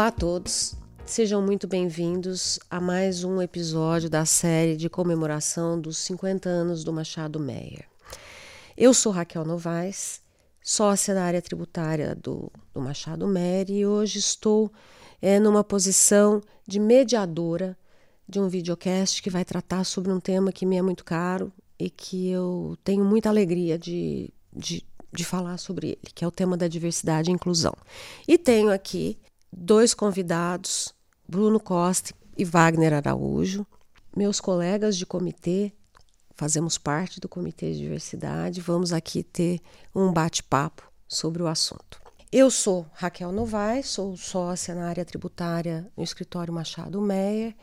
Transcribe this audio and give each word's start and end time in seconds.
Olá 0.00 0.06
a 0.06 0.12
todos, 0.12 0.76
sejam 1.04 1.42
muito 1.42 1.68
bem-vindos 1.68 2.58
a 2.70 2.80
mais 2.80 3.22
um 3.22 3.42
episódio 3.42 4.08
da 4.08 4.24
série 4.24 4.74
de 4.74 4.88
comemoração 4.88 5.78
dos 5.78 5.98
50 5.98 6.48
anos 6.48 6.82
do 6.82 6.90
Machado 6.90 7.38
Meyer. 7.38 7.84
Eu 8.78 8.94
sou 8.94 9.12
Raquel 9.12 9.44
Novaes, 9.44 10.22
sócia 10.62 11.12
da 11.12 11.22
área 11.22 11.42
tributária 11.42 12.14
do, 12.14 12.50
do 12.72 12.80
Machado 12.80 13.28
Meyer 13.28 13.70
e 13.70 13.84
hoje 13.84 14.18
estou 14.18 14.72
é, 15.20 15.38
numa 15.38 15.62
posição 15.62 16.40
de 16.66 16.80
mediadora 16.80 17.76
de 18.26 18.40
um 18.40 18.48
videocast 18.48 19.22
que 19.22 19.28
vai 19.28 19.44
tratar 19.44 19.84
sobre 19.84 20.10
um 20.10 20.18
tema 20.18 20.50
que 20.50 20.64
me 20.64 20.78
é 20.78 20.82
muito 20.82 21.04
caro 21.04 21.52
e 21.78 21.90
que 21.90 22.30
eu 22.30 22.74
tenho 22.82 23.04
muita 23.04 23.28
alegria 23.28 23.78
de, 23.78 24.32
de, 24.50 24.82
de 25.12 25.24
falar 25.26 25.58
sobre 25.58 25.88
ele, 25.88 26.10
que 26.14 26.24
é 26.24 26.26
o 26.26 26.32
tema 26.32 26.56
da 26.56 26.68
diversidade 26.68 27.30
e 27.30 27.34
inclusão. 27.34 27.74
E 28.26 28.38
tenho 28.38 28.70
aqui 28.70 29.18
dois 29.52 29.94
convidados, 29.94 30.94
Bruno 31.28 31.60
Costa 31.60 32.14
e 32.36 32.44
Wagner 32.44 32.92
Araújo, 32.92 33.66
meus 34.16 34.40
colegas 34.40 34.96
de 34.96 35.06
comitê, 35.06 35.72
fazemos 36.34 36.78
parte 36.78 37.20
do 37.20 37.28
Comitê 37.28 37.72
de 37.72 37.78
Diversidade, 37.78 38.60
vamos 38.60 38.92
aqui 38.92 39.22
ter 39.22 39.60
um 39.94 40.12
bate-papo 40.12 40.90
sobre 41.06 41.42
o 41.42 41.46
assunto. 41.46 42.00
Eu 42.32 42.50
sou 42.50 42.86
Raquel 42.94 43.32
Novaes, 43.32 43.88
sou 43.88 44.16
sócia 44.16 44.74
na 44.74 44.88
área 44.88 45.04
tributária 45.04 45.90
no 45.96 46.02
escritório 46.02 46.54
Machado 46.54 47.00
Meyer 47.00 47.54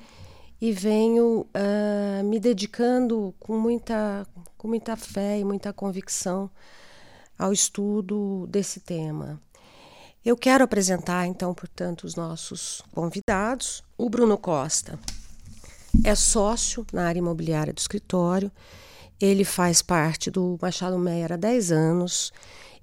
e 0.60 0.72
venho 0.72 1.42
uh, 1.42 2.24
me 2.24 2.40
dedicando 2.40 3.34
com 3.40 3.58
muita, 3.58 4.28
com 4.58 4.68
muita 4.68 4.98
fé 4.98 5.40
e 5.40 5.46
muita 5.46 5.72
convicção 5.72 6.50
ao 7.38 7.54
estudo 7.54 8.46
desse 8.48 8.80
tema. 8.80 9.42
Eu 10.28 10.36
quero 10.36 10.62
apresentar, 10.62 11.26
então, 11.26 11.54
portanto, 11.54 12.04
os 12.04 12.14
nossos 12.14 12.82
convidados. 12.92 13.82
O 13.98 14.10
Bruno 14.10 14.38
Costa 14.38 15.00
é 16.04 16.14
sócio 16.16 16.86
na 16.92 17.08
área 17.08 17.20
imobiliária 17.20 17.72
do 17.72 17.78
escritório, 17.78 18.52
ele 19.22 19.46
faz 19.46 19.82
parte 19.82 20.30
do 20.30 20.60
Machado 20.62 21.00
Meyer 21.00 21.32
há 21.32 21.38
10 21.38 21.72
anos 21.72 22.34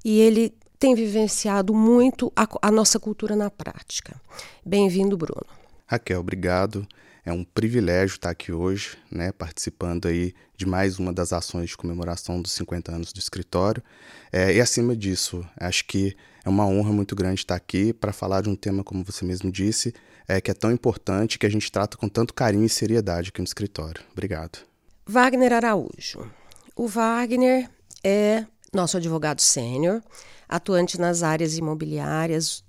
e 0.03 0.21
ele 0.21 0.55
tem 0.79 0.95
vivenciado 0.95 1.75
muito 1.75 2.33
a, 2.35 2.49
a 2.63 2.71
nossa 2.71 2.99
cultura 2.99 3.37
na 3.37 3.51
prática. 3.51 4.19
Bem-vindo, 4.65 5.15
Bruno. 5.15 5.45
Raquel, 5.87 6.21
obrigado. 6.21 6.89
É 7.25 7.33
um 7.33 7.43
privilégio 7.43 8.17
estar 8.17 8.31
aqui 8.31 8.53
hoje, 8.53 8.99
né, 9.11 9.33
participando 9.33 10.07
aí 10.07 10.35
de 10.57 10.67
mais 10.67 10.99
uma 10.99 11.13
das 11.13 11.33
ações 11.33 11.71
de 11.71 11.77
comemoração 11.77 12.43
dos 12.43 12.53
50 12.53 12.93
anos 12.93 13.13
do 13.13 13.19
escritório. 13.19 13.83
É, 14.31 14.53
e 14.55 14.61
acima 14.61 14.95
disso, 14.95 15.45
acho 15.57 15.87
que 15.87 16.15
é 16.45 16.49
uma 16.49 16.67
honra 16.67 16.93
muito 16.93 17.17
grande 17.17 17.41
estar 17.41 17.55
aqui 17.55 17.93
para 17.93 18.13
falar 18.13 18.43
de 18.43 18.51
um 18.51 18.55
tema, 18.55 18.85
como 18.85 19.03
você 19.03 19.25
mesmo 19.25 19.51
disse, 19.51 19.95
é, 20.29 20.41
que 20.41 20.51
é 20.51 20.55
tão 20.55 20.71
importante 20.71 21.39
que 21.39 21.47
a 21.47 21.51
gente 21.51 21.71
trata 21.71 21.97
com 21.97 22.09
tanto 22.09 22.35
carinho 22.35 22.65
e 22.67 22.69
seriedade 22.69 23.31
aqui 23.31 23.41
no 23.41 23.47
escritório. 23.47 24.03
Obrigado. 24.13 24.59
Wagner 25.07 25.53
Araújo. 25.53 26.31
O 26.77 26.89
Wagner 26.89 27.71
é 28.03 28.45
nosso 28.73 28.97
advogado 28.97 29.41
sênior, 29.41 30.03
atuante 30.49 30.99
nas 30.99 31.23
áreas 31.23 31.57
imobiliárias, 31.57 32.64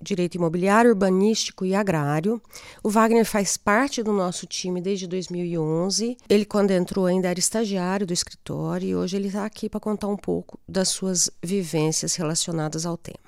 direito 0.00 0.36
imobiliário, 0.36 0.90
urbanístico 0.90 1.64
e 1.64 1.74
agrário. 1.74 2.40
O 2.82 2.90
Wagner 2.90 3.24
faz 3.24 3.56
parte 3.56 4.02
do 4.02 4.12
nosso 4.12 4.46
time 4.46 4.80
desde 4.80 5.06
2011. 5.06 6.16
Ele, 6.28 6.44
quando 6.44 6.70
entrou, 6.70 7.06
ainda 7.06 7.28
era 7.28 7.38
estagiário 7.38 8.06
do 8.06 8.12
escritório 8.12 8.88
e 8.88 8.94
hoje 8.96 9.16
ele 9.16 9.28
está 9.28 9.44
aqui 9.44 9.68
para 9.68 9.80
contar 9.80 10.08
um 10.08 10.16
pouco 10.16 10.58
das 10.68 10.88
suas 10.88 11.30
vivências 11.42 12.14
relacionadas 12.14 12.86
ao 12.86 12.96
tema. 12.96 13.18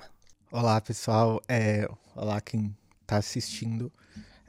Olá, 0.51 0.79
pessoal. 0.81 1.41
É, 1.47 1.87
olá, 2.15 2.39
quem 2.41 2.75
está 3.01 3.17
assistindo. 3.17 3.91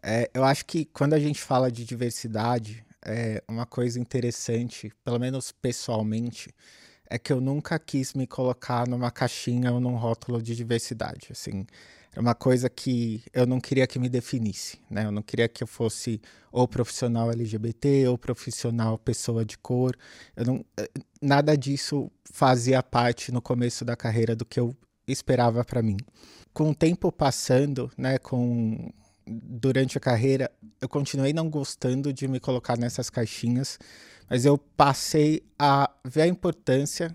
É, 0.02 0.30
eu 0.34 0.45
acho 0.45 0.67
que 0.67 0.84
quando 0.84 1.14
a 1.14 1.18
gente 1.18 1.40
fala 1.40 1.70
de 1.73 1.84
diversidade, 1.84 2.84
é 3.05 3.42
uma 3.48 3.67
coisa 3.67 3.98
interessante, 4.01 4.92
pelo 5.05 5.18
menos 5.18 5.52
pessoalmente, 5.52 6.55
é 7.08 7.18
que 7.18 7.33
eu 7.33 7.40
nunca 7.40 7.79
quis 7.79 8.14
me 8.14 8.27
colocar 8.27 8.86
numa 8.89 9.11
caixinha 9.11 9.73
ou 9.73 9.80
num 9.80 9.95
rótulo 9.95 10.42
de 10.42 10.57
diversidade. 10.57 11.29
Assim, 11.30 11.67
é 12.14 12.20
uma 12.20 12.35
coisa 12.35 12.70
que 12.70 13.23
eu 13.33 13.45
não 13.45 13.61
queria 13.61 13.86
que 13.86 13.98
me 13.98 14.08
definisse, 14.08 14.79
né? 14.89 15.05
Eu 15.05 15.11
não 15.11 15.23
queria 15.23 15.48
que 15.48 15.63
eu 15.63 15.67
fosse 15.67 16.20
ou 16.52 16.69
profissional 16.69 17.30
LGBT 17.33 18.07
ou 18.07 18.17
profissional 18.17 18.97
pessoa 18.97 19.45
de 19.45 19.58
cor. 19.58 19.97
Eu 20.36 20.45
não, 20.45 20.64
eh, 20.79 20.89
nada 21.20 21.57
disso 21.57 22.11
fazia 22.25 22.83
parte 22.83 23.33
no 23.33 23.42
começo 23.42 23.85
da 23.85 23.97
carreira 23.97 24.36
do 24.36 24.45
que 24.45 24.61
eu 24.61 24.75
esperava 25.08 25.64
para 25.64 25.83
mim. 25.83 25.97
Com 26.52 26.70
o 26.70 26.75
tempo 26.75 27.11
passando, 27.11 27.91
né, 27.98 28.17
com 28.19 28.92
durante 29.27 29.98
a 29.98 30.01
carreira, 30.01 30.51
eu 30.81 30.89
continuei 30.89 31.33
não 31.33 31.51
gostando 31.51 32.13
de 32.13 32.29
me 32.29 32.39
colocar 32.39 32.79
nessas 32.79 33.11
caixinhas, 33.11 33.79
mas 34.29 34.45
eu 34.45 34.57
passei 34.57 35.42
a 35.58 35.91
ver 36.05 36.23
a 36.23 36.27
importância 36.29 37.13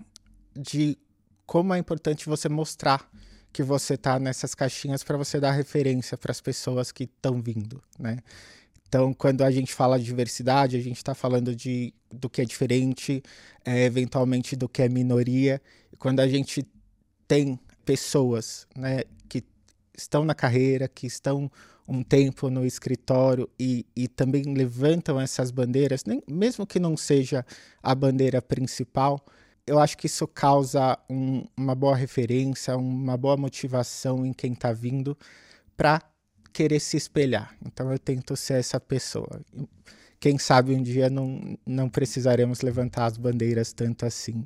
de 0.54 0.98
como 1.46 1.72
é 1.72 1.78
importante 1.78 2.26
você 2.26 2.48
mostrar 2.48 3.08
que 3.52 3.62
você 3.62 3.96
tá 3.96 4.18
nessas 4.18 4.54
caixinhas 4.54 5.02
para 5.02 5.16
você 5.16 5.40
dar 5.40 5.52
referência 5.52 6.16
para 6.16 6.30
as 6.30 6.40
pessoas 6.40 6.92
que 6.92 7.04
estão 7.04 7.40
vindo, 7.40 7.82
né? 7.98 8.18
Então, 8.88 9.14
quando 9.14 9.42
a 9.42 9.50
gente 9.52 9.72
fala 9.72 9.98
de 9.98 10.04
diversidade, 10.04 10.76
a 10.76 10.80
gente 10.80 10.96
está 10.96 11.14
falando 11.14 11.54
de, 11.54 11.94
do 12.10 12.28
que 12.28 12.42
é 12.42 12.44
diferente, 12.44 13.22
é, 13.64 13.84
eventualmente 13.84 14.56
do 14.56 14.68
que 14.68 14.82
é 14.82 14.88
minoria. 14.88 15.62
Quando 15.96 16.18
a 16.18 16.26
gente 16.26 16.66
tem 17.28 17.56
pessoas 17.84 18.66
né, 18.76 19.02
que 19.28 19.44
estão 19.96 20.24
na 20.24 20.34
carreira, 20.34 20.88
que 20.88 21.06
estão 21.06 21.48
um 21.86 22.02
tempo 22.02 22.50
no 22.50 22.66
escritório 22.66 23.48
e, 23.58 23.86
e 23.94 24.08
também 24.08 24.42
levantam 24.54 25.20
essas 25.20 25.52
bandeiras, 25.52 26.04
nem, 26.04 26.20
mesmo 26.28 26.66
que 26.66 26.80
não 26.80 26.96
seja 26.96 27.46
a 27.80 27.94
bandeira 27.94 28.42
principal, 28.42 29.24
eu 29.70 29.78
acho 29.78 29.96
que 29.96 30.06
isso 30.06 30.26
causa 30.26 30.98
um, 31.08 31.44
uma 31.56 31.76
boa 31.76 31.94
referência, 31.94 32.76
uma 32.76 33.16
boa 33.16 33.36
motivação 33.36 34.26
em 34.26 34.32
quem 34.32 34.52
está 34.52 34.72
vindo 34.72 35.16
para 35.76 36.02
querer 36.52 36.80
se 36.80 36.96
espelhar. 36.96 37.54
Então 37.64 37.92
eu 37.92 37.96
tento 37.96 38.36
ser 38.36 38.54
essa 38.54 38.80
pessoa. 38.80 39.40
Quem 40.18 40.38
sabe 40.38 40.74
um 40.74 40.82
dia 40.82 41.08
não, 41.08 41.56
não 41.64 41.88
precisaremos 41.88 42.62
levantar 42.62 43.06
as 43.06 43.16
bandeiras 43.16 43.72
tanto 43.72 44.04
assim, 44.04 44.44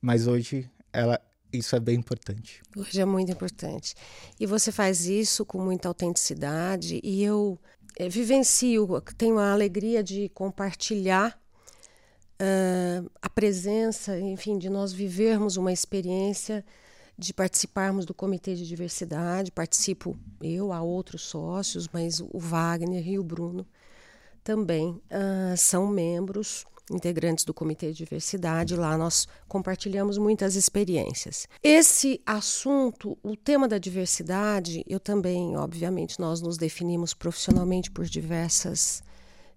mas 0.00 0.26
hoje 0.26 0.70
ela, 0.90 1.20
isso 1.52 1.76
é 1.76 1.80
bem 1.80 1.96
importante. 1.96 2.62
Hoje 2.74 2.98
é 2.98 3.04
muito 3.04 3.30
importante. 3.30 3.94
E 4.40 4.46
você 4.46 4.72
faz 4.72 5.04
isso 5.04 5.44
com 5.44 5.62
muita 5.62 5.86
autenticidade 5.86 6.98
e 7.04 7.22
eu 7.22 7.60
é, 7.98 8.08
vivencio, 8.08 8.88
tenho 9.18 9.38
a 9.38 9.52
alegria 9.52 10.02
de 10.02 10.30
compartilhar 10.30 11.38
uh, 12.42 13.10
a 13.22 13.30
presença, 13.30 14.18
enfim, 14.18 14.58
de 14.58 14.68
nós 14.68 14.92
vivermos 14.92 15.56
uma 15.56 15.72
experiência 15.72 16.64
de 17.16 17.32
participarmos 17.32 18.04
do 18.04 18.12
Comitê 18.12 18.54
de 18.54 18.66
Diversidade. 18.66 19.52
Participo 19.52 20.18
eu, 20.42 20.72
há 20.72 20.82
outros 20.82 21.22
sócios, 21.22 21.88
mas 21.92 22.20
o 22.20 22.38
Wagner 22.38 23.06
e 23.06 23.18
o 23.18 23.22
Bruno 23.22 23.66
também 24.42 24.90
uh, 24.90 25.56
são 25.56 25.86
membros 25.86 26.64
integrantes 26.90 27.44
do 27.44 27.54
Comitê 27.54 27.92
de 27.92 27.98
Diversidade. 27.98 28.74
Lá 28.74 28.98
nós 28.98 29.28
compartilhamos 29.46 30.18
muitas 30.18 30.56
experiências. 30.56 31.46
Esse 31.62 32.20
assunto, 32.26 33.16
o 33.22 33.36
tema 33.36 33.68
da 33.68 33.78
diversidade, 33.78 34.84
eu 34.88 34.98
também, 34.98 35.56
obviamente, 35.56 36.18
nós 36.18 36.40
nos 36.40 36.56
definimos 36.56 37.14
profissionalmente 37.14 37.90
por 37.90 38.04
diversas 38.04 39.02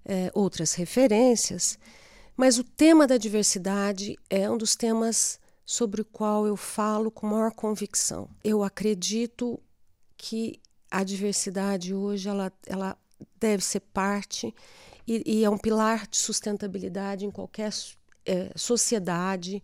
eh, 0.05 0.29
outras 0.35 0.75
referências. 0.75 1.79
Mas 2.35 2.57
o 2.57 2.63
tema 2.63 3.07
da 3.07 3.17
diversidade 3.17 4.17
é 4.29 4.49
um 4.49 4.57
dos 4.57 4.75
temas 4.75 5.39
sobre 5.65 6.01
o 6.01 6.05
qual 6.05 6.45
eu 6.45 6.55
falo 6.55 7.09
com 7.09 7.27
maior 7.27 7.51
convicção. 7.51 8.29
Eu 8.43 8.63
acredito 8.63 9.59
que 10.17 10.61
a 10.91 11.03
diversidade 11.03 11.93
hoje 11.93 12.29
ela, 12.29 12.51
ela 12.67 12.97
deve 13.39 13.63
ser 13.63 13.79
parte 13.79 14.53
e, 15.07 15.23
e 15.25 15.45
é 15.45 15.49
um 15.49 15.57
pilar 15.57 16.07
de 16.07 16.17
sustentabilidade 16.17 17.25
em 17.25 17.31
qualquer 17.31 17.71
é, 18.25 18.51
sociedade, 18.55 19.63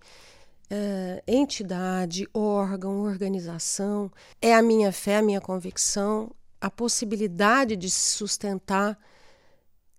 é, 0.69 1.23
entidade, 1.27 2.27
órgão, 2.33 3.01
organização. 3.01 4.11
É 4.41 4.53
a 4.53 4.61
minha 4.61 4.91
fé, 4.91 5.17
a 5.17 5.21
minha 5.21 5.41
convicção, 5.41 6.33
a 6.59 6.69
possibilidade 6.69 7.75
de 7.75 7.89
se 7.89 8.17
sustentar 8.17 8.97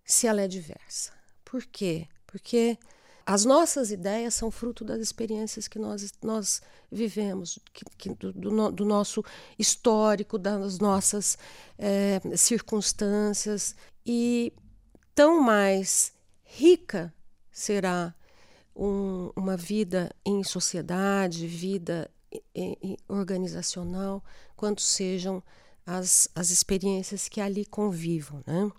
se 0.04 0.26
ela 0.26 0.40
é 0.40 0.48
diversa. 0.48 1.12
Por 1.44 1.64
quê? 1.66 2.08
Porque 2.32 2.78
as 3.26 3.44
nossas 3.44 3.90
ideias 3.90 4.34
são 4.34 4.50
fruto 4.50 4.86
das 4.86 5.00
experiências 5.00 5.68
que 5.68 5.78
nós, 5.78 6.10
nós 6.22 6.62
vivemos, 6.90 7.58
que, 7.74 7.84
que 7.98 8.08
do, 8.14 8.32
do, 8.32 8.72
do, 8.72 8.84
nosso 8.86 9.22
histórico, 9.58 10.38
das 10.38 10.78
nossas 10.78 11.36
é, 11.76 12.20
circunstâncias. 12.34 13.76
E 14.04 14.50
tão 15.14 15.42
mais 15.42 16.14
rica 16.42 17.12
será 17.50 18.14
um, 18.74 19.30
uma 19.36 19.58
vida 19.58 20.10
em 20.24 20.42
sociedade, 20.42 21.46
vida 21.46 22.10
em, 22.54 22.78
em, 22.82 22.96
organizacional, 23.06 24.24
quanto 24.56 24.80
sejam 24.80 25.42
as, 25.84 26.30
as 26.34 26.48
experiências 26.48 27.28
que 27.28 27.42
ali 27.42 27.66
convivam. 27.66 28.42
Né? 28.46 28.72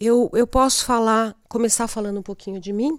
Eu, 0.00 0.30
eu 0.32 0.46
posso 0.46 0.84
falar, 0.84 1.36
começar 1.48 1.88
falando 1.88 2.20
um 2.20 2.22
pouquinho 2.22 2.60
de 2.60 2.72
mim. 2.72 2.98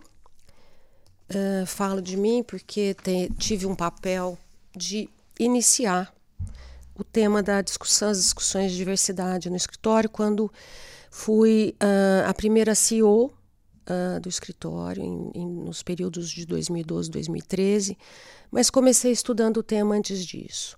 Uh, 1.30 1.66
falo 1.66 2.02
de 2.02 2.18
mim 2.18 2.44
porque 2.44 2.94
te, 2.96 3.30
tive 3.38 3.66
um 3.66 3.76
papel 3.76 4.38
de 4.76 5.08
iniciar 5.40 6.14
o 7.00 7.04
tema 7.04 7.42
da 7.42 7.62
discussão, 7.62 8.10
as 8.10 8.18
discussões 8.18 8.72
de 8.72 8.78
diversidade 8.78 9.50
no 9.50 9.56
escritório, 9.56 10.10
quando 10.10 10.52
fui 11.10 11.74
uh, 11.82 12.28
a 12.28 12.34
primeira 12.34 12.76
CEO 12.76 13.28
uh, 13.28 13.32
ah, 13.88 14.20
do 14.20 14.28
escritório 14.28 15.02
em, 15.02 15.32
em, 15.34 15.48
nos 15.48 15.82
períodos 15.82 16.30
de 16.30 16.46
2012 16.46 17.10
2013, 17.10 17.98
mas 18.52 18.70
comecei 18.70 19.14
estudando 19.14 19.58
o 19.58 19.64
tema 19.64 19.96
antes 19.96 20.26
disso. 20.26 20.78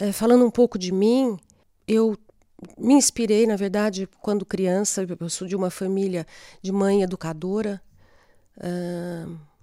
Uh, 0.00 0.12
falando 0.12 0.46
um 0.46 0.50
pouco 0.50 0.78
de 0.78 0.90
mim, 0.90 1.38
eu 1.86 2.16
me 2.78 2.94
inspirei, 2.94 3.46
na 3.46 3.56
verdade, 3.56 4.08
quando 4.20 4.46
criança, 4.46 5.06
eu 5.20 5.28
sou 5.28 5.46
de 5.46 5.56
uma 5.56 5.70
família 5.70 6.26
de 6.60 6.72
mãe 6.72 7.02
educadora 7.02 7.80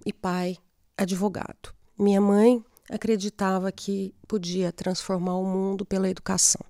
e 0.05 0.13
pai 0.13 0.57
advogado. 0.97 1.73
Minha 1.97 2.21
mãe 2.21 2.63
acreditava 2.89 3.71
que 3.71 4.13
podia 4.27 4.71
transformar 4.71 5.35
o 5.35 5.45
mundo 5.45 5.85
pela 5.85 6.09
educação. 6.09 6.61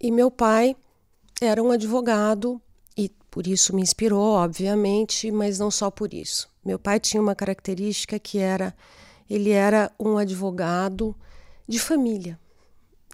E 0.00 0.10
meu 0.10 0.30
pai 0.30 0.76
era 1.40 1.62
um 1.62 1.70
advogado 1.70 2.60
e 2.96 3.08
por 3.30 3.46
isso 3.46 3.74
me 3.74 3.82
inspirou, 3.82 4.34
obviamente, 4.34 5.30
mas 5.30 5.58
não 5.58 5.70
só 5.70 5.90
por 5.90 6.12
isso. 6.12 6.48
Meu 6.64 6.78
pai 6.78 7.00
tinha 7.00 7.22
uma 7.22 7.34
característica 7.34 8.18
que 8.18 8.38
era 8.38 8.74
ele 9.30 9.50
era 9.50 9.90
um 9.98 10.18
advogado 10.18 11.16
de 11.66 11.78
família, 11.78 12.38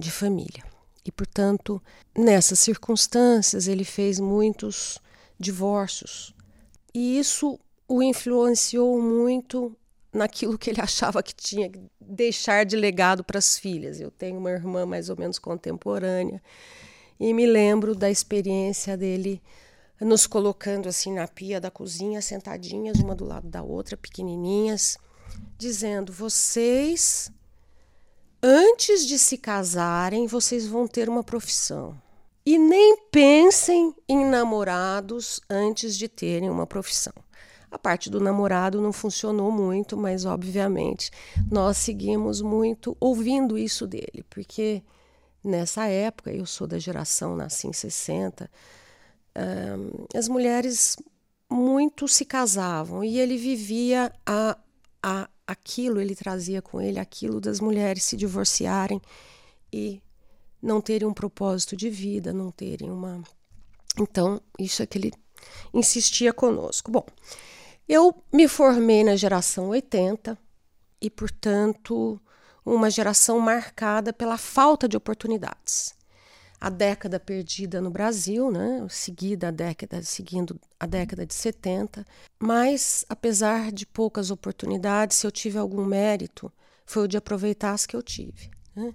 de 0.00 0.10
família. 0.10 0.64
E, 1.04 1.12
portanto, 1.12 1.82
nessas 2.16 2.58
circunstâncias, 2.58 3.68
ele 3.68 3.84
fez 3.84 4.18
muitos 4.20 4.98
divórcios. 5.38 6.34
E 6.94 7.18
isso 7.18 7.58
o 7.86 8.02
influenciou 8.02 9.00
muito 9.00 9.76
naquilo 10.12 10.58
que 10.58 10.70
ele 10.70 10.80
achava 10.82 11.22
que 11.22 11.34
tinha 11.34 11.68
que 11.70 11.80
deixar 12.00 12.64
de 12.64 12.76
legado 12.76 13.24
para 13.24 13.38
as 13.38 13.58
filhas. 13.58 14.00
Eu 14.00 14.10
tenho 14.10 14.38
uma 14.38 14.50
irmã 14.50 14.84
mais 14.84 15.08
ou 15.08 15.16
menos 15.16 15.38
contemporânea 15.38 16.42
e 17.18 17.32
me 17.32 17.46
lembro 17.46 17.94
da 17.94 18.10
experiência 18.10 18.96
dele 18.96 19.42
nos 20.00 20.26
colocando 20.26 20.88
assim 20.88 21.12
na 21.14 21.26
pia 21.26 21.60
da 21.60 21.70
cozinha, 21.70 22.22
sentadinhas 22.22 23.00
uma 23.00 23.14
do 23.14 23.24
lado 23.24 23.48
da 23.48 23.62
outra, 23.62 23.96
pequenininhas, 23.96 24.96
dizendo: 25.56 26.12
"Vocês 26.12 27.32
antes 28.42 29.06
de 29.06 29.18
se 29.18 29.38
casarem, 29.38 30.26
vocês 30.26 30.66
vão 30.66 30.86
ter 30.86 31.08
uma 31.08 31.22
profissão. 31.22 31.96
E 32.44 32.56
nem 32.56 32.96
pensem 33.10 33.94
em 34.08 34.24
namorados 34.24 35.40
antes 35.50 35.96
de 35.96 36.08
terem 36.08 36.48
uma 36.48 36.66
profissão. 36.66 37.12
A 37.70 37.78
parte 37.78 38.08
do 38.08 38.20
namorado 38.20 38.80
não 38.80 38.92
funcionou 38.92 39.50
muito, 39.50 39.96
mas 39.96 40.24
obviamente 40.24 41.10
nós 41.50 41.76
seguimos 41.76 42.40
muito 42.40 42.96
ouvindo 42.98 43.58
isso 43.58 43.86
dele, 43.86 44.24
porque 44.30 44.82
nessa 45.44 45.86
época, 45.86 46.32
eu 46.32 46.46
sou 46.46 46.66
da 46.66 46.78
geração, 46.78 47.36
nasci 47.36 47.66
em 47.66 47.72
60, 47.72 48.50
um, 49.36 50.18
as 50.18 50.28
mulheres 50.28 50.96
muito 51.50 52.08
se 52.08 52.24
casavam 52.24 53.04
e 53.04 53.18
ele 53.18 53.36
vivia 53.36 54.12
a, 54.26 54.56
a, 55.02 55.28
aquilo, 55.48 55.98
ele 55.98 56.14
trazia 56.14 56.60
com 56.60 56.78
ele 56.78 56.98
aquilo 56.98 57.40
das 57.40 57.58
mulheres 57.58 58.04
se 58.04 58.18
divorciarem 58.18 59.00
e 59.72 60.02
não 60.60 60.78
terem 60.78 61.08
um 61.08 61.14
propósito 61.14 61.74
de 61.74 61.88
vida, 61.88 62.34
não 62.34 62.50
terem 62.50 62.90
uma. 62.90 63.22
Então, 63.98 64.40
isso 64.58 64.82
é 64.82 64.86
que 64.86 64.98
ele 64.98 65.12
insistia 65.72 66.34
conosco. 66.34 66.90
Bom, 66.90 67.06
eu 67.88 68.14
me 68.30 68.46
formei 68.46 69.02
na 69.02 69.16
geração 69.16 69.70
80 69.70 70.36
e, 71.00 71.08
portanto, 71.08 72.20
uma 72.64 72.90
geração 72.90 73.40
marcada 73.40 74.12
pela 74.12 74.36
falta 74.36 74.86
de 74.86 74.98
oportunidades. 74.98 75.94
A 76.60 76.70
década 76.70 77.20
perdida 77.20 77.80
no 77.80 77.90
Brasil, 77.90 78.50
né, 78.50 78.84
seguida 78.90 79.48
a 79.48 79.50
década, 79.50 80.02
seguindo 80.02 80.60
a 80.78 80.86
década 80.86 81.24
de 81.24 81.32
70, 81.32 82.04
mas 82.38 83.04
apesar 83.08 83.70
de 83.70 83.86
poucas 83.86 84.30
oportunidades, 84.30 85.18
se 85.18 85.26
eu 85.26 85.30
tive 85.30 85.58
algum 85.58 85.84
mérito, 85.84 86.52
foi 86.84 87.04
o 87.04 87.08
de 87.08 87.16
aproveitar 87.16 87.72
as 87.72 87.86
que 87.86 87.94
eu 87.94 88.02
tive. 88.02 88.50
Né? 88.74 88.92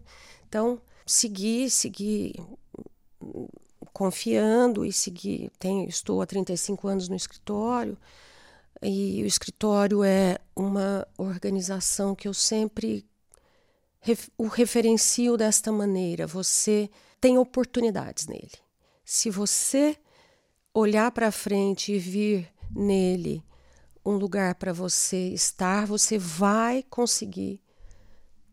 Então, 0.47 0.81
segui, 1.05 1.69
segui 1.69 2.35
confiando 3.93 4.83
e 4.83 4.91
segui. 4.91 5.49
Tenho, 5.57 5.87
estou 5.87 6.21
há 6.21 6.25
35 6.25 6.87
anos 6.87 7.07
no 7.07 7.15
escritório, 7.15 7.97
e 8.81 9.23
o 9.23 9.25
escritório 9.25 10.03
é 10.03 10.37
uma 10.53 11.07
organização 11.17 12.13
que 12.13 12.27
eu 12.27 12.33
sempre 12.33 13.05
o 14.37 14.47
referencio 14.47 15.37
desta 15.37 15.71
maneira: 15.71 16.27
você 16.27 16.89
tem 17.23 17.37
oportunidades 17.37 18.27
nele. 18.27 18.51
Se 19.05 19.29
você 19.29 19.95
olhar 20.73 21.09
para 21.09 21.31
frente 21.31 21.93
e 21.93 21.97
vir 21.97 22.53
nele 22.69 23.41
um 24.05 24.17
lugar 24.17 24.55
para 24.55 24.73
você 24.73 25.29
estar, 25.29 25.87
você 25.87 26.17
vai 26.17 26.83
conseguir 26.83 27.61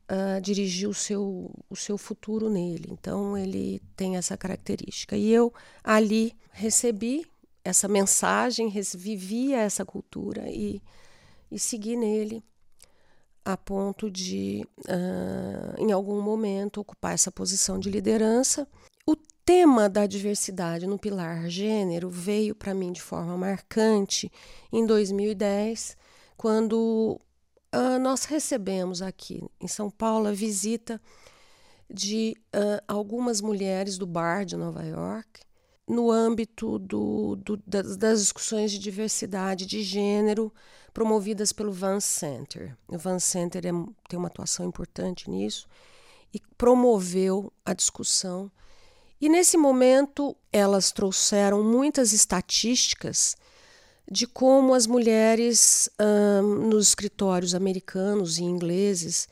uh, 0.08 0.40
dirigir 0.40 0.88
o 0.88 0.94
seu, 0.94 1.52
o 1.68 1.74
seu 1.74 1.98
futuro 1.98 2.48
nele. 2.48 2.86
Então, 2.92 3.36
ele 3.36 3.82
tem 3.96 4.16
essa 4.16 4.36
característica. 4.36 5.16
E 5.16 5.32
eu 5.32 5.52
ali 5.82 6.32
recebi 6.52 7.26
essa 7.64 7.88
mensagem, 7.88 8.70
vivia 8.94 9.62
essa 9.62 9.84
cultura 9.84 10.48
e, 10.48 10.80
e 11.50 11.58
segui 11.58 11.96
nele 11.96 12.40
a 13.44 13.56
ponto 13.56 14.10
de, 14.10 14.66
uh, 14.80 15.78
em 15.78 15.92
algum 15.92 16.20
momento, 16.20 16.80
ocupar 16.80 17.14
essa 17.14 17.32
posição 17.32 17.78
de 17.78 17.90
liderança. 17.90 18.66
O 19.06 19.16
tema 19.44 19.88
da 19.88 20.06
diversidade 20.06 20.86
no 20.86 20.98
pilar 20.98 21.48
gênero 21.48 22.08
veio 22.08 22.54
para 22.54 22.74
mim 22.74 22.92
de 22.92 23.00
forma 23.00 23.36
marcante 23.36 24.30
em 24.72 24.86
2010, 24.86 25.96
quando 26.36 27.20
uh, 27.74 27.98
nós 28.00 28.24
recebemos 28.24 29.02
aqui 29.02 29.42
em 29.60 29.68
São 29.68 29.90
Paulo 29.90 30.28
a 30.28 30.32
visita 30.32 31.00
de 31.88 32.36
uh, 32.54 32.82
algumas 32.86 33.40
mulheres 33.40 33.98
do 33.98 34.06
bar 34.06 34.44
de 34.44 34.56
Nova 34.56 34.84
York 34.84 35.40
no 35.90 36.10
âmbito 36.10 36.78
do, 36.78 37.34
do, 37.36 37.56
das 37.66 38.20
discussões 38.20 38.70
de 38.70 38.78
diversidade 38.78 39.66
de 39.66 39.82
gênero 39.82 40.52
promovidas 40.92 41.52
pelo 41.52 41.72
Van 41.72 42.00
Center. 42.00 42.76
O 42.88 42.98
Van 42.98 43.18
Center 43.18 43.66
é, 43.66 43.70
tem 44.08 44.18
uma 44.18 44.28
atuação 44.28 44.66
importante 44.66 45.30
nisso 45.30 45.66
e 46.32 46.40
promoveu 46.56 47.52
a 47.64 47.72
discussão. 47.72 48.50
E 49.20 49.28
nesse 49.28 49.56
momento 49.56 50.36
elas 50.52 50.92
trouxeram 50.92 51.62
muitas 51.62 52.12
estatísticas 52.12 53.36
de 54.10 54.26
como 54.26 54.74
as 54.74 54.86
mulheres 54.86 55.88
um, 56.42 56.68
nos 56.68 56.88
escritórios 56.88 57.54
americanos 57.54 58.38
e 58.38 58.42
ingleses 58.42 59.28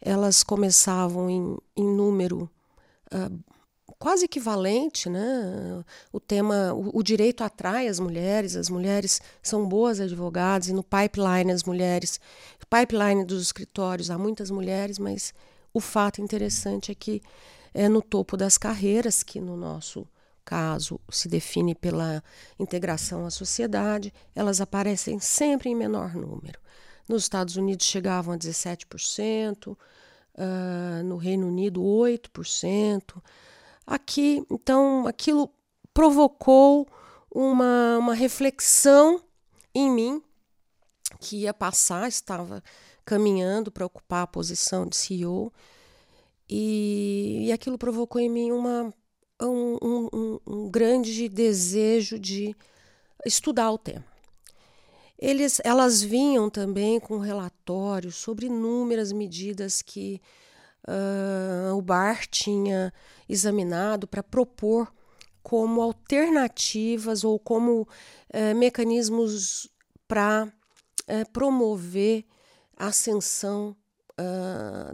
elas 0.00 0.42
começavam 0.42 1.30
em, 1.30 1.56
em 1.76 1.84
número 1.84 2.50
quase 3.98 4.24
equivalente, 4.24 5.08
né? 5.08 5.82
O 6.12 6.20
tema, 6.20 6.72
o, 6.74 6.98
o, 6.98 7.02
direito 7.02 7.42
atrai 7.42 7.88
as 7.88 7.98
mulheres, 7.98 8.56
as 8.56 8.68
mulheres 8.68 9.20
são 9.42 9.66
boas 9.66 10.00
advogadas 10.00 10.68
e 10.68 10.72
no 10.72 10.82
pipeline 10.82 11.50
as 11.52 11.64
mulheres, 11.64 12.20
pipeline 12.68 13.24
dos 13.24 13.42
escritórios 13.42 14.10
há 14.10 14.18
muitas 14.18 14.50
mulheres, 14.50 14.98
mas 14.98 15.32
o 15.72 15.80
fato 15.80 16.20
interessante 16.20 16.90
é 16.90 16.94
que 16.94 17.22
é 17.72 17.88
no 17.88 18.02
topo 18.02 18.36
das 18.36 18.58
carreiras 18.58 19.22
que 19.22 19.40
no 19.40 19.56
nosso 19.56 20.06
caso 20.44 21.00
se 21.10 21.28
define 21.28 21.74
pela 21.74 22.22
integração 22.58 23.26
à 23.26 23.30
sociedade, 23.30 24.12
elas 24.34 24.60
aparecem 24.60 25.18
sempre 25.18 25.70
em 25.70 25.74
menor 25.74 26.14
número. 26.14 26.58
Nos 27.08 27.22
Estados 27.22 27.56
Unidos 27.56 27.86
chegavam 27.86 28.34
a 28.34 28.38
17%, 28.38 29.72
uh, 29.72 29.76
ah, 30.36 31.02
no 31.04 31.16
Reino 31.16 31.48
Unido 31.48 31.82
8%, 31.82 33.22
aqui. 33.86 34.44
Então, 34.50 35.06
aquilo 35.06 35.50
provocou 35.94 36.86
uma, 37.30 37.98
uma 37.98 38.14
reflexão 38.14 39.22
em 39.74 39.90
mim 39.90 40.22
que 41.20 41.42
ia 41.42 41.54
passar, 41.54 42.08
estava 42.08 42.62
caminhando 43.04 43.70
para 43.70 43.86
ocupar 43.86 44.24
a 44.24 44.26
posição 44.26 44.86
de 44.86 44.96
CEO, 44.96 45.52
e, 46.48 47.44
e 47.46 47.52
aquilo 47.52 47.78
provocou 47.78 48.20
em 48.20 48.28
mim 48.28 48.52
uma, 48.52 48.92
um, 49.40 49.78
um, 49.82 50.40
um 50.46 50.70
grande 50.70 51.28
desejo 51.28 52.18
de 52.18 52.54
estudar 53.24 53.70
o 53.70 53.78
tema. 53.78 54.04
Eles, 55.18 55.60
elas 55.64 56.02
vinham 56.02 56.50
também 56.50 57.00
com 57.00 57.18
relatórios 57.18 58.16
sobre 58.16 58.46
inúmeras 58.46 59.12
medidas 59.12 59.80
que 59.80 60.20
uh, 60.86 61.76
o 61.76 61.82
BAR 61.82 62.26
tinha 62.26 62.92
examinado 63.28 64.06
para 64.06 64.22
propor 64.22 64.92
como 65.42 65.80
alternativas 65.80 67.24
ou 67.24 67.38
como 67.38 67.82
uh, 67.82 68.56
mecanismos 68.56 69.68
para 70.08 70.46
uh, 70.46 71.32
promover 71.32 72.24
a 72.76 72.86
ascensão 72.86 73.76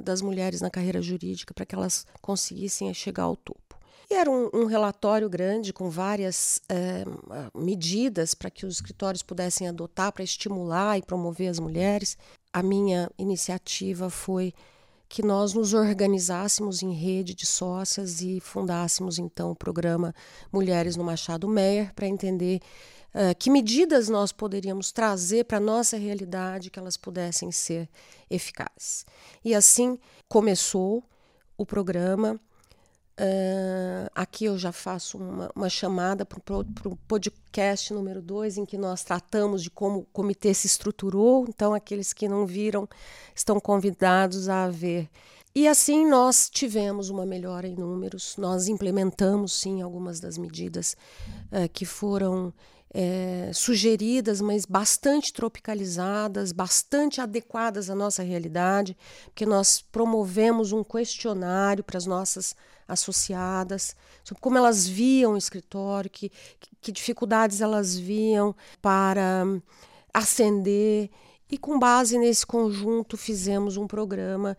das 0.02 0.20
mulheres 0.20 0.60
na 0.60 0.68
carreira 0.68 1.00
jurídica, 1.00 1.54
para 1.54 1.64
que 1.64 1.76
elas 1.76 2.04
conseguissem 2.20 2.92
chegar 2.92 3.22
ao 3.22 3.36
topo. 3.36 3.78
E 4.10 4.14
era 4.14 4.28
um, 4.28 4.50
um 4.52 4.66
relatório 4.66 5.30
grande 5.30 5.72
com 5.72 5.88
várias 5.88 6.60
medidas 7.54 8.34
para 8.34 8.50
que 8.50 8.66
os 8.66 8.74
escritórios 8.74 9.22
pudessem 9.22 9.68
adotar 9.68 10.10
para 10.10 10.24
estimular 10.24 10.98
e 10.98 11.02
promover 11.02 11.48
as 11.48 11.60
mulheres. 11.60 12.18
A 12.52 12.64
minha 12.64 13.08
iniciativa 13.16 14.10
foi 14.10 14.52
que 15.12 15.20
nós 15.20 15.52
nos 15.52 15.74
organizássemos 15.74 16.82
em 16.82 16.90
rede 16.90 17.34
de 17.34 17.44
sócias 17.44 18.22
e 18.22 18.40
fundássemos 18.40 19.18
então 19.18 19.50
o 19.50 19.54
programa 19.54 20.14
Mulheres 20.50 20.96
no 20.96 21.04
Machado 21.04 21.46
Meyer 21.46 21.92
para 21.92 22.06
entender 22.06 22.62
uh, 23.14 23.36
que 23.38 23.50
medidas 23.50 24.08
nós 24.08 24.32
poderíamos 24.32 24.90
trazer 24.90 25.44
para 25.44 25.58
a 25.58 25.60
nossa 25.60 25.98
realidade 25.98 26.70
que 26.70 26.78
elas 26.78 26.96
pudessem 26.96 27.52
ser 27.52 27.90
eficazes. 28.30 29.04
E 29.44 29.54
assim 29.54 29.98
começou 30.30 31.04
o 31.58 31.66
programa 31.66 32.40
Uh, 33.18 34.08
aqui 34.14 34.46
eu 34.46 34.56
já 34.58 34.72
faço 34.72 35.18
uma, 35.18 35.50
uma 35.54 35.68
chamada 35.68 36.24
para 36.24 36.38
o 36.88 36.96
podcast 37.06 37.92
número 37.92 38.22
2, 38.22 38.58
em 38.58 38.64
que 38.64 38.78
nós 38.78 39.04
tratamos 39.04 39.62
de 39.62 39.70
como 39.70 40.00
o 40.00 40.06
comitê 40.12 40.54
se 40.54 40.66
estruturou. 40.66 41.44
Então, 41.48 41.74
aqueles 41.74 42.12
que 42.12 42.26
não 42.26 42.46
viram 42.46 42.88
estão 43.34 43.60
convidados 43.60 44.48
a 44.48 44.68
ver. 44.68 45.08
E 45.54 45.68
assim 45.68 46.08
nós 46.08 46.48
tivemos 46.48 47.10
uma 47.10 47.26
melhora 47.26 47.68
em 47.68 47.76
números, 47.76 48.36
nós 48.38 48.68
implementamos 48.68 49.52
sim 49.52 49.82
algumas 49.82 50.18
das 50.18 50.38
medidas 50.38 50.96
uh, 51.52 51.68
que 51.70 51.84
foram 51.84 52.54
é, 52.94 53.50
sugeridas, 53.54 54.40
mas 54.40 54.66
bastante 54.66 55.32
tropicalizadas, 55.32 56.52
bastante 56.52 57.20
adequadas 57.20 57.88
à 57.88 57.94
nossa 57.94 58.22
realidade, 58.22 58.96
porque 59.26 59.46
nós 59.46 59.80
promovemos 59.80 60.72
um 60.72 60.84
questionário 60.84 61.82
para 61.82 61.96
as 61.96 62.06
nossas 62.06 62.54
associadas 62.92 63.96
sobre 64.22 64.40
como 64.40 64.58
elas 64.58 64.86
viam 64.86 65.32
o 65.32 65.36
escritório, 65.36 66.10
que, 66.10 66.30
que 66.80 66.92
dificuldades 66.92 67.60
elas 67.60 67.96
viam 67.96 68.54
para 68.80 69.44
ascender, 70.12 71.10
e 71.50 71.58
com 71.58 71.78
base 71.78 72.18
nesse 72.18 72.46
conjunto 72.46 73.16
fizemos 73.16 73.76
um 73.76 73.86
programa 73.86 74.56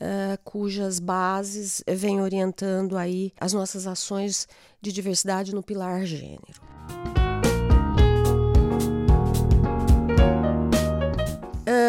Uh, 0.00 0.38
cujas 0.44 1.00
bases 1.00 1.82
vêm 1.84 2.20
orientando 2.20 2.96
aí 2.96 3.32
as 3.40 3.52
nossas 3.52 3.84
ações 3.84 4.46
de 4.80 4.92
diversidade 4.92 5.52
no 5.52 5.60
pilar 5.60 6.06
gênero. 6.06 6.62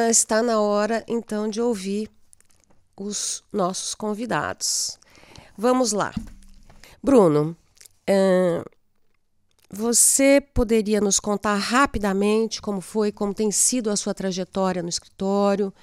está 0.09 0.41
na 0.41 0.59
hora 0.59 1.03
então 1.07 1.47
de 1.47 1.61
ouvir 1.61 2.09
os 2.97 3.43
nossos 3.53 3.95
convidados. 3.95 4.98
Vamos 5.61 5.91
lá. 5.91 6.13
Bruno, 7.03 7.53
uh, 8.09 8.69
você 9.69 10.39
poderia 10.53 11.01
nos 11.01 11.19
contar 11.19 11.55
rapidamente 11.55 12.61
como 12.61 12.79
foi, 12.79 13.11
como 13.11 13.33
tem 13.33 13.51
sido 13.51 13.89
a 13.89 13.97
sua 13.97 14.13
trajetória 14.13 14.81
no 14.81 14.87
escritório, 14.87 15.73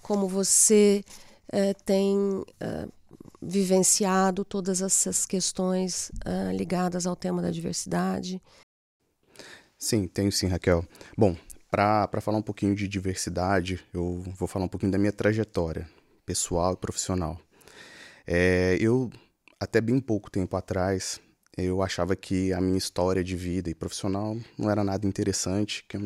como 0.00 0.26
você 0.26 1.04
uh, 1.52 1.84
tem 1.84 2.16
uh, 2.16 2.90
vivenciado 3.42 4.42
todas 4.42 4.80
essas 4.80 5.26
questões 5.26 6.10
ligadas 6.56 7.06
ao 7.06 7.14
tema 7.14 7.42
da 7.42 7.50
diversidade? 7.50 8.40
Sim, 9.78 10.08
tenho 10.08 10.32
sim, 10.32 10.46
Raquel. 10.46 10.82
Bom, 11.14 11.36
para 11.70 12.22
falar 12.22 12.38
um 12.38 12.42
pouquinho 12.42 12.74
de 12.74 12.88
diversidade, 12.88 13.84
eu 13.92 14.24
vou 14.34 14.48
falar 14.48 14.64
um 14.64 14.68
pouquinho 14.68 14.90
da 14.90 14.98
minha 14.98 15.12
trajetória 15.12 15.86
pessoal 16.24 16.72
e 16.72 16.76
profissional. 16.78 17.38
É, 18.26 18.76
eu, 18.80 19.10
até 19.60 19.80
bem 19.80 20.00
pouco 20.00 20.30
tempo 20.30 20.56
atrás, 20.56 21.20
eu 21.56 21.82
achava 21.82 22.14
que 22.14 22.52
a 22.52 22.60
minha 22.60 22.76
história 22.76 23.24
de 23.24 23.34
vida 23.36 23.70
e 23.70 23.74
profissional 23.74 24.36
não 24.58 24.70
era 24.70 24.84
nada 24.84 25.06
interessante, 25.06 25.84
que 25.88 25.96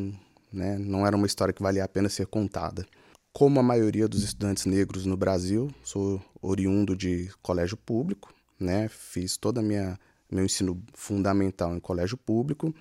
né, 0.51 0.77
não 0.77 1.05
era 1.05 1.15
uma 1.15 1.25
história 1.25 1.53
que 1.53 1.61
valia 1.61 1.83
a 1.83 1.87
pena 1.87 2.09
ser 2.09 2.27
contada. 2.27 2.85
Como 3.33 3.59
a 3.59 3.63
maioria 3.63 4.07
dos 4.07 4.23
estudantes 4.23 4.65
negros 4.65 5.05
no 5.05 5.15
Brasil, 5.15 5.73
sou 5.83 6.21
oriundo 6.41 6.95
de 6.95 7.29
colégio 7.41 7.77
público, 7.77 8.33
né, 8.59 8.87
fiz 8.89 9.37
toda 9.37 9.59
a 9.59 9.63
minha 9.63 9.97
meu 10.29 10.45
ensino 10.45 10.81
fundamental 10.93 11.75
em 11.75 11.79
colégio 11.79 12.15
público 12.15 12.73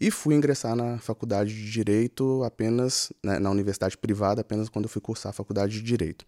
e 0.00 0.10
fui 0.10 0.34
ingressar 0.36 0.76
na 0.76 0.98
faculdade 0.98 1.52
de 1.52 1.70
Direito 1.70 2.44
apenas, 2.44 3.12
né, 3.24 3.38
na 3.40 3.50
universidade 3.50 3.98
privada, 3.98 4.42
apenas 4.42 4.68
quando 4.68 4.84
eu 4.84 4.88
fui 4.88 5.02
cursar 5.02 5.30
a 5.30 5.32
faculdade 5.32 5.74
de 5.74 5.82
Direito. 5.82 6.24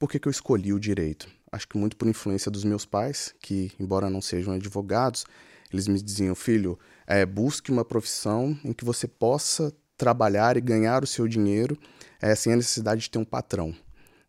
Por 0.00 0.10
que, 0.10 0.18
que 0.18 0.26
eu 0.26 0.30
escolhi 0.30 0.72
o 0.72 0.80
Direito? 0.80 1.28
Acho 1.52 1.68
que 1.68 1.76
muito 1.76 1.94
por 1.96 2.08
influência 2.08 2.50
dos 2.50 2.64
meus 2.64 2.86
pais, 2.86 3.34
que, 3.38 3.70
embora 3.78 4.08
não 4.08 4.22
sejam 4.22 4.54
advogados, 4.54 5.26
eles 5.72 5.86
me 5.86 6.00
diziam, 6.00 6.34
filho, 6.34 6.78
é, 7.06 7.24
busque 7.26 7.70
uma 7.70 7.84
profissão 7.84 8.58
em 8.64 8.72
que 8.72 8.84
você 8.84 9.06
possa 9.06 9.72
trabalhar 9.98 10.56
e 10.56 10.60
ganhar 10.60 11.04
o 11.04 11.06
seu 11.06 11.28
dinheiro 11.28 11.78
é, 12.20 12.34
sem 12.34 12.54
a 12.54 12.56
necessidade 12.56 13.02
de 13.02 13.10
ter 13.10 13.18
um 13.18 13.24
patrão. 13.24 13.76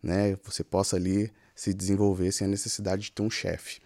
Né? 0.04 0.36
Você 0.44 0.64
possa 0.64 0.98
ali 0.98 1.32
se 1.56 1.74
desenvolver 1.74 2.34
sem 2.34 2.48
a 2.48 2.50
necessidade 2.50 3.04
de 3.04 3.12
ter 3.14 3.22
um 3.22 3.30
chefe. 3.30 3.80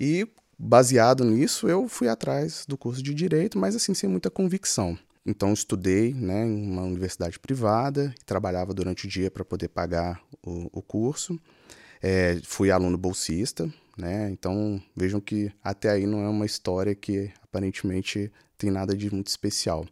E 0.00 0.26
Baseado 0.60 1.24
nisso, 1.24 1.68
eu 1.68 1.86
fui 1.86 2.08
atrás 2.08 2.64
do 2.66 2.76
curso 2.76 3.00
de 3.00 3.14
direito, 3.14 3.56
mas 3.56 3.76
assim 3.76 3.94
sem 3.94 4.10
muita 4.10 4.28
convicção. 4.28 4.98
Então 5.28 5.52
estudei, 5.52 6.14
né, 6.14 6.46
em 6.46 6.70
uma 6.70 6.80
universidade 6.84 7.38
privada, 7.38 8.14
trabalhava 8.24 8.72
durante 8.72 9.04
o 9.04 9.08
dia 9.08 9.30
para 9.30 9.44
poder 9.44 9.68
pagar 9.68 10.18
o, 10.42 10.70
o 10.72 10.80
curso. 10.80 11.38
É, 12.00 12.40
fui 12.44 12.70
aluno 12.70 12.96
bolsista, 12.96 13.70
né? 13.94 14.30
Então 14.30 14.82
vejam 14.96 15.20
que 15.20 15.52
até 15.62 15.90
aí 15.90 16.06
não 16.06 16.24
é 16.24 16.28
uma 16.30 16.46
história 16.46 16.94
que 16.94 17.30
aparentemente 17.42 18.32
tem 18.56 18.70
nada 18.70 18.96
de 18.96 19.12
muito 19.12 19.26
especial. 19.26 19.86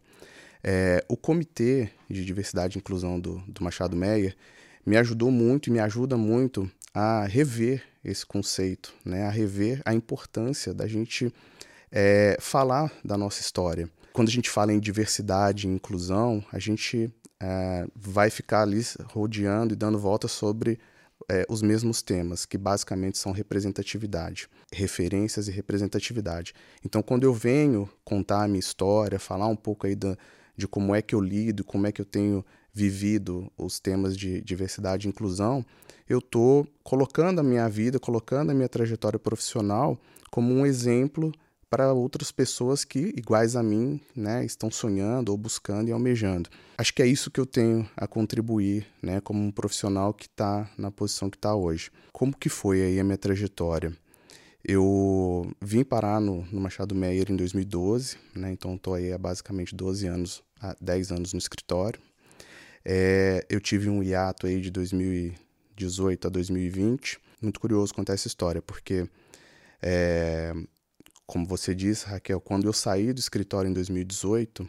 É, 0.63 1.05
o 1.07 1.15
Comitê 1.15 1.91
de 2.09 2.25
Diversidade 2.25 2.75
e 2.75 2.79
Inclusão 2.79 3.19
do, 3.19 3.37
do 3.47 3.63
Machado 3.63 3.95
Meyer 3.95 4.35
me 4.83 4.97
ajudou 4.97 5.29
muito 5.29 5.69
e 5.69 5.71
me 5.71 5.79
ajuda 5.79 6.17
muito 6.17 6.67
a 6.95 7.25
rever 7.25 7.83
esse 8.03 8.25
conceito, 8.25 8.91
né? 9.05 9.25
a 9.25 9.29
rever 9.29 9.83
a 9.85 9.93
importância 9.93 10.73
da 10.73 10.87
gente 10.87 11.31
é, 11.91 12.37
falar 12.39 12.91
da 13.03 13.17
nossa 13.17 13.41
história. 13.41 13.89
Quando 14.13 14.29
a 14.29 14.31
gente 14.31 14.49
fala 14.49 14.73
em 14.73 14.79
diversidade 14.79 15.67
e 15.67 15.71
inclusão, 15.71 16.43
a 16.51 16.59
gente 16.59 17.13
é, 17.39 17.87
vai 17.95 18.29
ficar 18.29 18.63
ali 18.63 18.81
rodeando 19.05 19.73
e 19.73 19.77
dando 19.77 19.99
volta 19.99 20.27
sobre 20.27 20.79
é, 21.29 21.45
os 21.49 21.61
mesmos 21.61 22.01
temas, 22.01 22.45
que 22.45 22.57
basicamente 22.57 23.17
são 23.17 23.31
representatividade, 23.31 24.47
referências 24.71 25.47
e 25.47 25.51
representatividade. 25.51 26.53
Então, 26.83 27.01
quando 27.01 27.23
eu 27.23 27.33
venho 27.33 27.89
contar 28.03 28.43
a 28.43 28.47
minha 28.47 28.59
história, 28.59 29.19
falar 29.19 29.47
um 29.47 29.55
pouco 29.55 29.87
aí 29.87 29.95
da, 29.95 30.17
de 30.55 30.67
como 30.67 30.95
é 30.95 31.01
que 31.01 31.13
eu 31.13 31.21
lido, 31.21 31.63
como 31.63 31.85
é 31.85 31.91
que 31.91 32.01
eu 32.01 32.05
tenho 32.05 32.45
vivido 32.73 33.51
os 33.57 33.79
temas 33.79 34.15
de 34.15 34.41
diversidade 34.41 35.07
e 35.07 35.09
inclusão, 35.09 35.65
eu 36.07 36.19
estou 36.19 36.67
colocando 36.83 37.39
a 37.39 37.43
minha 37.43 37.67
vida, 37.67 37.99
colocando 37.99 38.51
a 38.51 38.53
minha 38.53 38.69
trajetória 38.69 39.19
profissional 39.19 39.99
como 40.31 40.53
um 40.53 40.65
exemplo 40.65 41.31
para 41.69 41.93
outras 41.93 42.31
pessoas 42.31 42.85
que, 42.85 43.13
iguais 43.15 43.55
a 43.55 43.63
mim, 43.63 43.99
né, 44.15 44.45
estão 44.45 44.71
sonhando 44.71 45.29
ou 45.29 45.37
buscando 45.37 45.89
e 45.89 45.91
almejando. 45.91 46.49
Acho 46.77 46.93
que 46.93 47.01
é 47.01 47.07
isso 47.07 47.29
que 47.29 47.39
eu 47.39 47.45
tenho 47.45 47.89
a 47.95 48.07
contribuir, 48.07 48.87
né, 49.01 49.19
como 49.21 49.43
um 49.43 49.51
profissional 49.51 50.13
que 50.13 50.27
está 50.27 50.69
na 50.77 50.89
posição 50.89 51.29
que 51.29 51.37
está 51.37 51.53
hoje. 51.55 51.91
Como 52.11 52.35
que 52.35 52.49
foi 52.49 52.81
aí 52.81 52.99
a 52.99 53.03
minha 53.03 53.17
trajetória? 53.17 53.95
Eu 54.63 55.51
vim 55.61 55.83
parar 55.83 56.19
no, 56.19 56.45
no 56.51 56.59
Machado 56.59 56.95
Meyer 56.95 57.31
em 57.31 57.35
2012, 57.35 58.17
né, 58.35 58.51
então 58.51 58.75
estou 58.75 58.93
aí 58.93 59.11
há 59.11 59.17
basicamente 59.17 59.75
12 59.75 60.07
anos, 60.07 60.43
10 60.79 61.11
anos 61.11 61.33
no 61.33 61.39
escritório. 61.39 61.99
É, 62.83 63.45
eu 63.49 63.59
tive 63.59 63.89
um 63.89 64.01
hiato 64.01 64.47
aí 64.47 64.61
de 64.61 64.71
2000 64.71 65.47
2018 65.77 66.27
a 66.27 66.29
2020. 66.29 67.19
Muito 67.41 67.59
curioso 67.59 67.93
contar 67.93 68.13
essa 68.13 68.27
história, 68.27 68.61
porque, 68.61 69.07
é, 69.81 70.53
como 71.27 71.45
você 71.45 71.75
disse, 71.75 72.05
Raquel, 72.05 72.39
quando 72.39 72.65
eu 72.65 72.73
saí 72.73 73.11
do 73.11 73.19
escritório 73.19 73.69
em 73.69 73.73
2018, 73.73 74.67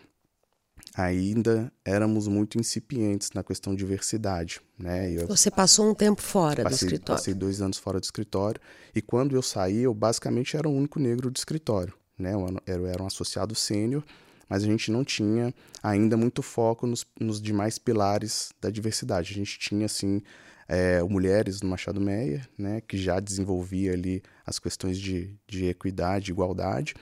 ainda 0.92 1.72
éramos 1.84 2.26
muito 2.26 2.58
incipientes 2.58 3.30
na 3.32 3.44
questão 3.44 3.72
de 3.72 3.78
diversidade. 3.78 4.60
Né? 4.76 5.12
Eu 5.12 5.28
você 5.28 5.52
passou 5.52 5.88
um 5.88 5.94
tempo 5.94 6.20
fora 6.20 6.64
passei, 6.64 6.88
do 6.88 6.90
escritório? 6.90 7.20
Passei 7.20 7.34
dois 7.34 7.62
anos 7.62 7.78
fora 7.78 8.00
do 8.00 8.04
escritório. 8.04 8.60
E 8.92 9.00
quando 9.00 9.36
eu 9.36 9.42
saí, 9.42 9.82
eu 9.82 9.94
basicamente 9.94 10.56
era 10.56 10.68
o 10.68 10.72
único 10.72 10.98
negro 10.98 11.30
do 11.30 11.36
escritório. 11.36 11.94
Né? 12.18 12.32
Eu 12.66 12.86
era 12.86 13.00
um 13.00 13.06
associado 13.06 13.54
sênior, 13.54 14.02
mas 14.48 14.64
a 14.64 14.66
gente 14.66 14.90
não 14.90 15.04
tinha 15.04 15.54
ainda 15.80 16.16
muito 16.16 16.42
foco 16.42 16.88
nos, 16.88 17.06
nos 17.20 17.40
demais 17.40 17.78
pilares 17.78 18.50
da 18.60 18.68
diversidade. 18.68 19.30
A 19.30 19.34
gente 19.36 19.58
tinha, 19.60 19.86
assim, 19.86 20.20
é, 20.68 21.02
o 21.02 21.08
Mulheres 21.08 21.62
no 21.62 21.70
Machado 21.70 22.00
Meia, 22.00 22.46
né, 22.56 22.82
que 22.86 22.98
já 22.98 23.18
desenvolvia 23.18 23.92
ali 23.92 24.22
as 24.46 24.58
questões 24.58 24.98
de, 24.98 25.34
de 25.46 25.66
equidade, 25.66 26.30
igualdade, 26.30 26.94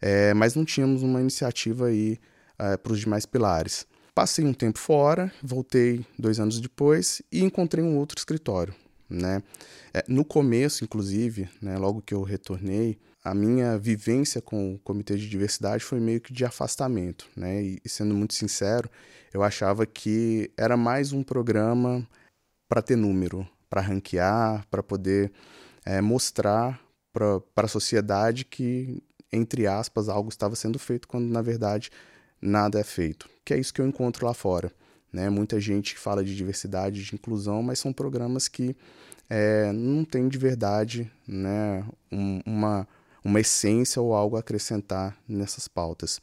é, 0.00 0.34
mas 0.34 0.54
não 0.54 0.64
tínhamos 0.64 1.02
uma 1.02 1.20
iniciativa 1.20 1.86
aí 1.86 2.18
é, 2.58 2.76
para 2.76 2.92
os 2.92 3.00
demais 3.00 3.24
pilares. 3.24 3.86
Passei 4.14 4.44
um 4.44 4.52
tempo 4.52 4.78
fora, 4.78 5.32
voltei 5.42 6.04
dois 6.18 6.38
anos 6.38 6.60
depois 6.60 7.22
e 7.32 7.42
encontrei 7.42 7.82
um 7.84 7.96
outro 7.96 8.18
escritório. 8.18 8.74
Né? 9.08 9.42
É, 9.94 10.04
no 10.06 10.24
começo, 10.24 10.84
inclusive, 10.84 11.48
né, 11.62 11.78
logo 11.78 12.02
que 12.02 12.12
eu 12.12 12.22
retornei, 12.22 12.98
a 13.24 13.34
minha 13.34 13.78
vivência 13.78 14.40
com 14.40 14.74
o 14.74 14.78
Comitê 14.78 15.16
de 15.16 15.28
Diversidade 15.28 15.82
foi 15.82 15.98
meio 15.98 16.20
que 16.20 16.32
de 16.32 16.44
afastamento. 16.44 17.26
Né? 17.34 17.62
E, 17.62 17.78
e 17.84 17.88
sendo 17.88 18.14
muito 18.14 18.34
sincero, 18.34 18.90
eu 19.32 19.42
achava 19.42 19.86
que 19.86 20.50
era 20.56 20.76
mais 20.76 21.12
um 21.12 21.22
programa 21.22 22.06
para 22.68 22.82
ter 22.82 22.96
número, 22.96 23.48
para 23.68 23.80
ranquear, 23.80 24.66
para 24.70 24.82
poder 24.82 25.32
é, 25.84 26.00
mostrar 26.00 26.80
para 27.12 27.42
a 27.56 27.68
sociedade 27.68 28.44
que, 28.44 29.02
entre 29.32 29.66
aspas, 29.66 30.08
algo 30.08 30.28
estava 30.28 30.54
sendo 30.54 30.78
feito, 30.78 31.08
quando 31.08 31.26
na 31.26 31.42
verdade 31.42 31.90
nada 32.40 32.78
é 32.78 32.84
feito. 32.84 33.28
Que 33.44 33.54
é 33.54 33.58
isso 33.58 33.72
que 33.72 33.80
eu 33.80 33.86
encontro 33.86 34.26
lá 34.26 34.34
fora. 34.34 34.70
Né? 35.12 35.28
Muita 35.30 35.58
gente 35.58 35.94
que 35.94 36.00
fala 36.00 36.22
de 36.22 36.36
diversidade, 36.36 37.02
de 37.02 37.14
inclusão, 37.14 37.62
mas 37.62 37.78
são 37.78 37.92
programas 37.92 38.46
que 38.46 38.76
é, 39.28 39.72
não 39.72 40.04
têm 40.04 40.28
de 40.28 40.38
verdade 40.38 41.10
né, 41.26 41.84
um, 42.12 42.40
uma, 42.46 42.86
uma 43.24 43.40
essência 43.40 44.00
ou 44.00 44.14
algo 44.14 44.36
a 44.36 44.40
acrescentar 44.40 45.16
nessas 45.26 45.66
pautas. 45.66 46.20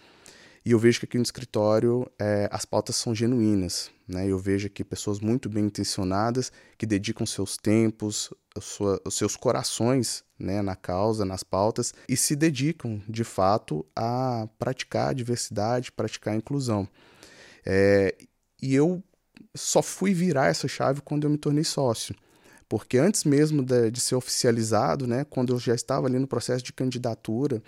E 0.65 0.71
eu 0.71 0.79
vejo 0.79 0.99
que 0.99 1.05
aqui 1.05 1.17
no 1.17 1.23
escritório 1.23 2.11
é, 2.19 2.49
as 2.51 2.65
pautas 2.65 2.95
são 2.95 3.13
genuínas. 3.13 3.91
Né? 4.07 4.27
Eu 4.27 4.39
vejo 4.39 4.65
aqui 4.65 4.83
pessoas 4.83 5.19
muito 5.19 5.47
bem 5.47 5.65
intencionadas 5.65 6.51
que 6.75 6.87
dedicam 6.87 7.23
seus 7.23 7.55
tempos, 7.55 8.33
sua, 8.59 8.99
os 9.05 9.13
seus 9.15 9.35
corações 9.35 10.23
né, 10.39 10.63
na 10.63 10.75
causa, 10.75 11.23
nas 11.23 11.43
pautas 11.43 11.93
e 12.09 12.17
se 12.17 12.35
dedicam 12.35 12.99
de 13.07 13.23
fato 13.23 13.85
a 13.95 14.47
praticar 14.57 15.09
a 15.09 15.13
diversidade, 15.13 15.91
praticar 15.91 16.33
a 16.33 16.37
inclusão. 16.37 16.89
É, 17.63 18.15
e 18.59 18.73
eu 18.73 19.03
só 19.53 19.83
fui 19.83 20.15
virar 20.15 20.47
essa 20.47 20.67
chave 20.67 20.99
quando 21.01 21.25
eu 21.25 21.29
me 21.29 21.37
tornei 21.37 21.63
sócio. 21.63 22.15
Porque 22.67 22.97
antes 22.97 23.23
mesmo 23.23 23.63
de, 23.63 23.91
de 23.91 24.01
ser 24.01 24.15
oficializado, 24.15 25.05
né, 25.05 25.23
quando 25.25 25.53
eu 25.53 25.59
já 25.59 25.75
estava 25.75 26.07
ali 26.07 26.17
no 26.17 26.27
processo 26.27 26.63
de 26.63 26.73
candidatura, 26.73 27.61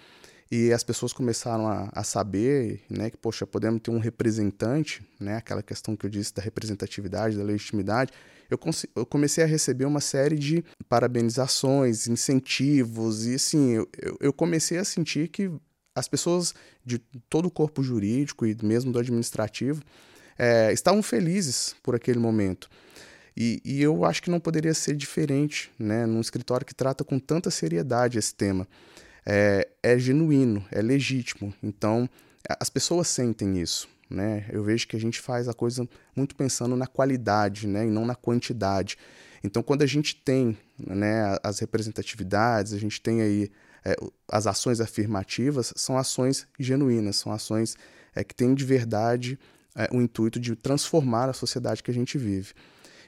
e 0.49 0.71
as 0.71 0.83
pessoas 0.83 1.11
começaram 1.11 1.67
a, 1.67 1.89
a, 1.91 2.03
saber 2.03 2.81
né, 2.89 3.09
que, 3.09 3.17
poxa, 3.17 3.45
podemos 3.45 3.81
ter 3.81 3.91
um 3.91 3.99
representante, 3.99 5.05
né, 5.19 5.35
aquela 5.35 5.61
questão 5.61 5.95
que 5.95 6.05
eu 6.05 6.09
disse 6.09 6.33
da 6.33 6.41
representatividade, 6.41 7.37
da 7.37 7.43
legitimidade. 7.43 8.13
Eu, 8.49 8.57
eu 8.95 9.05
comecei 9.05 9.43
a 9.43 9.47
receber 9.47 9.85
uma 9.85 9.99
série 9.99 10.37
de 10.37 10.63
parabenizações, 10.87 12.07
incentivos, 12.07 13.27
e 13.27 13.35
assim, 13.35 13.73
eu, 13.73 13.87
eu 14.21 14.31
comecei 14.31 14.77
a 14.77 14.85
sentir 14.85 15.27
que 15.27 15.51
as 15.93 16.07
pessoas 16.07 16.53
de 16.85 16.99
todo 17.29 17.47
o 17.47 17.51
corpo 17.51 17.83
jurídico 17.83 18.45
e 18.45 18.55
mesmo 18.63 18.91
do 18.91 18.99
administrativo 18.99 19.81
é, 20.37 20.71
estavam 20.71 21.03
felizes 21.03 21.75
por 21.83 21.93
aquele 21.93 22.19
momento. 22.19 22.69
E, 23.35 23.61
e, 23.65 23.81
eu 23.83 24.03
acho 24.05 24.23
que 24.23 24.31
não 24.31 24.39
poderia 24.39 24.73
ser 24.73 24.95
diferente 24.95 25.69
né, 25.77 26.07
num 26.07 26.21
escritório 26.21 26.65
que 26.65 26.73
trata 26.73 27.03
com 27.03 27.19
tanta 27.19 27.51
seriedade 27.51 28.17
esse 28.17 28.33
tema 28.33 28.67
é, 29.29 29.67
é 29.83 29.99
genuíno, 29.99 30.65
é 30.71 30.81
legítimo. 30.81 31.53
Então, 31.61 32.09
as 32.61 32.69
pessoas 32.69 33.09
sentem 33.09 33.59
isso. 33.59 33.89
Né? 34.09 34.45
Eu 34.49 34.63
vejo 34.63 34.87
que 34.87 34.95
a 34.95 34.99
gente 34.99 35.19
faz 35.19 35.49
a 35.49 35.53
coisa 35.53 35.87
muito 36.15 36.33
pensando 36.33 36.77
na 36.77 36.87
qualidade 36.87 37.67
né? 37.67 37.85
e 37.85 37.89
não 37.89 38.05
na 38.05 38.15
quantidade. 38.15 38.97
Então, 39.43 39.61
quando 39.61 39.81
a 39.81 39.85
gente 39.85 40.15
tem 40.15 40.57
né, 40.79 41.37
as 41.43 41.59
representatividades, 41.59 42.71
a 42.71 42.77
gente 42.77 43.01
tem 43.01 43.21
aí 43.21 43.51
é, 43.83 43.97
as 44.31 44.47
ações 44.47 44.79
afirmativas, 44.79 45.73
são 45.75 45.97
ações 45.97 46.47
genuínas, 46.57 47.17
são 47.17 47.33
ações 47.33 47.75
é, 48.15 48.23
que 48.23 48.33
têm 48.33 48.55
de 48.55 48.63
verdade 48.63 49.37
é, 49.75 49.89
o 49.91 50.01
intuito 50.01 50.39
de 50.39 50.55
transformar 50.55 51.29
a 51.29 51.33
sociedade 51.33 51.83
que 51.83 51.91
a 51.91 51.93
gente 51.93 52.17
vive. 52.17 52.53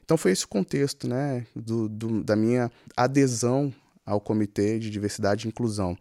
Então, 0.03 0.17
foi 0.17 0.31
esse 0.31 0.43
o 0.43 0.49
contexto 0.49 1.07
né, 1.07 1.47
do, 1.55 1.87
do, 1.87 2.23
da 2.23 2.35
minha 2.35 2.69
adesão 2.97 3.73
ao 4.09 4.19
Comitê 4.19 4.79
de 4.79 4.89
Diversidade 4.89 5.45
e 5.45 5.49
Inclusão. 5.49 5.97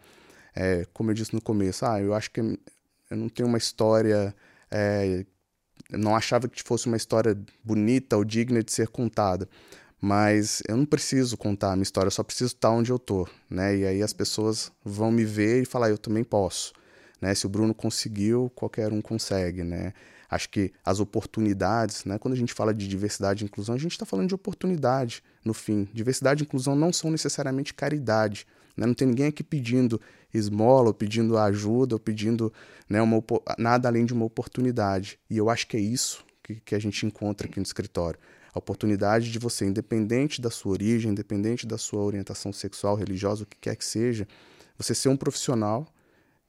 É, 0.56 0.86
como 0.92 1.10
eu 1.10 1.14
disse 1.14 1.34
no 1.34 1.40
começo, 1.40 1.84
ah, 1.84 2.00
eu 2.00 2.14
acho 2.14 2.30
que 2.30 2.40
eu 2.40 3.16
não 3.16 3.28
tenho 3.28 3.48
uma 3.48 3.58
história. 3.58 4.34
É, 4.70 5.24
não 5.90 6.16
achava 6.16 6.48
que 6.48 6.62
fosse 6.62 6.86
uma 6.86 6.96
história 6.96 7.38
bonita 7.62 8.16
ou 8.16 8.24
digna 8.24 8.62
de 8.62 8.72
ser 8.72 8.88
contada. 8.88 9.48
Mas 10.00 10.62
eu 10.68 10.76
não 10.76 10.86
preciso 10.86 11.36
contar 11.36 11.72
a 11.72 11.76
minha 11.76 11.82
história, 11.82 12.06
eu 12.06 12.12
só 12.12 12.22
preciso 12.22 12.54
estar 12.54 12.70
onde 12.70 12.90
eu 12.90 12.96
estou. 12.96 13.28
Né? 13.50 13.78
E 13.78 13.86
aí 13.86 14.02
as 14.02 14.12
pessoas 14.12 14.70
vão 14.84 15.10
me 15.10 15.24
ver 15.24 15.62
e 15.62 15.64
falar, 15.64 15.90
eu 15.90 15.98
também 15.98 16.24
posso. 16.24 16.72
Né? 17.20 17.34
Se 17.34 17.46
o 17.46 17.48
Bruno 17.48 17.74
conseguiu, 17.74 18.50
qualquer 18.54 18.92
um 18.92 19.00
consegue. 19.00 19.64
Né? 19.64 19.92
Acho 20.30 20.50
que 20.50 20.72
as 20.84 21.00
oportunidades, 21.00 22.04
né? 22.04 22.18
quando 22.18 22.34
a 22.34 22.36
gente 22.36 22.52
fala 22.52 22.74
de 22.74 22.86
diversidade 22.86 23.42
e 23.42 23.46
inclusão, 23.46 23.74
a 23.74 23.78
gente 23.78 23.92
está 23.92 24.04
falando 24.04 24.28
de 24.28 24.34
oportunidade 24.34 25.22
no 25.42 25.54
fim. 25.54 25.88
Diversidade 25.92 26.42
e 26.42 26.44
inclusão 26.44 26.76
não 26.76 26.92
são 26.92 27.10
necessariamente 27.10 27.72
caridade. 27.72 28.46
Né? 28.76 28.86
Não 28.86 28.92
tem 28.92 29.08
ninguém 29.08 29.26
aqui 29.26 29.42
pedindo 29.42 29.98
esmola, 30.32 30.88
ou 30.88 30.94
pedindo 30.94 31.38
ajuda, 31.38 31.94
ou 31.94 31.98
pedindo 31.98 32.52
né, 32.88 33.00
uma, 33.00 33.22
nada 33.56 33.88
além 33.88 34.04
de 34.04 34.12
uma 34.12 34.26
oportunidade. 34.26 35.18
E 35.30 35.38
eu 35.38 35.48
acho 35.48 35.66
que 35.66 35.78
é 35.78 35.80
isso 35.80 36.24
que, 36.42 36.56
que 36.56 36.74
a 36.74 36.78
gente 36.78 37.06
encontra 37.06 37.48
aqui 37.48 37.58
no 37.58 37.64
escritório. 37.64 38.20
A 38.52 38.58
oportunidade 38.58 39.30
de 39.30 39.38
você, 39.38 39.64
independente 39.64 40.42
da 40.42 40.50
sua 40.50 40.72
origem, 40.72 41.10
independente 41.10 41.66
da 41.66 41.78
sua 41.78 42.02
orientação 42.02 42.52
sexual, 42.52 42.96
religiosa, 42.96 43.44
o 43.44 43.46
que 43.46 43.56
quer 43.58 43.76
que 43.76 43.84
seja, 43.84 44.28
você 44.76 44.94
ser 44.94 45.08
um 45.08 45.16
profissional, 45.16 45.86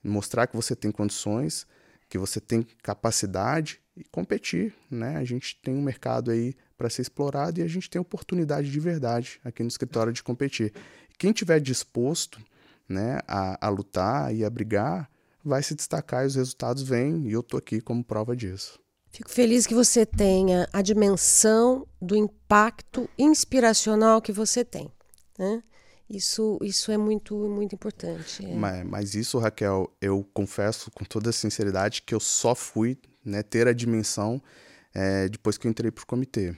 mostrar 0.03 0.47
que 0.47 0.55
você 0.55 0.75
tem 0.75 0.91
condições 0.91 1.65
que 2.09 2.17
você 2.17 2.41
tem 2.41 2.65
capacidade 2.81 3.79
e 3.95 4.03
competir, 4.05 4.73
né? 4.89 5.17
A 5.17 5.23
gente 5.23 5.59
tem 5.61 5.75
um 5.75 5.81
mercado 5.81 6.31
aí 6.31 6.55
para 6.75 6.89
ser 6.89 7.03
explorado 7.03 7.59
e 7.59 7.63
a 7.63 7.67
gente 7.67 7.89
tem 7.89 8.01
oportunidade 8.01 8.71
de 8.71 8.79
verdade 8.79 9.39
aqui 9.43 9.61
no 9.61 9.69
escritório 9.69 10.11
de 10.11 10.23
competir. 10.23 10.73
Quem 11.17 11.31
tiver 11.31 11.59
disposto, 11.59 12.41
né, 12.87 13.19
a, 13.27 13.67
a 13.67 13.69
lutar 13.69 14.33
e 14.33 14.43
a 14.43 14.49
brigar, 14.49 15.09
vai 15.43 15.61
se 15.61 15.75
destacar 15.75 16.23
e 16.23 16.27
os 16.27 16.35
resultados 16.35 16.81
vêm 16.81 17.27
e 17.27 17.33
eu 17.33 17.43
tô 17.43 17.57
aqui 17.57 17.79
como 17.79 18.03
prova 18.03 18.35
disso. 18.35 18.79
Fico 19.11 19.29
feliz 19.29 19.67
que 19.67 19.73
você 19.73 20.05
tenha 20.05 20.67
a 20.71 20.81
dimensão 20.81 21.87
do 22.01 22.15
impacto 22.15 23.09
inspiracional 23.17 24.21
que 24.21 24.31
você 24.31 24.63
tem. 24.63 24.91
Né? 25.37 25.63
Isso, 26.09 26.57
isso 26.63 26.91
é 26.91 26.97
muito, 26.97 27.35
muito 27.35 27.75
importante. 27.75 28.43
É. 28.43 28.55
Mas, 28.55 28.85
mas, 28.85 29.15
isso, 29.15 29.37
Raquel, 29.37 29.93
eu 30.01 30.27
confesso 30.33 30.89
com 30.89 31.05
toda 31.05 31.31
sinceridade 31.31 32.01
que 32.01 32.15
eu 32.15 32.19
só 32.19 32.55
fui 32.55 32.97
né, 33.23 33.43
ter 33.43 33.67
a 33.67 33.73
dimensão 33.73 34.41
é, 34.93 35.29
depois 35.29 35.55
que 35.57 35.67
eu 35.67 35.71
entrei 35.71 35.91
para 35.91 36.03
o 36.03 36.07
comitê. 36.07 36.55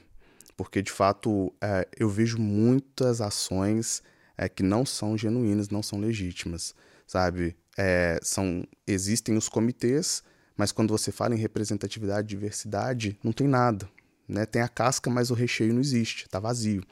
Porque, 0.56 0.82
de 0.82 0.92
fato, 0.92 1.54
é, 1.60 1.86
eu 2.00 2.08
vejo 2.08 2.38
muitas 2.40 3.20
ações 3.20 4.02
é, 4.38 4.48
que 4.48 4.64
não 4.64 4.86
são 4.86 5.18
genuínas, 5.18 5.70
não 5.70 5.84
são 5.84 6.00
legítimas, 6.00 6.74
sabe? 7.06 7.58
É, 7.78 8.20
são, 8.24 8.64
existem 8.88 9.36
os 9.36 9.50
comitês, 9.50 10.24
mas 10.56 10.72
quando 10.72 10.92
você 10.92 11.12
fala 11.12 11.36
em 11.36 11.38
representatividade, 11.38 12.28
diversidade, 12.28 13.20
não 13.22 13.34
tem 13.34 13.48
nada. 13.48 13.90
Né? 14.28 14.46
Tem 14.46 14.62
a 14.62 14.70
casca, 14.70 15.10
mas 15.10 15.30
o 15.30 15.34
recheio 15.34 15.74
não 15.74 15.82
existe, 15.82 16.24
está 16.26 16.40
vazio. 16.40 16.84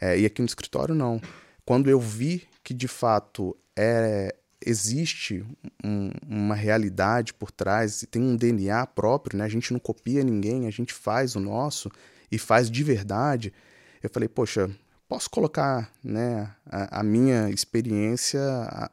É, 0.00 0.18
e 0.18 0.24
aqui 0.24 0.40
no 0.40 0.46
escritório, 0.46 0.94
não 0.94 1.20
quando 1.68 1.90
eu 1.90 2.00
vi 2.00 2.48
que 2.64 2.72
de 2.72 2.88
fato 2.88 3.54
é, 3.78 4.34
existe 4.64 5.44
um, 5.84 6.10
uma 6.26 6.54
realidade 6.54 7.34
por 7.34 7.50
trás, 7.50 8.06
tem 8.10 8.22
um 8.22 8.36
DNA 8.36 8.86
próprio, 8.86 9.36
né? 9.36 9.44
a 9.44 9.50
gente 9.50 9.70
não 9.74 9.78
copia 9.78 10.24
ninguém, 10.24 10.66
a 10.66 10.70
gente 10.70 10.94
faz 10.94 11.36
o 11.36 11.40
nosso 11.40 11.90
e 12.32 12.38
faz 12.38 12.70
de 12.70 12.82
verdade, 12.82 13.52
eu 14.02 14.08
falei, 14.08 14.30
poxa, 14.30 14.70
posso 15.06 15.28
colocar 15.28 15.92
né, 16.02 16.50
a, 16.64 17.00
a 17.00 17.02
minha 17.02 17.50
experiência 17.50 18.40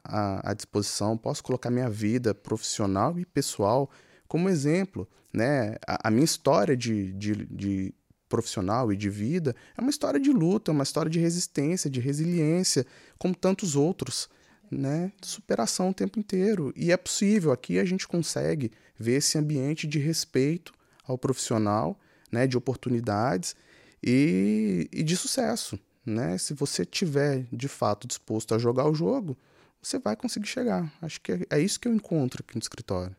à, 0.04 0.52
à, 0.52 0.54
disposição, 0.54 1.18
posso 1.18 1.42
colocar 1.42 1.72
minha 1.72 1.90
vida 1.90 2.36
profissional 2.36 3.18
e 3.18 3.24
pessoal 3.24 3.90
como 4.28 4.50
exemplo. 4.50 5.08
Né? 5.32 5.78
A, 5.88 6.10
a 6.10 6.12
minha 6.12 6.26
história 6.26 6.76
de, 6.76 7.14
de, 7.14 7.46
de 7.46 7.94
profissional 8.28 8.92
e 8.92 8.98
de 8.98 9.10
vida 9.10 9.56
é 9.78 9.82
uma 9.82 9.90
história 9.90 10.20
de 10.20 10.32
luta, 10.32 10.72
uma 10.72 10.84
história 10.84 11.10
de 11.10 11.20
resistência, 11.20 11.90
de 11.90 12.00
resiliência, 12.00 12.86
como 13.18 13.36
tantos 13.36 13.76
outros, 13.76 14.30
né? 14.70 15.12
Superação 15.22 15.90
o 15.90 15.94
tempo 15.94 16.20
inteiro. 16.20 16.74
E 16.76 16.92
é 16.92 16.98
possível, 16.98 17.52
aqui 17.52 17.80
a 17.80 17.86
gente 17.86 18.08
consegue 18.08 18.72
ver 18.98 19.18
esse 19.18 19.38
ambiente 19.38 19.88
de 19.88 20.00
respeito 20.00 20.74
ao 21.06 21.18
profissional, 21.18 22.00
né? 22.32 22.48
De 22.48 22.58
oportunidades 22.58 23.56
e, 24.04 24.90
e 24.92 25.04
de 25.04 25.16
sucesso, 25.16 25.80
né? 26.06 26.38
Se 26.38 26.54
você 26.54 26.86
tiver 26.86 27.46
de 27.52 27.68
fato 27.68 28.08
disposto 28.08 28.54
a 28.56 28.58
jogar 28.58 28.90
o 28.90 28.96
jogo, 28.96 29.38
você 29.82 30.00
vai 30.00 30.16
conseguir 30.16 30.48
chegar. 30.48 30.92
Acho 31.02 31.22
que 31.22 31.32
é, 31.32 31.40
é 31.52 31.60
isso 31.60 31.80
que 31.80 31.88
eu 31.88 31.94
encontro 31.94 32.44
aqui 32.46 32.56
no 32.56 32.62
escritório. 32.62 33.16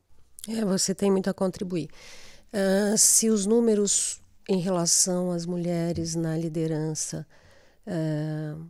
É, 0.48 0.64
você 0.64 0.94
tem 0.94 1.10
muito 1.10 1.28
a 1.28 1.34
contribuir. 1.34 1.88
Uh, 2.52 2.96
se 2.96 3.28
os 3.28 3.46
números 3.46 4.20
em 4.48 4.58
relação 4.58 5.30
às 5.32 5.44
mulheres 5.44 6.14
na 6.14 6.36
liderança 6.36 7.26
uh, 7.86 8.66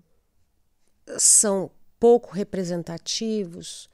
são 1.18 1.70
pouco 2.00 2.34
representativos, 2.34 3.88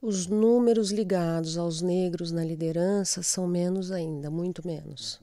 os 0.00 0.26
números 0.26 0.90
ligados 0.90 1.56
aos 1.56 1.80
negros 1.80 2.32
na 2.32 2.44
liderança 2.44 3.22
são 3.22 3.46
menos 3.46 3.92
ainda, 3.92 4.30
muito 4.30 4.66
menos. 4.66 5.20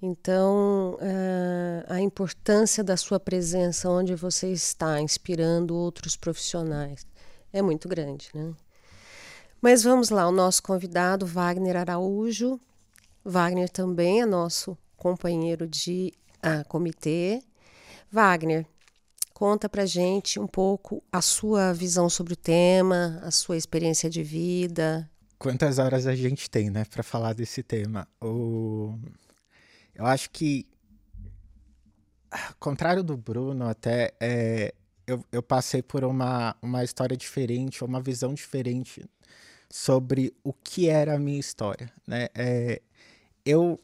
Então, 0.00 0.94
uh, 0.94 1.84
a 1.88 2.00
importância 2.00 2.84
da 2.84 2.96
sua 2.96 3.18
presença 3.18 3.88
onde 3.88 4.14
você 4.14 4.52
está, 4.52 5.00
inspirando 5.00 5.74
outros 5.74 6.16
profissionais, 6.16 7.06
é 7.52 7.62
muito 7.62 7.88
grande, 7.88 8.28
né? 8.34 8.52
Mas 9.60 9.82
vamos 9.82 10.10
lá, 10.10 10.28
o 10.28 10.32
nosso 10.32 10.62
convidado, 10.62 11.24
Wagner 11.24 11.76
Araújo. 11.76 12.60
Wagner 13.24 13.70
também 13.70 14.20
é 14.20 14.26
nosso 14.26 14.76
companheiro 15.04 15.68
de 15.68 16.14
uh, 16.38 16.66
comitê. 16.66 17.42
Wagner, 18.10 18.66
conta 19.34 19.68
pra 19.68 19.84
gente 19.84 20.40
um 20.40 20.46
pouco 20.46 21.04
a 21.12 21.20
sua 21.20 21.74
visão 21.74 22.08
sobre 22.08 22.32
o 22.32 22.36
tema, 22.36 23.20
a 23.22 23.30
sua 23.30 23.58
experiência 23.58 24.08
de 24.08 24.22
vida. 24.22 25.10
Quantas 25.38 25.78
horas 25.78 26.06
a 26.06 26.14
gente 26.14 26.48
tem, 26.48 26.70
né, 26.70 26.86
para 26.86 27.02
falar 27.02 27.34
desse 27.34 27.62
tema? 27.62 28.08
O... 28.18 28.98
Eu 29.94 30.06
acho 30.06 30.30
que, 30.30 30.66
ao 32.30 32.54
contrário 32.58 33.02
do 33.02 33.14
Bruno, 33.14 33.68
até 33.68 34.14
é, 34.18 34.72
eu, 35.06 35.22
eu 35.30 35.42
passei 35.42 35.82
por 35.82 36.02
uma, 36.02 36.56
uma 36.62 36.82
história 36.82 37.14
diferente, 37.14 37.84
uma 37.84 38.00
visão 38.00 38.32
diferente 38.32 39.04
sobre 39.68 40.32
o 40.42 40.54
que 40.54 40.88
era 40.88 41.16
a 41.16 41.18
minha 41.18 41.38
história, 41.38 41.92
né? 42.06 42.28
É, 42.34 42.80
eu, 43.44 43.78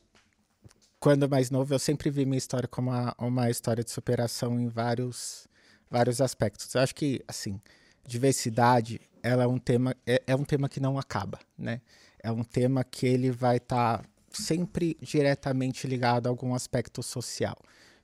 quando 1.01 1.29
mais 1.29 1.51
novo, 1.51 1.73
eu 1.73 1.79
sempre 1.79 2.11
vi 2.11 2.27
minha 2.27 2.37
história 2.37 2.69
como 2.69 2.91
uma, 2.91 3.15
uma 3.19 3.51
história 3.51 3.83
de 3.83 3.91
superação 3.91 4.61
em 4.61 4.69
vários, 4.69 5.49
vários 5.91 6.21
aspectos. 6.21 6.73
Eu 6.75 6.83
acho 6.83 6.95
que, 6.95 7.25
assim, 7.27 7.59
diversidade, 8.07 9.01
ela 9.23 9.45
é 9.45 9.47
um 9.47 9.59
tema, 9.59 9.97
é, 10.07 10.23
é 10.27 10.37
um 10.37 10.45
tema 10.45 10.69
que 10.69 10.79
não 10.79 10.99
acaba, 10.99 11.41
né? 11.57 11.81
É 12.23 12.31
um 12.31 12.45
tema 12.45 12.85
que 12.85 13.07
ele 13.07 13.31
vai 13.31 13.57
estar 13.57 13.99
tá 13.99 14.05
sempre 14.31 14.95
diretamente 15.01 15.87
ligado 15.87 16.27
a 16.27 16.31
algum 16.31 16.55
aspecto 16.55 17.03
social. 17.03 17.57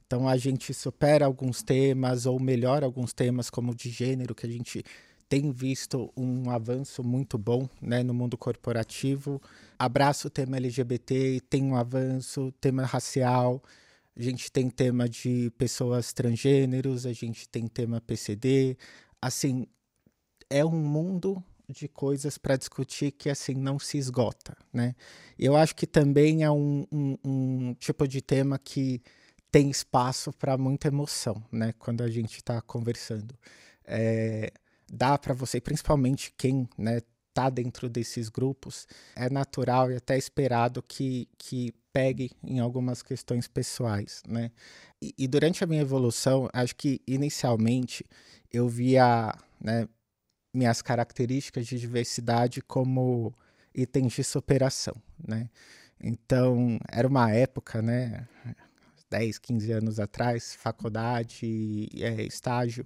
Então 0.06 0.26
a 0.26 0.36
gente 0.38 0.72
supera 0.72 1.26
alguns 1.26 1.62
temas 1.62 2.24
ou 2.24 2.40
melhora 2.40 2.86
alguns 2.86 3.12
temas 3.12 3.50
como 3.50 3.74
de 3.74 3.90
gênero 3.90 4.34
que 4.34 4.46
a 4.46 4.48
gente 4.48 4.82
tem 5.28 5.50
visto 5.50 6.12
um 6.16 6.50
avanço 6.50 7.02
muito 7.02 7.36
bom 7.36 7.68
né, 7.80 8.02
no 8.02 8.14
mundo 8.14 8.36
corporativo. 8.38 9.40
Abraça 9.78 10.28
o 10.28 10.30
tema 10.30 10.56
LGBT, 10.56 11.40
tem 11.48 11.64
um 11.64 11.76
avanço, 11.76 12.52
tema 12.60 12.84
racial, 12.84 13.62
a 14.16 14.22
gente 14.22 14.50
tem 14.50 14.70
tema 14.70 15.08
de 15.08 15.50
pessoas 15.58 16.12
transgêneros, 16.12 17.06
a 17.06 17.12
gente 17.12 17.48
tem 17.48 17.66
tema 17.66 18.00
PCD. 18.00 18.76
Assim, 19.20 19.66
é 20.48 20.64
um 20.64 20.70
mundo 20.70 21.42
de 21.68 21.88
coisas 21.88 22.38
para 22.38 22.56
discutir 22.56 23.10
que 23.10 23.28
assim 23.28 23.54
não 23.54 23.78
se 23.78 23.98
esgota, 23.98 24.56
né? 24.72 24.94
Eu 25.38 25.56
acho 25.56 25.74
que 25.74 25.86
também 25.86 26.44
é 26.44 26.50
um, 26.50 26.86
um, 26.92 27.18
um 27.24 27.74
tipo 27.74 28.06
de 28.06 28.22
tema 28.22 28.58
que 28.58 29.02
tem 29.50 29.70
espaço 29.70 30.32
para 30.32 30.56
muita 30.56 30.88
emoção, 30.88 31.42
né? 31.50 31.72
Quando 31.78 32.02
a 32.02 32.08
gente 32.08 32.36
está 32.36 32.60
conversando. 32.62 33.34
É, 33.84 34.52
dá 34.90 35.18
para 35.18 35.34
você, 35.34 35.60
principalmente 35.60 36.32
quem 36.36 36.68
né, 36.78 37.00
tá 37.34 37.50
dentro 37.50 37.88
desses 37.88 38.28
grupos, 38.28 38.86
é 39.14 39.28
natural 39.28 39.90
e 39.90 39.96
até 39.96 40.16
esperado 40.16 40.82
que, 40.82 41.28
que 41.36 41.74
pegue 41.92 42.30
em 42.42 42.60
algumas 42.60 43.02
questões 43.02 43.46
pessoais, 43.46 44.22
né? 44.26 44.50
E, 45.02 45.14
e 45.18 45.28
durante 45.28 45.62
a 45.62 45.66
minha 45.66 45.82
evolução, 45.82 46.48
acho 46.52 46.74
que 46.76 47.00
inicialmente 47.06 48.04
eu 48.52 48.68
via 48.68 49.34
né, 49.60 49.88
minhas 50.54 50.80
características 50.80 51.66
de 51.66 51.78
diversidade 51.78 52.62
como 52.62 53.34
itens 53.74 54.14
de 54.14 54.24
superação, 54.24 54.94
né? 55.26 55.50
Então, 56.00 56.78
era 56.90 57.06
uma 57.06 57.30
época, 57.30 57.80
né, 57.80 58.26
10, 59.10 59.38
15 59.38 59.72
anos 59.72 60.00
atrás, 60.00 60.54
faculdade, 60.54 61.88
é, 62.00 62.22
estágio, 62.22 62.84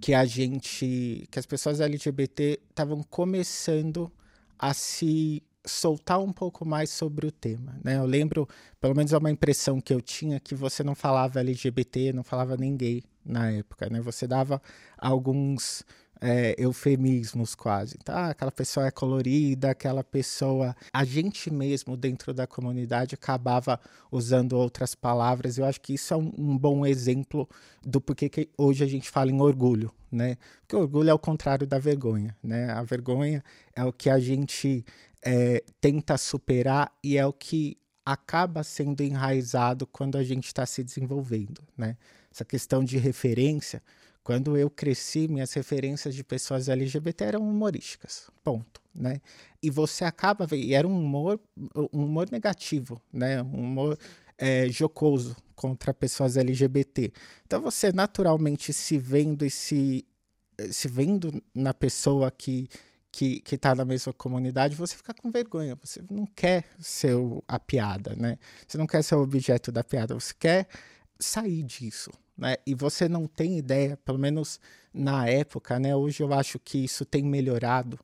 que 0.00 0.14
a 0.14 0.24
gente, 0.24 1.26
que 1.30 1.38
as 1.38 1.46
pessoas 1.46 1.80
LGBT 1.80 2.60
estavam 2.70 3.02
começando 3.02 4.10
a 4.58 4.74
se 4.74 5.42
soltar 5.66 6.20
um 6.20 6.32
pouco 6.32 6.64
mais 6.64 6.90
sobre 6.90 7.26
o 7.26 7.32
tema, 7.32 7.78
né? 7.82 7.96
Eu 7.96 8.06
lembro, 8.06 8.48
pelo 8.80 8.94
menos 8.94 9.12
é 9.12 9.18
uma 9.18 9.30
impressão 9.30 9.80
que 9.80 9.92
eu 9.92 10.00
tinha 10.00 10.38
que 10.38 10.54
você 10.54 10.84
não 10.84 10.94
falava 10.94 11.40
LGBT, 11.40 12.12
não 12.12 12.22
falava 12.22 12.56
gay 12.56 13.02
na 13.24 13.50
época, 13.50 13.90
né? 13.90 14.00
Você 14.00 14.26
dava 14.26 14.62
alguns 14.96 15.84
é, 16.20 16.54
eufemismos 16.58 17.54
quase, 17.54 17.98
tá? 17.98 18.30
Aquela 18.30 18.52
pessoa 18.52 18.86
é 18.86 18.90
colorida, 18.90 19.70
aquela 19.70 20.02
pessoa. 20.02 20.74
A 20.92 21.04
gente 21.04 21.50
mesmo 21.50 21.96
dentro 21.96 22.32
da 22.32 22.46
comunidade 22.46 23.14
acabava 23.14 23.78
usando 24.10 24.54
outras 24.54 24.94
palavras. 24.94 25.58
Eu 25.58 25.64
acho 25.64 25.80
que 25.80 25.94
isso 25.94 26.14
é 26.14 26.16
um, 26.16 26.32
um 26.36 26.58
bom 26.58 26.86
exemplo 26.86 27.48
do 27.82 28.00
porquê 28.00 28.28
que 28.28 28.48
hoje 28.56 28.82
a 28.82 28.86
gente 28.86 29.10
fala 29.10 29.30
em 29.30 29.40
orgulho, 29.40 29.92
né? 30.10 30.36
Porque 30.60 30.76
orgulho 30.76 31.10
é 31.10 31.14
o 31.14 31.18
contrário 31.18 31.66
da 31.66 31.78
vergonha, 31.78 32.36
né? 32.42 32.70
A 32.70 32.82
vergonha 32.82 33.44
é 33.74 33.84
o 33.84 33.92
que 33.92 34.08
a 34.08 34.18
gente 34.18 34.84
é, 35.22 35.62
tenta 35.80 36.16
superar 36.16 36.92
e 37.02 37.16
é 37.18 37.26
o 37.26 37.32
que 37.32 37.76
acaba 38.04 38.62
sendo 38.62 39.02
enraizado 39.02 39.86
quando 39.86 40.16
a 40.16 40.22
gente 40.22 40.46
está 40.46 40.64
se 40.64 40.82
desenvolvendo, 40.84 41.60
né? 41.76 41.96
Essa 42.32 42.44
questão 42.44 42.84
de 42.84 42.98
referência 42.98 43.82
quando 44.26 44.56
eu 44.56 44.68
cresci, 44.68 45.28
minhas 45.28 45.52
referências 45.52 46.12
de 46.12 46.24
pessoas 46.24 46.68
LGBT 46.68 47.26
eram 47.26 47.48
humorísticas, 47.48 48.28
ponto, 48.42 48.82
né? 48.92 49.20
E 49.62 49.70
você 49.70 50.04
acaba 50.04 50.48
e 50.52 50.74
era 50.74 50.84
um 50.84 50.98
humor, 50.98 51.40
um 51.92 52.02
humor 52.02 52.28
negativo, 52.32 53.00
né? 53.12 53.40
Um 53.40 53.60
humor 53.60 53.96
é, 54.36 54.68
jocoso 54.68 55.36
contra 55.54 55.94
pessoas 55.94 56.36
LGBT. 56.36 57.12
Então 57.46 57.62
você 57.62 57.92
naturalmente 57.92 58.72
se 58.72 58.98
vendo 58.98 59.46
e 59.46 59.50
se, 59.50 60.04
se 60.72 60.88
vendo 60.88 61.40
na 61.54 61.72
pessoa 61.72 62.28
que 62.28 62.68
que 63.12 63.42
está 63.50 63.74
na 63.76 63.84
mesma 63.84 64.12
comunidade, 64.12 64.74
você 64.74 64.94
fica 64.96 65.14
com 65.14 65.30
vergonha. 65.30 65.78
Você 65.82 66.02
não 66.10 66.26
quer 66.26 66.64
ser 66.80 67.14
a 67.46 67.58
piada, 67.60 68.14
né? 68.16 68.38
Você 68.66 68.76
não 68.76 68.88
quer 68.88 69.02
ser 69.02 69.14
o 69.14 69.22
objeto 69.22 69.70
da 69.70 69.84
piada. 69.84 70.14
Você 70.14 70.34
quer 70.38 70.68
sair 71.18 71.62
disso, 71.62 72.10
né? 72.36 72.56
E 72.66 72.74
você 72.74 73.08
não 73.08 73.26
tem 73.26 73.58
ideia, 73.58 73.96
pelo 74.04 74.18
menos 74.18 74.60
na 74.92 75.28
época, 75.28 75.78
né? 75.78 75.94
Hoje 75.94 76.22
eu 76.22 76.32
acho 76.32 76.58
que 76.58 76.84
isso 76.84 77.04
tem 77.04 77.22
melhorado, 77.22 77.98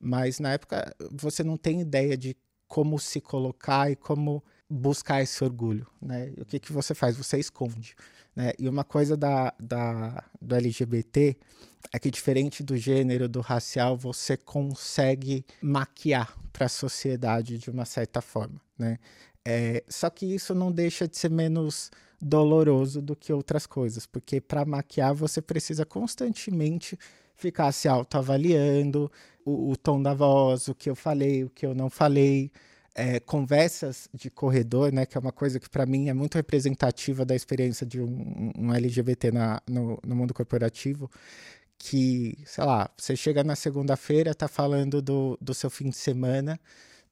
mas 0.00 0.38
na 0.38 0.52
época 0.52 0.94
você 1.10 1.42
não 1.42 1.56
tem 1.56 1.80
ideia 1.80 2.16
de 2.16 2.36
como 2.66 2.98
se 2.98 3.20
colocar 3.20 3.90
e 3.90 3.96
como 3.96 4.42
buscar 4.68 5.22
esse 5.22 5.42
orgulho, 5.42 5.86
né? 6.00 6.32
E 6.36 6.42
o 6.42 6.44
que 6.44 6.60
que 6.60 6.72
você 6.72 6.94
faz? 6.94 7.16
Você 7.16 7.38
esconde, 7.38 7.96
né? 8.36 8.52
E 8.58 8.68
uma 8.68 8.84
coisa 8.84 9.16
da, 9.16 9.54
da 9.58 10.22
do 10.40 10.54
LGBT 10.54 11.36
é 11.92 11.98
que 11.98 12.10
diferente 12.10 12.62
do 12.62 12.76
gênero, 12.76 13.28
do 13.28 13.40
racial, 13.40 13.96
você 13.96 14.36
consegue 14.36 15.44
maquiar 15.62 16.36
para 16.52 16.66
a 16.66 16.68
sociedade 16.68 17.56
de 17.56 17.70
uma 17.70 17.86
certa 17.86 18.20
forma, 18.20 18.60
né? 18.78 18.98
É, 19.44 19.82
só 19.88 20.10
que 20.10 20.26
isso 20.26 20.54
não 20.54 20.70
deixa 20.70 21.08
de 21.08 21.16
ser 21.16 21.30
menos 21.30 21.90
doloroso 22.20 23.00
do 23.00 23.14
que 23.14 23.32
outras 23.32 23.66
coisas, 23.66 24.06
porque 24.06 24.40
para 24.40 24.64
maquiar 24.64 25.14
você 25.14 25.40
precisa 25.40 25.84
constantemente 25.84 26.98
ficar 27.36 27.70
se 27.72 27.88
autoavaliando, 27.88 29.10
o, 29.44 29.70
o 29.70 29.76
tom 29.76 30.02
da 30.02 30.12
voz, 30.12 30.68
o 30.68 30.74
que 30.74 30.90
eu 30.90 30.96
falei, 30.96 31.44
o 31.44 31.50
que 31.50 31.64
eu 31.64 31.74
não 31.74 31.88
falei, 31.88 32.50
é, 32.94 33.20
conversas 33.20 34.08
de 34.12 34.28
corredor, 34.28 34.92
né, 34.92 35.06
que 35.06 35.16
é 35.16 35.20
uma 35.20 35.30
coisa 35.30 35.60
que 35.60 35.70
para 35.70 35.86
mim 35.86 36.08
é 36.08 36.12
muito 36.12 36.34
representativa 36.34 37.24
da 37.24 37.34
experiência 37.34 37.86
de 37.86 38.00
um, 38.00 38.50
um 38.58 38.74
LGBT 38.74 39.30
na, 39.30 39.62
no, 39.68 40.00
no, 40.04 40.16
mundo 40.16 40.34
corporativo, 40.34 41.08
que, 41.78 42.36
sei 42.44 42.64
lá, 42.64 42.90
você 42.96 43.14
chega 43.14 43.44
na 43.44 43.54
segunda-feira, 43.54 44.34
tá 44.34 44.48
falando 44.48 45.00
do, 45.00 45.38
do 45.40 45.54
seu 45.54 45.70
fim 45.70 45.90
de 45.90 45.96
semana, 45.96 46.58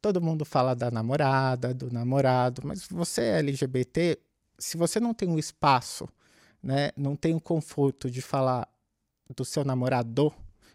todo 0.03 0.21
mundo 0.21 0.45
fala 0.45 0.75
da 0.75 0.91
namorada, 0.91 1.73
do 1.73 1.89
namorado, 1.93 2.63
mas 2.65 2.87
você 2.89 3.23
é 3.23 3.39
LGBT, 3.39 4.19
se 4.59 4.77
você 4.77 4.99
não 5.01 5.15
tem 5.15 5.29
um 5.29 5.39
espaço, 5.39 6.09
né, 6.63 6.91
não 6.97 7.15
tem 7.15 7.35
o 7.35 7.41
conforto 7.41 8.11
de 8.11 8.23
falar 8.23 8.69
do 9.35 9.45
seu 9.45 9.65
namorado 9.65 10.33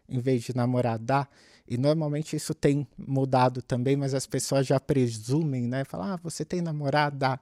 em 0.07 0.19
vez 0.19 0.43
de 0.43 0.55
namoradar, 0.55 1.29
e 1.67 1.77
normalmente 1.77 2.35
isso 2.35 2.53
tem 2.53 2.85
mudado 2.97 3.61
também, 3.61 3.95
mas 3.95 4.13
as 4.13 4.27
pessoas 4.27 4.67
já 4.67 4.79
presumem, 4.79 5.67
né, 5.67 5.85
falar, 5.85 6.15
ah, 6.15 6.19
você 6.21 6.43
tem 6.43 6.61
namorada, 6.61 7.39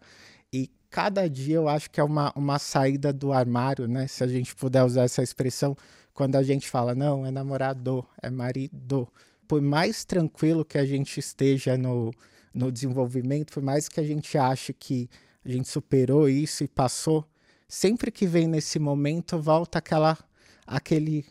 e 0.53 0.69
cada 0.89 1.27
dia 1.27 1.55
eu 1.55 1.67
acho 1.67 1.89
que 1.89 1.99
é 1.99 2.03
uma, 2.03 2.31
uma 2.35 2.59
saída 2.59 3.11
do 3.11 3.33
armário, 3.33 3.87
né, 3.87 4.07
se 4.07 4.23
a 4.23 4.27
gente 4.27 4.55
puder 4.55 4.83
usar 4.83 5.03
essa 5.03 5.23
expressão, 5.23 5.75
quando 6.13 6.35
a 6.35 6.43
gente 6.43 6.69
fala, 6.69 6.93
não, 6.93 7.25
é 7.25 7.31
namorado, 7.31 8.05
é 8.21 8.29
marido, 8.29 9.07
por 9.47 9.61
mais 9.61 10.05
tranquilo 10.05 10.63
que 10.63 10.77
a 10.77 10.85
gente 10.85 11.19
esteja 11.19 11.75
no, 11.75 12.13
no 12.53 12.71
desenvolvimento, 12.71 13.51
por 13.51 13.63
mais 13.63 13.89
que 13.89 13.99
a 13.99 14.03
gente 14.03 14.37
ache 14.37 14.73
que 14.73 15.09
a 15.43 15.49
gente 15.49 15.67
superou 15.67 16.27
isso 16.29 16.63
e 16.63 16.67
passou, 16.67 17.25
sempre 17.67 18.11
que 18.11 18.27
vem 18.27 18.47
nesse 18.47 18.79
momento 18.79 19.39
volta 19.39 19.79
aquela 19.79 20.17
aquele 20.65 21.25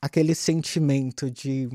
aquele 0.00 0.34
sentimento 0.34 1.30
de 1.30 1.68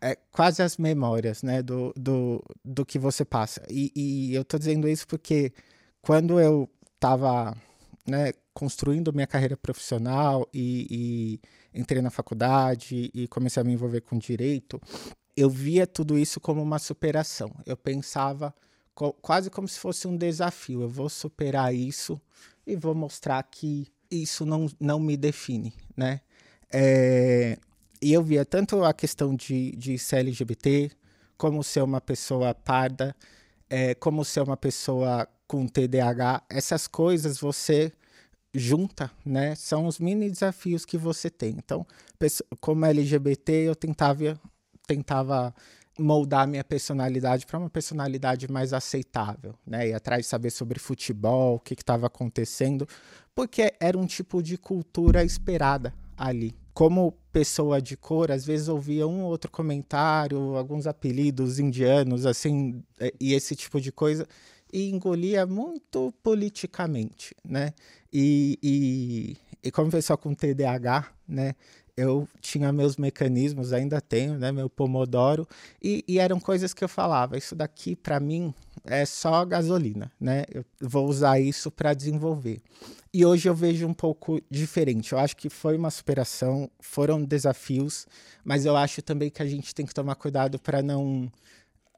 é, 0.00 0.18
quase 0.32 0.62
as 0.62 0.76
memórias 0.76 1.42
né, 1.42 1.62
do, 1.62 1.92
do, 1.96 2.42
do 2.64 2.84
que 2.84 2.98
você 2.98 3.24
passa. 3.24 3.62
E, 3.70 3.92
e 3.94 4.34
eu 4.34 4.42
estou 4.42 4.58
dizendo 4.58 4.88
isso 4.88 5.06
porque 5.06 5.52
quando 6.02 6.40
eu 6.40 6.68
estava 6.94 7.56
né, 8.06 8.32
construindo 8.52 9.12
minha 9.12 9.26
carreira 9.26 9.56
profissional 9.56 10.48
e, 10.52 10.86
e, 10.90 11.78
entrei 11.78 12.02
na 12.02 12.10
faculdade 12.10 13.10
e 13.14 13.28
comecei 13.28 13.60
a 13.60 13.64
me 13.64 13.72
envolver 13.72 14.00
com 14.00 14.18
direito, 14.18 14.80
eu 15.36 15.48
via 15.48 15.86
tudo 15.86 16.18
isso 16.18 16.40
como 16.40 16.62
uma 16.62 16.78
superação. 16.78 17.50
Eu 17.64 17.76
pensava 17.76 18.54
co 18.94 19.12
quase 19.14 19.50
como 19.50 19.68
se 19.68 19.78
fosse 19.78 20.06
um 20.06 20.16
desafio. 20.16 20.82
Eu 20.82 20.88
vou 20.88 21.08
superar 21.08 21.74
isso 21.74 22.20
e 22.66 22.76
vou 22.76 22.94
mostrar 22.94 23.42
que 23.42 23.86
isso 24.10 24.46
não, 24.46 24.68
não 24.78 25.00
me 25.00 25.16
define, 25.16 25.72
né? 25.96 26.20
É, 26.72 27.58
e 28.00 28.12
eu 28.12 28.22
via 28.22 28.44
tanto 28.44 28.84
a 28.84 28.92
questão 28.92 29.34
de, 29.34 29.72
de 29.72 29.98
ser 29.98 30.18
LGBT, 30.18 30.90
como 31.36 31.62
ser 31.62 31.82
uma 31.82 32.00
pessoa 32.00 32.54
parda, 32.54 33.14
é, 33.68 33.94
como 33.94 34.24
ser 34.24 34.40
uma 34.40 34.56
pessoa 34.56 35.28
com 35.46 35.66
TDAH, 35.66 36.42
essas 36.48 36.86
coisas 36.86 37.38
você 37.38 37.92
junta, 38.54 39.10
né? 39.24 39.54
São 39.54 39.86
os 39.86 39.98
mini 39.98 40.30
desafios 40.30 40.84
que 40.84 40.96
você 40.96 41.28
tem. 41.28 41.50
Então, 41.50 41.86
como 42.60 42.84
LGBT, 42.86 43.52
eu 43.52 43.74
tentava, 43.74 44.40
tentava 44.86 45.54
moldar 45.98 46.46
minha 46.46 46.64
personalidade 46.64 47.46
para 47.46 47.58
uma 47.58 47.70
personalidade 47.70 48.50
mais 48.50 48.72
aceitável, 48.72 49.54
né? 49.66 49.88
E 49.88 49.94
atrás 49.94 50.22
de 50.22 50.28
saber 50.28 50.50
sobre 50.50 50.78
futebol, 50.78 51.56
o 51.56 51.60
que 51.60 51.74
estava 51.74 52.06
acontecendo, 52.06 52.86
porque 53.34 53.72
era 53.80 53.96
um 53.96 54.06
tipo 54.06 54.42
de 54.42 54.58
cultura 54.58 55.24
esperada 55.24 55.94
ali, 56.16 56.56
como 56.72 57.12
pessoa 57.32 57.80
de 57.80 57.96
cor, 57.96 58.32
às 58.32 58.44
vezes 58.44 58.68
ouvia 58.68 59.06
um 59.06 59.22
ou 59.22 59.30
outro 59.30 59.50
comentário, 59.50 60.56
alguns 60.56 60.86
apelidos 60.86 61.58
indianos, 61.58 62.26
assim, 62.26 62.82
é, 62.98 63.12
e 63.20 63.32
esse 63.32 63.54
tipo 63.54 63.80
de 63.80 63.92
coisa, 63.92 64.26
e 64.72 64.90
engolia 64.90 65.46
muito 65.46 66.12
politicamente, 66.20 67.34
né? 67.44 67.72
E, 68.12 68.58
e, 68.60 69.36
e 69.62 69.70
como 69.70 69.90
pessoa 69.90 70.16
com 70.16 70.34
TDAH, 70.34 71.12
né? 71.28 71.54
Eu 71.96 72.28
tinha 72.40 72.72
meus 72.72 72.96
mecanismos, 72.96 73.72
ainda 73.72 74.00
tenho, 74.00 74.38
né, 74.38 74.50
meu 74.50 74.68
pomodoro, 74.68 75.46
e, 75.82 76.04
e 76.08 76.18
eram 76.18 76.40
coisas 76.40 76.74
que 76.74 76.82
eu 76.82 76.88
falava, 76.88 77.36
isso 77.38 77.54
daqui 77.54 77.94
para 77.94 78.18
mim 78.18 78.52
é 78.84 79.06
só 79.06 79.44
gasolina, 79.44 80.12
né? 80.20 80.44
Eu 80.52 80.64
vou 80.80 81.08
usar 81.08 81.40
isso 81.40 81.70
para 81.70 81.94
desenvolver. 81.94 82.60
E 83.12 83.24
hoje 83.24 83.48
eu 83.48 83.54
vejo 83.54 83.86
um 83.86 83.94
pouco 83.94 84.40
diferente. 84.50 85.12
Eu 85.12 85.18
acho 85.18 85.36
que 85.36 85.48
foi 85.48 85.76
uma 85.76 85.90
superação, 85.90 86.68
foram 86.80 87.24
desafios, 87.24 88.06
mas 88.44 88.66
eu 88.66 88.76
acho 88.76 89.00
também 89.00 89.30
que 89.30 89.40
a 89.40 89.46
gente 89.46 89.74
tem 89.74 89.86
que 89.86 89.94
tomar 89.94 90.16
cuidado 90.16 90.58
para 90.58 90.82
não 90.82 91.30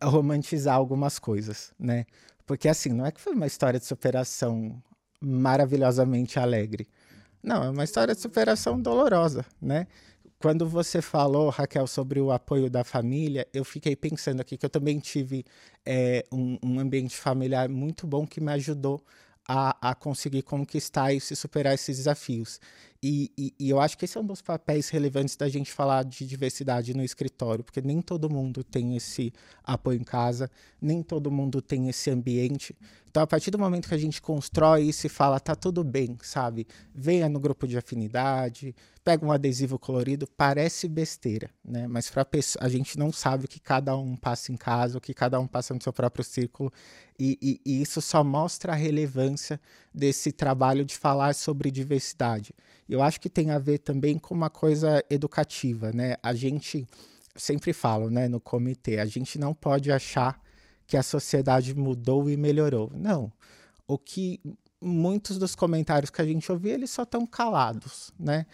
romantizar 0.03 0.77
algumas 0.77 1.19
coisas, 1.19 1.73
né? 1.79 2.05
Porque 2.45 2.69
assim, 2.69 2.91
não 2.91 3.07
é 3.07 3.11
que 3.11 3.21
foi 3.21 3.33
uma 3.33 3.47
história 3.47 3.81
de 3.81 3.87
superação 3.87 4.81
maravilhosamente 5.21 6.39
alegre. 6.39 6.87
Não, 7.47 7.63
é 7.63 7.71
uma 7.71 7.85
história 7.85 8.13
de 8.13 8.21
superação 8.21 8.81
dolorosa, 8.83 9.47
né? 9.63 9.87
Quando 10.41 10.69
você 10.69 11.01
falou, 11.01 11.49
Raquel, 11.49 11.87
sobre 11.87 12.21
o 12.21 12.33
apoio 12.33 12.69
da 12.69 12.83
família, 12.83 13.47
eu 13.55 13.65
fiquei 13.65 13.95
pensando 13.95 14.41
aqui 14.41 14.59
que 14.59 14.67
eu 14.67 14.71
também 14.71 14.99
tive 14.99 15.45
é, 15.85 16.25
um, 16.33 16.59
um 16.61 16.81
ambiente 16.81 17.17
familiar 17.17 17.69
muito 17.69 18.05
bom 18.05 18.27
que 18.27 18.41
me 18.41 18.51
ajudou 18.53 19.01
a, 19.49 19.91
a 19.91 19.95
conseguir 19.95 20.43
conquistar 20.43 21.13
e 21.13 21.21
se 21.21 21.37
superar 21.37 21.73
esses 21.73 21.99
desafios. 21.99 22.61
E, 23.09 23.31
e, 23.39 23.55
e, 23.61 23.71
eu 23.71 23.79
acho 23.79 23.97
que 23.97 24.05
esse 24.05 24.19
é 24.19 24.21
um 24.21 24.27
dos 24.27 24.43
papéis 24.43 24.89
relevantes 24.89 25.37
da 25.37 25.49
gente 25.49 25.71
falar 25.71 26.05
de 26.05 26.27
diversidade 26.27 26.93
no 26.93 27.05
escritório, 27.05 27.63
porque 27.63 27.81
nem 27.81 28.03
todo 28.03 28.29
mundo 28.29 28.65
tem 28.65 28.97
esse 28.97 29.33
apoio 29.63 30.01
em 30.01 30.03
casa, 30.03 30.51
nem 30.83 31.05
todo 31.05 31.31
mundo 31.31 31.63
tem 31.63 31.89
esse 31.89 32.11
ambiente. 32.11 32.77
Então, 33.09 33.23
a 33.23 33.27
partir 33.27 33.53
do 33.53 33.61
momento 33.61 33.89
que 33.89 33.95
a 33.95 33.99
gente 33.99 34.21
constrói 34.21 34.83
isso 34.83 35.07
e 35.07 35.09
fala, 35.09 35.39
tá 35.39 35.55
tudo 35.55 35.85
bem, 35.85 36.19
sabe? 36.21 36.67
Venha 36.93 37.29
no 37.29 37.39
grupo 37.39 37.67
de 37.69 37.79
afinidade, 37.79 38.75
pega 39.05 39.25
um 39.25 39.31
adesivo 39.31 39.79
colorido, 39.79 40.27
parece 40.37 40.89
besteira, 40.89 41.49
né? 41.65 41.87
Mas 41.87 42.11
para 42.11 42.27
a 42.59 42.69
gente 42.69 42.99
não 42.99 43.13
sabe 43.13 43.45
o 43.45 43.49
que 43.49 43.61
cada 43.61 43.97
um 43.97 44.17
passa 44.17 44.51
em 44.51 44.57
casa, 44.57 44.99
o 44.99 45.01
que 45.01 45.15
cada 45.15 45.39
um 45.39 45.47
passa 45.47 45.73
no 45.73 45.81
seu 45.81 45.93
próprio 45.93 46.25
círculo, 46.25 46.73
e, 47.19 47.39
e, 47.41 47.61
e 47.65 47.81
isso 47.81 48.03
só 48.03 48.25
mostra 48.25 48.73
a 48.73 48.75
relevância 48.75 49.61
desse 49.95 50.33
trabalho 50.33 50.85
de 50.85 50.97
falar 50.97 51.35
sobre 51.37 51.71
diversidade. 51.71 52.53
Eu 52.97 53.03
acho 53.03 53.21
que 53.21 53.29
tem 53.29 53.51
a 53.51 53.59
ver 53.59 53.79
também 53.79 54.19
com 54.19 54.35
uma 54.35 54.49
coisa 54.49 55.05
educativa, 55.11 55.93
né? 55.93 56.17
A 56.23 56.35
gente 56.35 56.87
sempre 57.37 57.73
fala, 57.73 58.11
né, 58.11 58.27
no 58.29 58.41
comitê, 58.41 58.99
a 58.99 59.05
gente 59.05 59.39
não 59.39 59.53
pode 59.53 59.93
achar 59.93 60.41
que 60.87 60.97
a 60.97 61.03
sociedade 61.03 61.75
mudou 61.75 62.31
e 62.31 62.37
melhorou. 62.37 62.91
Não. 62.95 63.31
O 63.87 63.99
que 63.99 64.41
muitos 64.81 65.39
dos 65.39 65.55
comentários 65.55 66.11
que 66.11 66.23
a 66.23 66.25
gente 66.25 66.51
ouvia, 66.51 66.75
eles 66.75 66.91
só 66.91 67.03
estão 67.03 67.27
calados, 67.27 68.13
né? 68.19 68.47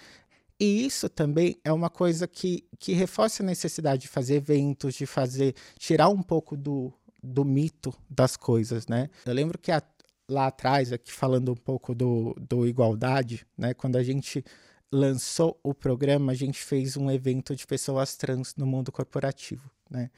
E 0.59 0.87
isso 0.87 1.09
também 1.09 1.57
é 1.65 1.73
uma 1.73 1.91
coisa 1.91 2.27
que, 2.27 2.65
que 2.79 2.93
reforça 2.93 3.43
a 3.43 3.47
necessidade 3.47 4.03
de 4.03 4.09
fazer 4.09 4.37
eventos, 4.37 4.95
de 4.95 5.07
fazer, 5.07 5.55
tirar 5.79 6.09
um 6.09 6.23
pouco 6.23 6.57
do, 6.57 6.93
do 7.23 7.45
mito 7.45 7.95
das 8.11 8.37
coisas, 8.37 8.87
né? 8.87 9.09
Eu 9.25 9.33
lembro 9.33 9.59
que 9.59 9.71
a, 9.71 9.83
lá 10.33 10.47
atrás, 10.47 10.93
aqui 10.93 11.13
falando 11.13 11.53
um 11.53 11.57
pouco 11.57 11.95
do, 11.95 12.35
do 12.41 12.67
Igualdade, 12.67 13.47
né? 13.57 13.75
Quando 13.75 13.97
a 13.97 14.03
gente 14.03 14.45
lançou 14.91 15.59
o 15.63 15.73
programa, 15.73 16.33
a 16.33 16.35
gente 16.35 16.59
fez 16.59 16.97
um 16.97 17.11
evento 17.11 17.57
de 17.57 17.67
pessoas 17.67 18.17
trans 18.17 18.55
no 18.57 18.67
mundo 18.67 18.93
corporativo, 18.93 19.71
né? 19.91 20.11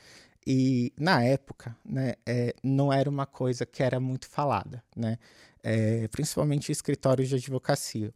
E 0.46 0.92
na 0.98 1.22
época, 1.22 1.74
né, 1.84 2.14
é, 2.26 2.54
não 2.62 2.92
era 2.92 3.08
uma 3.08 3.24
coisa 3.24 3.64
que 3.64 3.82
era 3.82 3.98
muito 3.98 4.28
falada, 4.28 4.82
né? 4.94 5.18
É, 5.62 6.06
principalmente 6.08 6.70
escritórios 6.70 7.28
de 7.28 7.36
advocacia. 7.36 8.12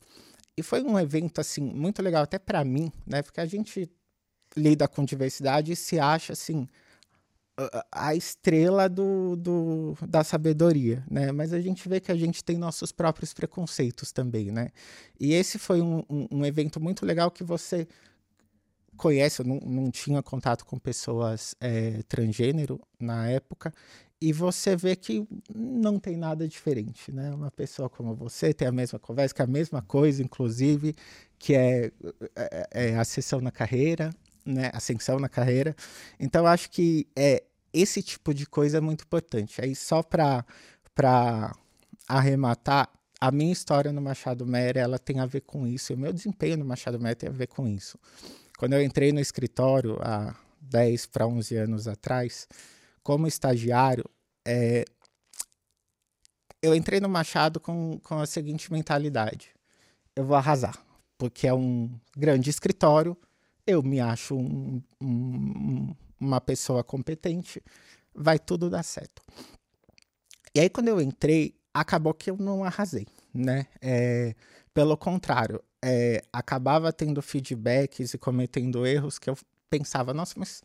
E 0.56 0.62
foi 0.62 0.82
um 0.82 0.98
evento 0.98 1.40
assim 1.40 1.62
muito 1.62 2.02
legal 2.02 2.24
até 2.24 2.38
para 2.38 2.64
mim, 2.64 2.92
né? 3.06 3.22
Porque 3.22 3.40
a 3.40 3.46
gente 3.46 3.90
lida 4.56 4.88
com 4.88 5.04
diversidade 5.04 5.72
e 5.72 5.76
se 5.76 5.98
acha 5.98 6.32
assim 6.32 6.68
a 7.90 8.14
estrela 8.14 8.88
do, 8.88 9.36
do, 9.36 9.96
da 10.06 10.22
sabedoria, 10.22 11.04
né? 11.10 11.32
Mas 11.32 11.52
a 11.52 11.60
gente 11.60 11.88
vê 11.88 12.00
que 12.00 12.12
a 12.12 12.16
gente 12.16 12.44
tem 12.44 12.56
nossos 12.56 12.92
próprios 12.92 13.34
preconceitos 13.34 14.12
também, 14.12 14.52
né? 14.52 14.70
E 15.18 15.32
esse 15.34 15.58
foi 15.58 15.80
um, 15.80 16.04
um, 16.08 16.28
um 16.30 16.44
evento 16.46 16.80
muito 16.80 17.04
legal 17.04 17.30
que 17.30 17.42
você 17.42 17.86
conhece, 18.96 19.42
eu 19.42 19.46
não, 19.46 19.60
não 19.60 19.90
tinha 19.90 20.22
contato 20.22 20.64
com 20.64 20.78
pessoas 20.78 21.54
é, 21.60 22.02
transgênero 22.08 22.80
na 22.98 23.28
época, 23.28 23.72
e 24.20 24.32
você 24.32 24.74
vê 24.74 24.96
que 24.96 25.26
não 25.54 25.98
tem 25.98 26.16
nada 26.16 26.46
diferente, 26.46 27.12
né? 27.12 27.32
Uma 27.32 27.50
pessoa 27.50 27.88
como 27.88 28.14
você 28.14 28.52
tem 28.52 28.66
a 28.66 28.72
mesma 28.72 28.98
conversa, 28.98 29.34
que 29.34 29.42
é 29.42 29.44
a 29.44 29.48
mesma 29.48 29.80
coisa, 29.82 30.22
inclusive, 30.22 30.94
que 31.38 31.54
é, 31.54 31.92
é, 32.34 32.68
é 32.72 32.96
a 32.96 33.04
sessão 33.04 33.40
na 33.40 33.52
carreira, 33.52 34.10
né? 34.44 34.70
Ascensão 34.72 35.20
na 35.20 35.28
carreira. 35.28 35.76
Então, 36.18 36.46
acho 36.46 36.70
que 36.70 37.06
é, 37.14 37.44
esse 37.72 38.02
tipo 38.02 38.32
de 38.32 38.46
coisa 38.46 38.78
é 38.78 38.80
muito 38.80 39.04
importante. 39.04 39.60
Aí, 39.60 39.74
só 39.74 40.02
para 40.02 40.44
arrematar, 42.08 42.90
a 43.20 43.30
minha 43.30 43.52
história 43.52 43.92
no 43.92 44.00
Machado 44.00 44.46
Meira, 44.46 44.80
ela 44.80 44.98
tem 44.98 45.20
a 45.20 45.26
ver 45.26 45.40
com 45.40 45.66
isso. 45.66 45.92
E 45.92 45.94
o 45.94 45.98
meu 45.98 46.12
desempenho 46.12 46.56
no 46.56 46.64
Machado 46.64 46.98
Meira 46.98 47.16
tem 47.16 47.28
a 47.28 47.32
ver 47.32 47.48
com 47.48 47.66
isso. 47.66 47.98
Quando 48.56 48.74
eu 48.74 48.82
entrei 48.82 49.12
no 49.12 49.20
escritório 49.20 49.98
há 50.00 50.34
10 50.60 51.06
para 51.06 51.26
11 51.26 51.56
anos 51.56 51.88
atrás, 51.88 52.48
como 53.02 53.26
estagiário, 53.26 54.04
é, 54.46 54.84
eu 56.62 56.74
entrei 56.74 57.00
no 57.00 57.08
Machado 57.08 57.60
com, 57.60 57.98
com 58.02 58.18
a 58.18 58.26
seguinte 58.26 58.72
mentalidade: 58.72 59.50
eu 60.14 60.24
vou 60.24 60.36
arrasar, 60.36 60.78
porque 61.16 61.46
é 61.46 61.54
um 61.54 61.90
grande 62.16 62.50
escritório, 62.50 63.16
eu 63.66 63.82
me 63.82 64.00
acho 64.00 64.36
um, 64.36 64.82
um, 65.00 65.94
uma 66.20 66.40
pessoa 66.40 66.82
competente, 66.82 67.62
vai 68.14 68.38
tudo 68.38 68.68
dar 68.68 68.82
certo. 68.82 69.22
E 70.54 70.60
aí, 70.60 70.68
quando 70.68 70.88
eu 70.88 71.00
entrei, 71.00 71.54
acabou 71.72 72.14
que 72.14 72.30
eu 72.30 72.36
não 72.36 72.64
arrasei, 72.64 73.06
né? 73.32 73.66
É, 73.80 74.34
pelo 74.74 74.96
contrário, 74.96 75.62
é, 75.82 76.22
acabava 76.32 76.92
tendo 76.92 77.22
feedbacks 77.22 78.14
e 78.14 78.18
cometendo 78.18 78.86
erros 78.86 79.18
que 79.18 79.30
eu 79.30 79.36
pensava, 79.70 80.14
nossa, 80.14 80.34
mas 80.36 80.62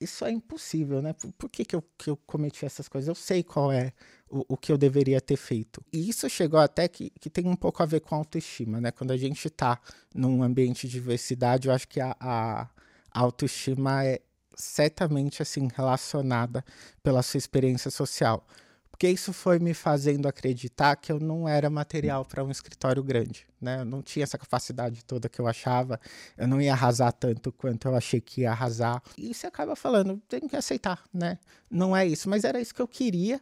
isso 0.00 0.24
é 0.24 0.30
impossível, 0.30 1.00
né? 1.00 1.12
Por, 1.12 1.32
por 1.32 1.50
que, 1.50 1.64
que, 1.64 1.74
eu, 1.74 1.82
que 1.98 2.10
eu 2.10 2.16
cometi 2.16 2.64
essas 2.64 2.88
coisas? 2.88 3.08
Eu 3.08 3.14
sei 3.14 3.42
qual 3.42 3.72
é 3.72 3.92
o, 4.28 4.44
o 4.54 4.56
que 4.56 4.70
eu 4.70 4.78
deveria 4.78 5.20
ter 5.20 5.36
feito. 5.36 5.82
E 5.92 6.08
isso 6.08 6.28
chegou 6.28 6.60
até 6.60 6.86
que, 6.88 7.10
que 7.20 7.30
tem 7.30 7.48
um 7.48 7.56
pouco 7.56 7.82
a 7.82 7.86
ver 7.86 8.00
com 8.00 8.14
autoestima, 8.14 8.80
né? 8.80 8.90
Quando 8.90 9.12
a 9.12 9.16
gente 9.16 9.46
está 9.46 9.80
num 10.14 10.42
ambiente 10.42 10.86
de 10.86 10.92
diversidade, 10.92 11.68
eu 11.68 11.74
acho 11.74 11.88
que 11.88 12.00
a, 12.00 12.16
a 12.20 12.68
autoestima 13.12 14.04
é 14.04 14.20
certamente 14.56 15.42
assim 15.42 15.68
relacionada 15.74 16.64
pela 17.02 17.22
sua 17.22 17.38
experiência 17.38 17.90
social. 17.90 18.46
porque 18.90 19.08
isso 19.08 19.32
foi 19.32 19.58
me 19.58 19.74
fazendo 19.74 20.28
acreditar 20.28 20.94
que 20.94 21.10
eu 21.10 21.18
não 21.18 21.48
era 21.48 21.68
material 21.68 22.24
para 22.24 22.44
um 22.44 22.50
escritório 22.50 23.02
grande, 23.02 23.44
né? 23.60 23.80
Eu 23.80 23.84
não 23.84 24.00
tinha 24.00 24.22
essa 24.22 24.38
capacidade 24.38 25.04
toda 25.04 25.28
que 25.28 25.40
eu 25.40 25.48
achava, 25.48 26.00
eu 26.38 26.46
não 26.46 26.60
ia 26.60 26.72
arrasar 26.72 27.12
tanto 27.12 27.50
quanto 27.50 27.88
eu 27.88 27.96
achei 27.96 28.20
que 28.20 28.42
ia 28.42 28.52
arrasar. 28.52 29.02
E 29.18 29.34
você 29.34 29.48
acaba 29.48 29.74
falando, 29.74 30.22
tem 30.28 30.46
que 30.46 30.54
aceitar, 30.54 31.02
né? 31.12 31.40
Não 31.68 31.96
é 31.96 32.06
isso, 32.06 32.30
mas 32.30 32.44
era 32.44 32.60
isso 32.60 32.72
que 32.72 32.80
eu 32.80 32.86
queria. 32.86 33.40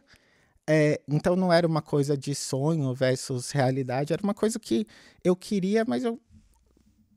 É, 0.65 0.99
então 1.07 1.35
não 1.35 1.53
era 1.53 1.67
uma 1.67 1.83
coisa 1.83 2.17
de 2.17 2.33
sonho 2.33 2.91
versus 2.95 3.51
realidade, 3.51 4.11
era 4.11 4.23
uma 4.23 4.33
coisa 4.33 4.57
que 4.59 4.87
eu 5.23 5.35
queria, 5.35 5.85
mas 5.85 6.03
eu 6.03 6.19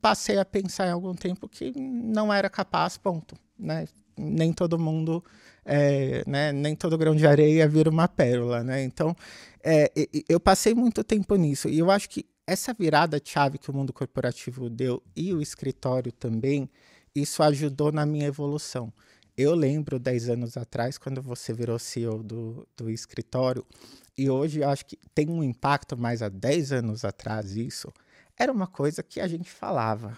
passei 0.01 0.37
a 0.37 0.45
pensar 0.45 0.87
em 0.87 0.91
algum 0.91 1.13
tempo 1.13 1.47
que 1.47 1.71
não 1.77 2.33
era 2.33 2.49
capaz, 2.49 2.97
ponto, 2.97 3.35
né? 3.57 3.87
Nem 4.17 4.51
todo 4.51 4.79
mundo 4.79 5.23
é, 5.67 6.23
né, 6.25 6.53
nem 6.53 6.75
todo 6.75 6.97
grão 6.97 7.13
de 7.13 7.27
areia 7.27 7.67
vira 7.67 7.89
uma 7.89 8.07
pérola, 8.07 8.63
né? 8.63 8.83
Então, 8.83 9.15
é, 9.61 9.91
eu 10.29 10.39
passei 10.39 10.73
muito 10.73 11.03
tempo 11.03 11.35
nisso 11.35 11.67
e 11.67 11.77
eu 11.77 11.91
acho 11.91 12.09
que 12.09 12.25
essa 12.47 12.73
virada 12.73 13.21
chave 13.23 13.57
que 13.57 13.69
o 13.69 13.73
mundo 13.73 13.91
corporativo 13.91 14.69
deu 14.69 15.03
e 15.13 15.33
o 15.33 15.41
escritório 15.41 16.13
também, 16.13 16.69
isso 17.13 17.43
ajudou 17.43 17.91
na 17.91 18.05
minha 18.05 18.27
evolução. 18.27 18.93
Eu 19.35 19.53
lembro 19.53 19.99
10 19.99 20.29
anos 20.29 20.55
atrás, 20.55 20.97
quando 20.97 21.21
você 21.21 21.53
virou 21.53 21.77
CEO 21.77 22.23
do, 22.23 22.65
do 22.77 22.89
escritório, 22.89 23.65
e 24.17 24.29
hoje 24.29 24.61
eu 24.61 24.69
acho 24.69 24.85
que 24.85 24.97
tem 25.13 25.29
um 25.29 25.43
impacto, 25.43 25.97
mas 25.97 26.21
há 26.21 26.29
10 26.29 26.71
anos 26.71 27.03
atrás 27.03 27.57
isso 27.57 27.91
era 28.37 28.51
uma 28.51 28.67
coisa 28.67 29.01
que 29.01 29.19
a 29.19 29.27
gente 29.27 29.49
falava 29.49 30.17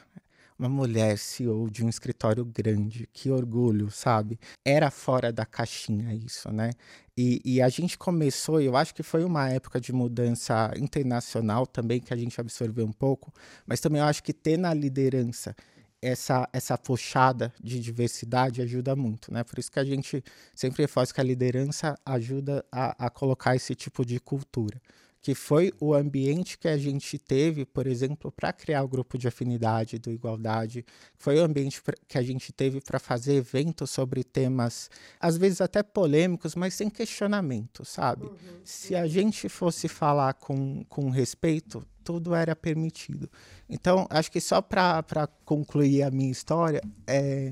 uma 0.59 0.67
mulher 0.67 1.17
CEO 1.17 1.69
de 1.69 1.85
um 1.85 1.89
escritório 1.89 2.43
grande, 2.43 3.07
que 3.13 3.31
orgulho, 3.31 3.89
sabe? 3.89 4.37
Era 4.65 4.91
fora 4.91 5.31
da 5.31 5.45
caixinha 5.45 6.13
isso, 6.13 6.51
né? 6.51 6.71
E, 7.17 7.41
e, 7.45 7.61
a 7.61 7.69
gente 7.69 7.97
começou, 7.97 8.59
eu 8.59 8.75
acho 8.75 8.93
que 8.93 9.01
foi 9.01 9.23
uma 9.23 9.49
época 9.49 9.79
de 9.79 9.93
mudança 9.93 10.71
internacional 10.77 11.65
também, 11.65 12.01
que 12.01 12.13
a 12.13 12.17
gente 12.17 12.39
absorveu 12.39 12.85
um 12.85 12.91
pouco, 12.91 13.33
mas 13.65 13.79
também 13.79 14.01
eu 14.01 14.07
acho 14.07 14.21
que 14.21 14.33
ter 14.33 14.57
na 14.57 14.73
liderança 14.73 15.55
essa, 16.01 16.47
essa 16.51 16.77
puxada 16.77 17.53
de 17.61 17.79
diversidade 17.79 18.61
ajuda 18.61 18.95
muito, 18.95 19.33
né? 19.33 19.43
Por 19.45 19.59
isso 19.59 19.71
que 19.71 19.79
a 19.79 19.85
gente 19.85 20.21
sempre 20.53 20.83
reforça 20.83 21.13
que 21.13 21.21
a 21.21 21.23
liderança 21.23 21.97
ajuda 22.05 22.65
a, 22.69 23.05
a 23.05 23.09
colocar 23.09 23.55
esse 23.55 23.73
tipo 23.75 24.05
de 24.05 24.19
cultura 24.19 24.81
que 25.21 25.35
foi 25.35 25.73
o 25.79 25.93
ambiente 25.93 26.57
que 26.57 26.67
a 26.67 26.77
gente 26.77 27.19
teve, 27.19 27.65
por 27.65 27.87
exemplo, 27.87 28.31
para 28.31 28.53
criar 28.53 28.83
o 28.83 28.87
grupo 28.87 29.17
de 29.17 29.27
afinidade 29.27 29.99
do 29.99 30.11
Igualdade, 30.11 30.85
foi 31.17 31.37
o 31.37 31.43
ambiente 31.43 31.81
que 32.07 32.17
a 32.17 32.21
gente 32.21 32.53
teve 32.53 32.79
para 32.79 32.99
fazer 32.99 33.35
eventos 33.35 33.89
sobre 33.89 34.23
temas, 34.23 34.89
às 35.19 35.35
vezes 35.35 35.59
até 35.59 35.83
polêmicos, 35.83 36.55
mas 36.55 36.73
sem 36.73 36.89
questionamento, 36.89 37.83
sabe? 37.83 38.25
Uhum, 38.25 38.61
Se 38.63 38.95
a 38.95 39.07
gente 39.07 39.49
fosse 39.49 39.87
falar 39.89 40.35
com, 40.35 40.85
com 40.87 41.09
respeito, 41.09 41.85
tudo 42.03 42.33
era 42.33 42.55
permitido. 42.55 43.29
Então, 43.69 44.07
acho 44.09 44.31
que 44.31 44.39
só 44.39 44.61
para 44.61 45.27
concluir 45.43 46.03
a 46.03 46.09
minha 46.09 46.31
história, 46.31 46.81
é, 47.05 47.51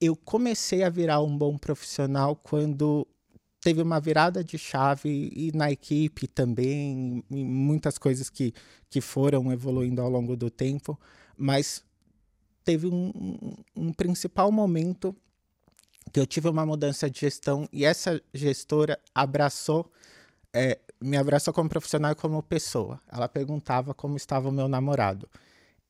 eu 0.00 0.14
comecei 0.14 0.82
a 0.82 0.90
virar 0.90 1.22
um 1.22 1.36
bom 1.36 1.56
profissional 1.56 2.36
quando 2.36 3.06
teve 3.64 3.80
uma 3.80 3.98
virada 3.98 4.44
de 4.44 4.58
chave 4.58 5.32
e 5.34 5.50
na 5.56 5.72
equipe 5.72 6.28
também, 6.28 7.24
em 7.30 7.44
muitas 7.46 7.96
coisas 7.96 8.28
que, 8.28 8.52
que 8.90 9.00
foram 9.00 9.50
evoluindo 9.50 10.02
ao 10.02 10.10
longo 10.10 10.36
do 10.36 10.50
tempo, 10.50 11.00
mas 11.34 11.82
teve 12.62 12.86
um, 12.86 13.10
um, 13.16 13.86
um 13.88 13.92
principal 13.94 14.52
momento 14.52 15.16
que 16.12 16.20
eu 16.20 16.26
tive 16.26 16.46
uma 16.50 16.66
mudança 16.66 17.08
de 17.08 17.20
gestão 17.20 17.66
e 17.72 17.86
essa 17.86 18.20
gestora 18.34 19.00
abraçou, 19.14 19.90
é, 20.52 20.78
me 21.00 21.16
abraçou 21.16 21.54
como 21.54 21.70
profissional 21.70 22.12
e 22.12 22.14
como 22.14 22.42
pessoa. 22.42 23.00
Ela 23.10 23.30
perguntava 23.30 23.94
como 23.94 24.18
estava 24.18 24.50
o 24.50 24.52
meu 24.52 24.68
namorado. 24.68 25.26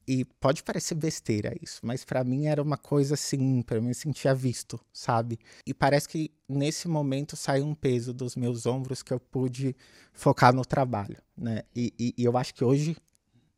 E 0.06 0.24
pode 0.24 0.62
parecer 0.62 0.94
besteira 0.94 1.54
isso, 1.62 1.80
mas 1.82 2.04
para 2.04 2.22
mim 2.22 2.46
era 2.46 2.62
uma 2.62 2.76
coisa 2.76 3.14
assim, 3.14 3.62
para 3.62 3.80
mim 3.80 3.94
sentia 3.94 4.34
visto, 4.34 4.78
sabe? 4.92 5.38
E 5.66 5.72
parece 5.72 6.08
que 6.08 6.30
nesse 6.48 6.88
momento 6.88 7.36
saiu 7.36 7.64
um 7.64 7.74
peso 7.74 8.12
dos 8.12 8.36
meus 8.36 8.66
ombros 8.66 9.02
que 9.02 9.12
eu 9.12 9.18
pude 9.18 9.74
focar 10.12 10.54
no 10.54 10.64
trabalho, 10.64 11.16
né? 11.36 11.62
E, 11.74 11.92
e, 11.98 12.14
e 12.18 12.24
eu 12.24 12.36
acho 12.36 12.54
que 12.54 12.62
hoje 12.62 12.96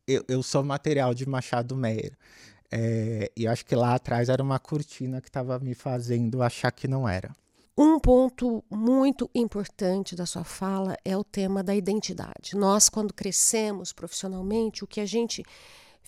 eu, 0.07 0.23
eu 0.27 0.41
sou 0.41 0.63
material 0.63 1.13
de 1.13 1.27
Machado 1.27 1.75
Meyer. 1.75 2.17
É, 2.71 3.31
e 3.35 3.47
acho 3.47 3.65
que 3.65 3.75
lá 3.75 3.95
atrás 3.95 4.29
era 4.29 4.43
uma 4.43 4.59
cortina 4.59 5.21
que 5.21 5.29
estava 5.29 5.59
me 5.59 5.73
fazendo 5.73 6.41
achar 6.41 6.71
que 6.71 6.87
não 6.87 7.07
era. 7.07 7.31
Um 7.77 7.99
ponto 7.99 8.63
muito 8.71 9.29
importante 9.35 10.15
da 10.15 10.25
sua 10.25 10.43
fala 10.43 10.97
é 11.05 11.15
o 11.15 11.23
tema 11.23 11.63
da 11.63 11.75
identidade. 11.75 12.55
Nós, 12.55 12.89
quando 12.89 13.13
crescemos 13.13 13.93
profissionalmente, 13.93 14.83
o 14.83 14.87
que 14.87 14.99
a 14.99 15.05
gente 15.05 15.43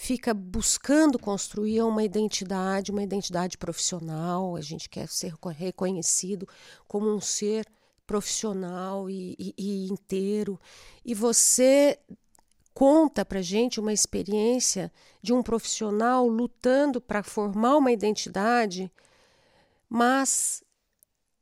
fica 0.02 0.34
buscando 0.34 1.20
construir 1.20 1.82
uma 1.82 2.02
identidade, 2.02 2.90
uma 2.90 3.04
identidade 3.04 3.58
profissional. 3.58 4.56
A 4.56 4.62
gente 4.62 4.90
quer 4.90 5.10
ser 5.10 5.34
reconhecido 5.58 6.48
como 6.88 7.14
um 7.14 7.20
ser 7.20 7.68
profissional 8.08 9.10
e, 9.10 9.36
e, 9.38 9.54
e 9.58 9.88
inteiro. 9.90 10.58
E 11.04 11.14
você 11.14 12.00
conta 12.74 13.26
para 13.26 13.42
gente 13.42 13.78
uma 13.78 13.92
experiência 13.92 14.90
de 15.22 15.34
um 15.34 15.44
profissional 15.44 16.26
lutando 16.26 17.02
para 17.02 17.22
formar 17.22 17.76
uma 17.76 17.92
identidade, 17.92 18.90
mas 19.90 20.64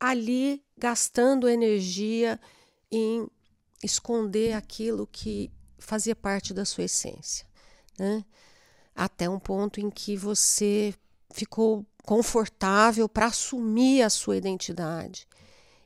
ali 0.00 0.64
gastando 0.76 1.48
energia 1.48 2.40
em 2.90 3.24
esconder 3.84 4.54
aquilo 4.54 5.06
que 5.06 5.48
fazia 5.78 6.16
parte 6.16 6.52
da 6.52 6.64
sua 6.64 6.84
essência. 6.84 7.46
Né? 7.96 8.24
Até 8.98 9.30
um 9.30 9.38
ponto 9.38 9.80
em 9.80 9.88
que 9.88 10.16
você 10.16 10.92
ficou 11.30 11.86
confortável 12.04 13.08
para 13.08 13.26
assumir 13.26 14.02
a 14.02 14.10
sua 14.10 14.36
identidade. 14.36 15.28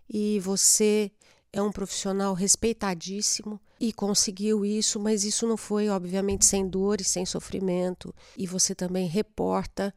E 0.08 0.40
você 0.40 1.12
é 1.52 1.60
um 1.60 1.70
profissional 1.70 2.32
respeitadíssimo 2.32 3.60
e 3.78 3.92
conseguiu 3.92 4.64
isso, 4.64 4.98
mas 4.98 5.24
isso 5.24 5.46
não 5.46 5.58
foi, 5.58 5.90
obviamente, 5.90 6.46
sem 6.46 6.66
dor 6.66 7.02
e 7.02 7.04
sem 7.04 7.26
sofrimento. 7.26 8.14
E 8.34 8.46
você 8.46 8.74
também 8.74 9.06
reporta 9.06 9.94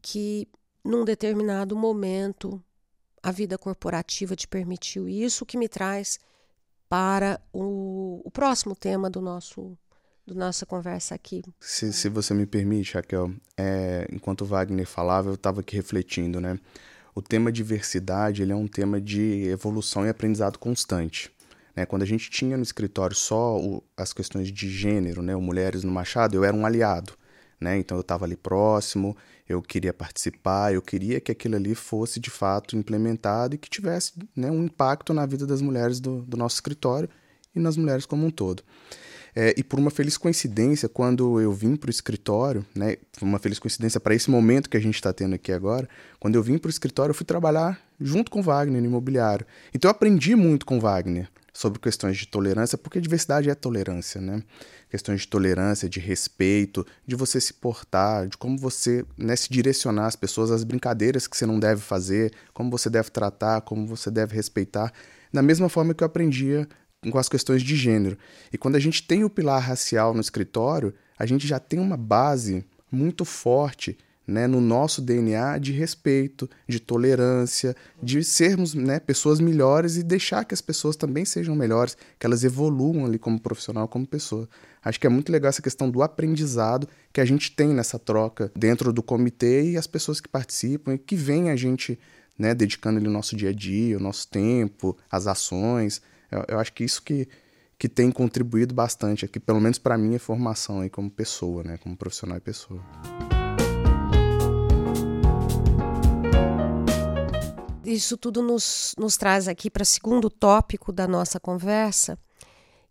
que, 0.00 0.48
num 0.82 1.04
determinado 1.04 1.76
momento, 1.76 2.62
a 3.22 3.30
vida 3.30 3.58
corporativa 3.58 4.34
te 4.34 4.48
permitiu 4.48 5.06
isso, 5.06 5.44
que 5.44 5.58
me 5.58 5.68
traz 5.68 6.18
para 6.88 7.38
o, 7.52 8.22
o 8.24 8.30
próximo 8.30 8.74
tema 8.74 9.10
do 9.10 9.20
nosso 9.20 9.76
da 10.26 10.34
nossa 10.34 10.66
conversa 10.66 11.14
aqui. 11.14 11.42
Se, 11.60 11.92
se 11.92 12.08
você 12.08 12.34
me 12.34 12.46
permite, 12.46 12.94
Raquel, 12.94 13.32
é, 13.56 14.06
enquanto 14.12 14.44
Wagner 14.44 14.86
falava, 14.86 15.28
eu 15.28 15.34
estava 15.34 15.60
aqui 15.60 15.76
refletindo, 15.76 16.40
né? 16.40 16.58
O 17.14 17.22
tema 17.22 17.50
diversidade 17.50 18.42
ele 18.42 18.52
é 18.52 18.56
um 18.56 18.68
tema 18.68 19.00
de 19.00 19.48
evolução 19.48 20.04
e 20.04 20.08
aprendizado 20.10 20.58
constante. 20.58 21.30
Né? 21.74 21.86
Quando 21.86 22.02
a 22.02 22.06
gente 22.06 22.28
tinha 22.28 22.58
no 22.58 22.62
escritório 22.62 23.16
só 23.16 23.58
o, 23.58 23.82
as 23.96 24.12
questões 24.12 24.52
de 24.52 24.68
gênero, 24.68 25.22
né? 25.22 25.34
o 25.34 25.40
Mulheres 25.40 25.82
no 25.82 25.90
Machado, 25.90 26.36
eu 26.36 26.44
era 26.44 26.54
um 26.54 26.66
aliado. 26.66 27.14
Né? 27.58 27.78
Então 27.78 27.96
eu 27.96 28.02
estava 28.02 28.26
ali 28.26 28.36
próximo, 28.36 29.16
eu 29.48 29.62
queria 29.62 29.94
participar, 29.94 30.74
eu 30.74 30.82
queria 30.82 31.18
que 31.18 31.32
aquilo 31.32 31.56
ali 31.56 31.74
fosse 31.74 32.20
de 32.20 32.28
fato 32.28 32.76
implementado 32.76 33.54
e 33.54 33.58
que 33.58 33.70
tivesse 33.70 34.12
né, 34.36 34.50
um 34.50 34.64
impacto 34.64 35.14
na 35.14 35.24
vida 35.24 35.46
das 35.46 35.62
mulheres 35.62 36.00
do, 36.00 36.20
do 36.20 36.36
nosso 36.36 36.56
escritório 36.56 37.08
e 37.54 37.60
nas 37.60 37.78
mulheres 37.78 38.04
como 38.04 38.26
um 38.26 38.30
todo. 38.30 38.62
É, 39.38 39.54
e 39.54 39.62
por 39.62 39.78
uma 39.78 39.90
feliz 39.90 40.16
coincidência, 40.16 40.88
quando 40.88 41.38
eu 41.38 41.52
vim 41.52 41.76
para 41.76 41.88
o 41.88 41.90
escritório, 41.90 42.64
né, 42.74 42.96
uma 43.20 43.38
feliz 43.38 43.58
coincidência 43.58 44.00
para 44.00 44.14
esse 44.14 44.30
momento 44.30 44.70
que 44.70 44.78
a 44.78 44.80
gente 44.80 44.94
está 44.94 45.12
tendo 45.12 45.34
aqui 45.34 45.52
agora, 45.52 45.86
quando 46.18 46.36
eu 46.36 46.42
vim 46.42 46.56
para 46.56 46.68
o 46.68 46.70
escritório, 46.70 47.10
eu 47.10 47.14
fui 47.14 47.26
trabalhar 47.26 47.78
junto 48.00 48.30
com 48.30 48.40
Wagner 48.40 48.80
no 48.80 48.88
imobiliário. 48.88 49.46
Então 49.74 49.90
eu 49.90 49.92
aprendi 49.92 50.34
muito 50.34 50.64
com 50.64 50.80
Wagner 50.80 51.28
sobre 51.52 51.78
questões 51.78 52.16
de 52.16 52.26
tolerância, 52.26 52.78
porque 52.78 52.98
diversidade 52.98 53.50
é 53.50 53.54
tolerância, 53.54 54.22
né? 54.22 54.42
Questões 54.90 55.22
de 55.22 55.28
tolerância, 55.28 55.86
de 55.86 56.00
respeito, 56.00 56.86
de 57.06 57.14
você 57.14 57.38
se 57.38 57.52
portar, 57.52 58.28
de 58.28 58.38
como 58.38 58.56
você 58.56 59.04
né, 59.18 59.36
se 59.36 59.50
direcionar 59.50 60.06
às 60.06 60.16
pessoas, 60.16 60.50
as 60.50 60.64
brincadeiras 60.64 61.26
que 61.26 61.36
você 61.36 61.44
não 61.44 61.60
deve 61.60 61.82
fazer, 61.82 62.32
como 62.54 62.70
você 62.70 62.88
deve 62.88 63.10
tratar, 63.10 63.60
como 63.62 63.86
você 63.86 64.10
deve 64.10 64.34
respeitar. 64.34 64.92
Da 65.30 65.42
mesma 65.42 65.68
forma 65.68 65.92
que 65.92 66.02
eu 66.02 66.06
aprendia 66.06 66.66
com 67.10 67.18
as 67.18 67.28
questões 67.28 67.62
de 67.62 67.76
gênero. 67.76 68.18
E 68.52 68.58
quando 68.58 68.76
a 68.76 68.80
gente 68.80 69.02
tem 69.02 69.24
o 69.24 69.30
pilar 69.30 69.60
racial 69.60 70.14
no 70.14 70.20
escritório, 70.20 70.94
a 71.18 71.26
gente 71.26 71.46
já 71.46 71.58
tem 71.58 71.78
uma 71.78 71.96
base 71.96 72.64
muito 72.90 73.24
forte 73.24 73.96
né, 74.26 74.46
no 74.46 74.60
nosso 74.60 75.00
DNA 75.00 75.58
de 75.58 75.72
respeito, 75.72 76.50
de 76.68 76.80
tolerância, 76.80 77.76
de 78.02 78.24
sermos 78.24 78.74
né, 78.74 78.98
pessoas 78.98 79.38
melhores 79.38 79.96
e 79.96 80.02
deixar 80.02 80.44
que 80.44 80.52
as 80.52 80.60
pessoas 80.60 80.96
também 80.96 81.24
sejam 81.24 81.54
melhores, 81.54 81.96
que 82.18 82.26
elas 82.26 82.42
evoluam 82.42 83.06
ali 83.06 83.18
como 83.18 83.38
profissional, 83.38 83.86
como 83.86 84.06
pessoa. 84.06 84.48
Acho 84.84 84.98
que 84.98 85.06
é 85.06 85.10
muito 85.10 85.30
legal 85.30 85.48
essa 85.48 85.62
questão 85.62 85.88
do 85.88 86.02
aprendizado 86.02 86.88
que 87.12 87.20
a 87.20 87.24
gente 87.24 87.52
tem 87.52 87.68
nessa 87.68 87.98
troca 87.98 88.50
dentro 88.56 88.92
do 88.92 89.02
comitê 89.02 89.70
e 89.70 89.76
as 89.76 89.86
pessoas 89.86 90.20
que 90.20 90.28
participam 90.28 90.94
e 90.94 90.98
que 90.98 91.14
veem 91.14 91.50
a 91.50 91.56
gente 91.56 91.98
né, 92.38 92.54
dedicando 92.54 92.98
ele 92.98 93.08
o 93.08 93.12
nosso 93.12 93.36
dia 93.36 93.50
a 93.50 93.52
dia, 93.52 93.96
o 93.96 94.00
nosso 94.00 94.28
tempo, 94.28 94.96
as 95.10 95.26
ações. 95.26 96.02
Eu, 96.30 96.44
eu 96.48 96.58
acho 96.58 96.72
que 96.72 96.84
isso 96.84 97.02
que, 97.02 97.28
que 97.78 97.88
tem 97.88 98.10
contribuído 98.10 98.74
bastante 98.74 99.24
aqui, 99.24 99.38
pelo 99.38 99.60
menos 99.60 99.78
para 99.78 99.94
a 99.94 99.98
minha 99.98 100.18
formação 100.18 100.80
aí 100.80 100.90
como 100.90 101.10
pessoa, 101.10 101.62
né, 101.62 101.78
como 101.78 101.96
profissional 101.96 102.38
e 102.38 102.40
pessoa. 102.40 102.82
Isso 107.84 108.16
tudo 108.16 108.42
nos, 108.42 108.94
nos 108.98 109.16
traz 109.16 109.46
aqui 109.46 109.70
para 109.70 109.84
o 109.84 109.86
segundo 109.86 110.28
tópico 110.28 110.92
da 110.92 111.06
nossa 111.06 111.38
conversa, 111.38 112.18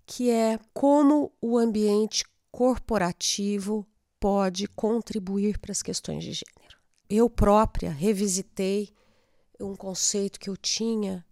que 0.05 0.29
é 0.29 0.57
como 0.73 1.33
o 1.41 1.57
ambiente 1.57 2.23
corporativo 2.49 3.85
pode 4.19 4.67
contribuir 4.67 5.59
para 5.59 5.73
as 5.73 5.81
questões 5.81 6.23
de 6.23 6.31
gênero. 6.31 6.77
Eu 7.09 7.29
própria 7.29 7.91
revisitei 7.91 8.89
um 9.59 9.75
conceito 9.75 10.39
que 10.39 10.49
eu 10.49 10.55
tinha 10.55 11.25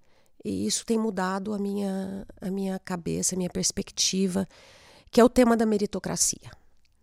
e 0.43 0.67
isso 0.67 0.85
tem 0.85 0.97
mudado 0.97 1.53
a 1.53 1.59
minha, 1.59 2.27
a 2.41 2.51
minha 2.51 2.77
cabeça, 2.79 3.33
a 3.33 3.37
minha 3.37 3.49
perspectiva, 3.49 4.47
que 5.09 5.21
é 5.21 5.23
o 5.23 5.29
tema 5.29 5.55
da 5.55 5.65
meritocracia. 5.65 6.51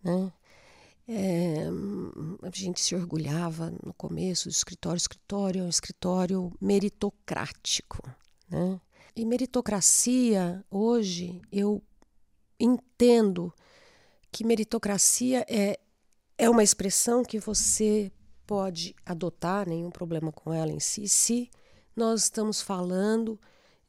Né? 0.03 0.31
É, 1.07 1.65
a 2.43 2.49
gente 2.53 2.79
se 2.79 2.95
orgulhava 2.95 3.73
no 3.83 3.93
começo 3.93 4.47
do 4.47 4.51
escritório. 4.51 4.97
Escritório 4.97 5.61
é 5.61 5.63
um 5.63 5.69
escritório 5.69 6.53
meritocrático. 6.61 8.07
Né? 8.47 8.79
E 9.15 9.25
meritocracia, 9.25 10.63
hoje, 10.69 11.41
eu 11.51 11.81
entendo 12.59 13.51
que 14.31 14.45
meritocracia 14.45 15.45
é, 15.49 15.79
é 16.37 16.49
uma 16.49 16.63
expressão 16.63 17.23
que 17.23 17.39
você 17.39 18.11
pode 18.45 18.95
adotar, 19.05 19.67
nenhum 19.67 19.89
problema 19.89 20.31
com 20.31 20.53
ela 20.53 20.71
em 20.71 20.79
si, 20.79 21.07
se 21.07 21.49
nós 21.95 22.23
estamos 22.23 22.61
falando 22.61 23.39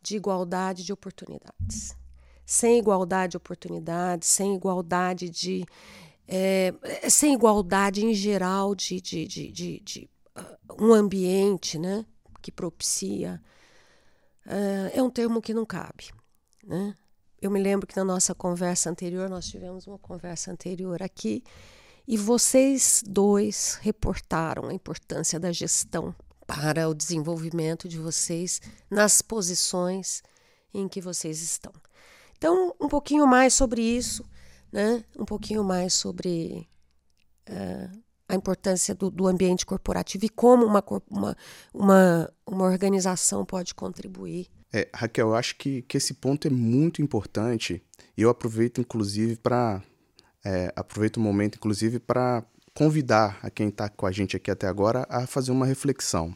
de 0.02 0.16
igualdade 0.16 0.84
de 0.84 0.92
oportunidades. 0.92 1.96
Sem 2.44 2.78
igualdade 2.78 3.32
de 3.32 3.36
oportunidades, 3.36 4.28
sem 4.28 4.54
igualdade 4.56 5.30
de. 5.30 5.64
É, 6.26 6.74
sem 7.08 7.34
igualdade 7.34 8.04
em 8.04 8.14
geral 8.14 8.74
de, 8.74 9.00
de, 9.00 9.26
de, 9.26 9.52
de, 9.52 9.80
de 9.80 10.10
uh, 10.36 10.84
um 10.84 10.92
ambiente 10.92 11.78
né, 11.78 12.06
que 12.40 12.50
propicia, 12.50 13.42
uh, 14.46 14.90
é 14.92 15.02
um 15.02 15.10
termo 15.10 15.42
que 15.42 15.52
não 15.52 15.66
cabe. 15.66 16.10
Né? 16.64 16.94
Eu 17.40 17.50
me 17.50 17.60
lembro 17.60 17.86
que 17.86 17.96
na 17.96 18.04
nossa 18.04 18.34
conversa 18.34 18.88
anterior, 18.88 19.28
nós 19.28 19.46
tivemos 19.46 19.86
uma 19.86 19.98
conversa 19.98 20.50
anterior 20.50 21.02
aqui, 21.02 21.42
e 22.06 22.16
vocês 22.16 23.02
dois 23.06 23.78
reportaram 23.82 24.68
a 24.68 24.74
importância 24.74 25.38
da 25.38 25.52
gestão 25.52 26.14
para 26.46 26.88
o 26.88 26.94
desenvolvimento 26.94 27.88
de 27.88 27.98
vocês 27.98 28.60
nas 28.90 29.22
posições 29.22 30.22
em 30.74 30.88
que 30.88 31.00
vocês 31.00 31.42
estão. 31.42 31.72
Então, 32.36 32.74
um 32.80 32.88
pouquinho 32.88 33.26
mais 33.26 33.54
sobre 33.54 33.82
isso, 33.82 34.24
né? 34.72 35.04
um 35.18 35.24
pouquinho 35.24 35.62
mais 35.62 35.92
sobre 35.94 36.68
uh, 37.48 38.02
a 38.28 38.34
importância 38.34 38.94
do, 38.94 39.10
do, 39.10 39.28
ambiente 39.28 39.64
corporativo 39.64 40.24
e 40.24 40.28
como 40.28 40.64
uma, 40.64 40.82
uma, 41.08 41.36
uma, 41.72 42.32
uma 42.46 42.64
organização 42.64 43.44
pode 43.44 43.74
contribuir. 43.74 44.48
É, 44.72 44.88
Raquel, 44.94 45.28
eu 45.28 45.34
acho 45.34 45.56
que, 45.56 45.82
que 45.82 45.98
esse 45.98 46.14
ponto 46.14 46.48
é 46.48 46.50
muito 46.50 47.02
importante 47.02 47.82
e 48.16 48.22
eu 48.22 48.30
aproveito, 48.30 48.80
inclusive, 48.80 49.36
para 49.36 49.82
é, 50.44 50.72
aproveito 50.74 51.18
o 51.18 51.20
momento, 51.20 51.56
inclusive, 51.56 52.00
para 52.00 52.44
convidar 52.74 53.38
a 53.42 53.50
quem 53.50 53.68
está 53.68 53.88
com 53.88 54.06
a 54.06 54.12
gente 54.12 54.36
aqui 54.36 54.50
até 54.50 54.66
agora 54.66 55.06
a 55.08 55.26
fazer 55.26 55.52
uma 55.52 55.66
reflexão. 55.66 56.34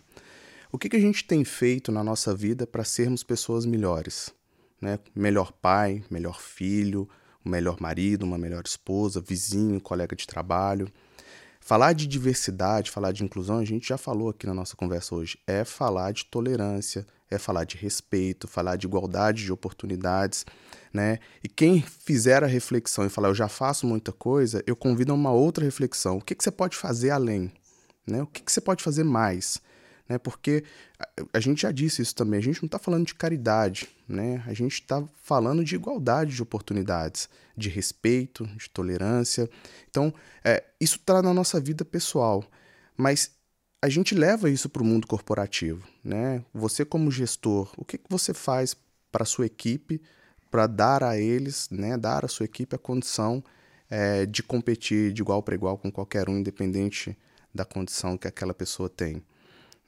O 0.70 0.78
que, 0.78 0.88
que 0.88 0.96
a 0.96 1.00
gente 1.00 1.24
tem 1.24 1.44
feito 1.44 1.90
na 1.90 2.04
nossa 2.04 2.34
vida 2.34 2.66
para 2.66 2.84
sermos 2.84 3.22
pessoas 3.22 3.64
melhores? 3.64 4.34
Né? 4.80 4.98
Melhor 5.14 5.52
pai, 5.52 6.04
melhor 6.10 6.40
filho, 6.40 7.08
um 7.44 7.50
melhor 7.50 7.80
marido, 7.80 8.24
uma 8.24 8.36
melhor 8.36 8.62
esposa, 8.64 9.20
vizinho, 9.20 9.80
colega 9.80 10.14
de 10.14 10.26
trabalho. 10.26 10.88
Falar 11.66 11.94
de 11.94 12.06
diversidade, 12.06 12.92
falar 12.92 13.10
de 13.10 13.24
inclusão, 13.24 13.58
a 13.58 13.64
gente 13.64 13.88
já 13.88 13.98
falou 13.98 14.28
aqui 14.28 14.46
na 14.46 14.54
nossa 14.54 14.76
conversa 14.76 15.16
hoje, 15.16 15.36
é 15.48 15.64
falar 15.64 16.12
de 16.12 16.24
tolerância, 16.26 17.04
é 17.28 17.38
falar 17.38 17.64
de 17.64 17.76
respeito, 17.76 18.46
falar 18.46 18.76
de 18.76 18.86
igualdade 18.86 19.42
de 19.42 19.52
oportunidades, 19.52 20.46
né? 20.94 21.18
E 21.42 21.48
quem 21.48 21.82
fizer 21.82 22.44
a 22.44 22.46
reflexão 22.46 23.04
e 23.04 23.08
falar, 23.08 23.30
eu 23.30 23.34
já 23.34 23.48
faço 23.48 23.84
muita 23.84 24.12
coisa, 24.12 24.62
eu 24.64 24.76
convido 24.76 25.10
a 25.10 25.16
uma 25.16 25.32
outra 25.32 25.64
reflexão. 25.64 26.18
O 26.18 26.20
que, 26.20 26.36
que 26.36 26.44
você 26.44 26.52
pode 26.52 26.76
fazer 26.76 27.10
além? 27.10 27.50
Né? 28.06 28.22
O 28.22 28.28
que, 28.28 28.44
que 28.44 28.52
você 28.52 28.60
pode 28.60 28.84
fazer 28.84 29.02
mais? 29.02 29.60
Né? 30.08 30.18
Porque 30.18 30.64
a, 31.32 31.40
gente 31.40 31.62
já 31.62 31.72
disse 31.72 32.02
isso 32.02 32.14
também, 32.14 32.38
a 32.38 32.42
gente 32.42 32.62
não 32.62 32.66
está 32.66 32.78
falando 32.78 33.06
de 33.06 33.14
caridade, 33.14 33.88
né? 34.08 34.42
A 34.46 34.54
gente 34.54 34.74
está 34.74 35.02
falando 35.22 35.64
de 35.64 35.74
igualdade 35.74 36.34
de 36.34 36.42
oportunidades, 36.42 37.28
de 37.56 37.68
respeito, 37.68 38.46
de 38.46 38.70
tolerância. 38.70 39.50
Então, 39.90 40.14
é, 40.44 40.62
isso 40.80 40.96
está 40.96 41.20
na 41.20 41.34
nossa 41.34 41.60
vida 41.60 41.84
pessoal. 41.84 42.44
Mas 42.96 43.32
a 43.82 43.88
gente 43.88 44.14
leva 44.14 44.48
isso 44.48 44.68
para 44.68 44.82
o 44.82 44.86
mundo 44.86 45.06
corporativo, 45.06 45.86
né? 46.02 46.44
Você 46.54 46.84
como 46.84 47.10
gestor, 47.10 47.72
o 47.76 47.84
que, 47.84 47.98
que 47.98 48.08
você 48.08 48.32
faz 48.32 48.76
para 49.10 49.22
a 49.22 49.26
sua 49.26 49.46
equipe 49.46 50.00
para 50.50 50.66
dar 50.66 51.02
a 51.02 51.18
eles, 51.18 51.68
né, 51.70 51.96
dar 51.96 52.24
à 52.24 52.28
sua 52.28 52.44
equipe 52.44 52.74
a 52.74 52.78
condição 52.78 53.42
é, 53.90 54.26
de 54.26 54.42
competir 54.42 55.12
de 55.12 55.22
igual 55.22 55.42
para 55.42 55.54
igual 55.54 55.76
com 55.76 55.90
qualquer 55.90 56.28
um, 56.28 56.38
independente 56.38 57.16
da 57.54 57.64
condição 57.64 58.16
que 58.16 58.28
aquela 58.28 58.54
pessoa 58.54 58.88
tem. 58.88 59.22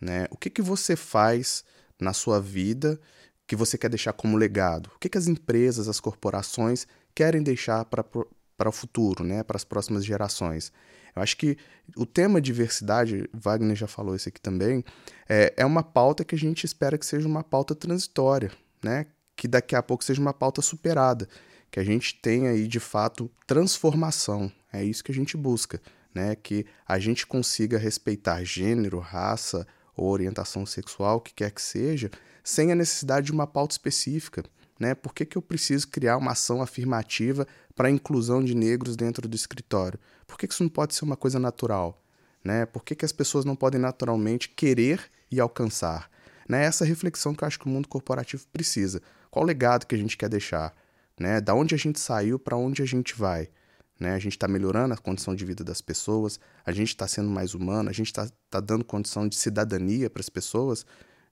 Né? 0.01 0.26
O 0.30 0.36
que, 0.36 0.51
que 0.51 0.62
você 0.62 0.94
faz 0.94 1.64
na 2.01 2.12
sua 2.12 2.40
vida 2.40 3.01
que 3.46 3.57
você 3.57 3.76
quer 3.76 3.88
deixar 3.88 4.12
como 4.12 4.36
legado? 4.36 4.90
O 4.94 4.99
que, 4.99 5.09
que 5.09 5.18
as 5.18 5.26
empresas, 5.26 5.88
as 5.88 6.01
corporações 6.01 6.86
querem 7.14 7.42
deixar 7.42 7.84
para 7.84 8.68
o 8.68 8.72
futuro, 8.72 9.24
né? 9.24 9.42
para 9.42 9.57
as 9.57 9.64
próximas 9.64 10.05
gerações? 10.05 10.72
Eu 11.16 11.22
acho 11.22 11.36
que 11.36 11.57
o 11.96 12.07
tema 12.07 12.40
diversidade, 12.40 13.28
Wagner 13.32 13.74
já 13.74 13.86
falou 13.86 14.14
isso 14.14 14.28
aqui 14.28 14.40
também, 14.40 14.84
é, 15.28 15.53
é 15.57 15.64
uma 15.64 15.82
pauta 15.82 16.24
que 16.24 16.34
a 16.34 16.38
gente 16.38 16.64
espera 16.64 16.99
que 16.99 17.07
seja 17.07 17.26
uma 17.26 17.42
pauta 17.42 17.74
transitória, 17.74 18.53
né? 18.82 19.07
que 19.34 19.49
daqui 19.49 19.74
a 19.74 19.82
pouco 19.82 20.05
seja 20.05 20.20
uma 20.20 20.34
pauta 20.34 20.61
superada, 20.61 21.28
que 21.70 21.78
a 21.78 21.84
gente 21.84 22.14
tenha 22.20 22.51
aí 22.51 22.66
de 22.66 22.80
fato 22.80 23.30
transformação. 23.46 24.53
É 24.72 24.84
isso 24.84 25.03
que 25.03 25.12
a 25.12 25.14
gente 25.14 25.36
busca, 25.36 25.80
né? 26.14 26.34
Que 26.34 26.66
a 26.86 26.99
gente 26.99 27.26
consiga 27.26 27.78
respeitar 27.78 28.42
gênero, 28.42 28.99
raça 28.99 29.66
ou 29.99 30.11
orientação 30.11 30.64
sexual, 30.64 31.16
o 31.18 31.20
que 31.20 31.34
quer 31.34 31.51
que 31.51 31.61
seja, 31.61 32.11
sem 32.42 32.72
a 32.72 32.74
necessidade 32.74 33.26
de 33.26 33.32
uma 33.32 33.46
pauta 33.46 33.74
específica. 33.74 34.44
Né? 34.78 34.94
Por 34.94 35.12
que, 35.12 35.26
que 35.26 35.36
eu 35.36 35.42
preciso 35.42 35.88
criar 35.88 36.16
uma 36.16 36.32
ação 36.32 36.62
afirmativa 36.62 37.46
para 37.74 37.88
a 37.88 37.90
inclusão 37.90 38.42
de 38.42 38.55
negros 38.55 38.96
dentro 38.96 39.28
do 39.28 39.34
escritório? 39.34 39.99
Por 40.26 40.38
que, 40.38 40.46
que 40.46 40.55
isso 40.55 40.62
não 40.62 40.70
pode 40.70 40.94
ser 40.94 41.05
uma 41.05 41.16
coisa 41.16 41.38
natural? 41.38 42.01
Né? 42.44 42.64
Por 42.64 42.84
que, 42.84 42.94
que 42.94 43.05
as 43.05 43.12
pessoas 43.12 43.44
não 43.44 43.57
podem 43.57 43.80
naturalmente 43.80 44.49
querer 44.49 45.03
e 45.30 45.40
alcançar? 45.40 46.09
Né? 46.49 46.64
Essa 46.64 46.84
reflexão 46.84 47.34
que 47.34 47.42
eu 47.42 47.49
acho 47.49 47.59
que 47.59 47.66
o 47.66 47.68
mundo 47.68 47.88
corporativo 47.88 48.46
precisa. 48.53 49.03
Qual 49.30 49.44
o 49.44 49.46
legado 49.46 49.84
que 49.84 49.94
a 49.94 49.99
gente 49.99 50.16
quer 50.16 50.28
deixar? 50.28 50.74
Né? 51.18 51.40
Da 51.40 51.55
onde 51.55 51.74
a 51.74 51.78
gente 51.78 51.99
saiu 51.99 52.38
para 52.38 52.57
onde 52.57 52.80
a 52.80 52.86
gente 52.86 53.14
vai? 53.14 53.51
Né? 53.99 54.14
A 54.14 54.18
gente 54.18 54.32
está 54.32 54.46
melhorando 54.46 54.94
a 54.94 54.96
condição 54.96 55.34
de 55.34 55.44
vida 55.44 55.64
das 55.64 55.80
pessoas, 55.80 56.38
a 56.64 56.72
gente 56.72 56.88
está 56.88 57.07
sendo 57.09 57.28
mais 57.28 57.55
humano, 57.55 57.88
a 57.88 57.92
gente 57.92 58.07
está 58.07 58.28
tá 58.49 58.61
dando 58.61 58.84
condição 58.84 59.28
de 59.28 59.36
cidadania 59.36 60.09
para 60.09 60.20
as 60.20 60.28
pessoas, 60.28 60.86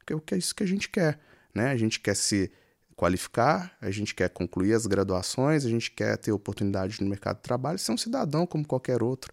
que 0.06 0.12
é, 0.12 0.20
que 0.20 0.34
é 0.34 0.38
isso 0.38 0.54
que 0.54 0.62
a 0.62 0.66
gente 0.66 0.88
quer. 0.88 1.18
Né? 1.54 1.70
A 1.70 1.76
gente 1.76 2.00
quer 2.00 2.16
se 2.16 2.50
qualificar, 2.96 3.76
a 3.80 3.90
gente 3.90 4.14
quer 4.14 4.30
concluir 4.30 4.72
as 4.72 4.86
graduações, 4.86 5.64
a 5.64 5.68
gente 5.68 5.90
quer 5.90 6.16
ter 6.16 6.32
oportunidade 6.32 7.00
no 7.02 7.08
mercado 7.08 7.36
de 7.36 7.42
trabalho, 7.42 7.78
ser 7.78 7.92
um 7.92 7.98
cidadão 7.98 8.46
como 8.46 8.66
qualquer 8.66 9.02
outro. 9.02 9.32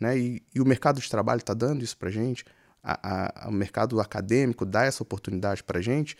Né? 0.00 0.18
E, 0.18 0.42
e 0.54 0.60
o 0.60 0.64
mercado 0.64 1.00
de 1.00 1.08
trabalho 1.08 1.40
está 1.40 1.54
dando 1.54 1.84
isso 1.84 1.96
para 1.96 2.08
a 2.08 2.12
gente, 2.12 2.44
o 3.46 3.52
mercado 3.52 4.00
acadêmico 4.00 4.66
dá 4.66 4.84
essa 4.84 5.02
oportunidade 5.02 5.62
para 5.62 5.78
a 5.78 5.82
gente, 5.82 6.16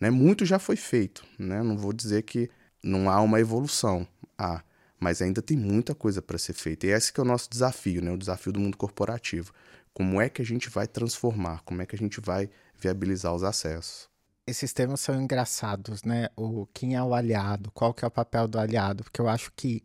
né? 0.00 0.10
Muito 0.10 0.44
já 0.44 0.58
foi 0.58 0.76
feito, 0.76 1.24
né? 1.38 1.62
Não 1.62 1.76
vou 1.76 1.92
dizer 1.92 2.22
que 2.22 2.50
não 2.82 3.10
há 3.10 3.20
uma 3.20 3.40
evolução, 3.40 4.06
há, 4.38 4.62
mas 4.98 5.20
ainda 5.20 5.42
tem 5.42 5.56
muita 5.56 5.94
coisa 5.94 6.22
para 6.22 6.38
ser 6.38 6.54
feita. 6.54 6.86
E 6.86 6.90
esse 6.90 7.12
que 7.12 7.20
é 7.20 7.22
o 7.22 7.26
nosso 7.26 7.48
desafio, 7.50 8.02
né? 8.02 8.10
O 8.10 8.16
desafio 8.16 8.52
do 8.52 8.60
mundo 8.60 8.76
corporativo. 8.76 9.52
Como 9.92 10.20
é 10.20 10.28
que 10.28 10.42
a 10.42 10.44
gente 10.44 10.68
vai 10.68 10.86
transformar? 10.86 11.62
Como 11.64 11.82
é 11.82 11.86
que 11.86 11.94
a 11.94 11.98
gente 11.98 12.20
vai 12.20 12.50
viabilizar 12.78 13.34
os 13.34 13.42
acessos? 13.42 14.08
Esses 14.46 14.72
temas 14.72 15.00
são 15.00 15.20
engraçados, 15.20 16.02
né? 16.02 16.28
O 16.36 16.66
quem 16.72 16.94
é 16.94 17.02
o 17.02 17.14
aliado, 17.14 17.70
qual 17.72 17.92
que 17.92 18.04
é 18.04 18.08
o 18.08 18.10
papel 18.10 18.46
do 18.46 18.58
aliado? 18.58 19.02
Porque 19.02 19.20
eu 19.20 19.28
acho 19.28 19.52
que, 19.56 19.82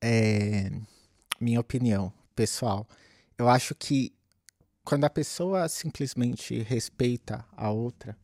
é, 0.00 0.70
minha 1.40 1.60
opinião 1.60 2.12
pessoal, 2.34 2.86
eu 3.36 3.48
acho 3.48 3.74
que 3.74 4.12
quando 4.84 5.04
a 5.04 5.10
pessoa 5.10 5.68
simplesmente 5.68 6.62
respeita 6.62 7.44
a 7.56 7.70
outra, 7.70 8.16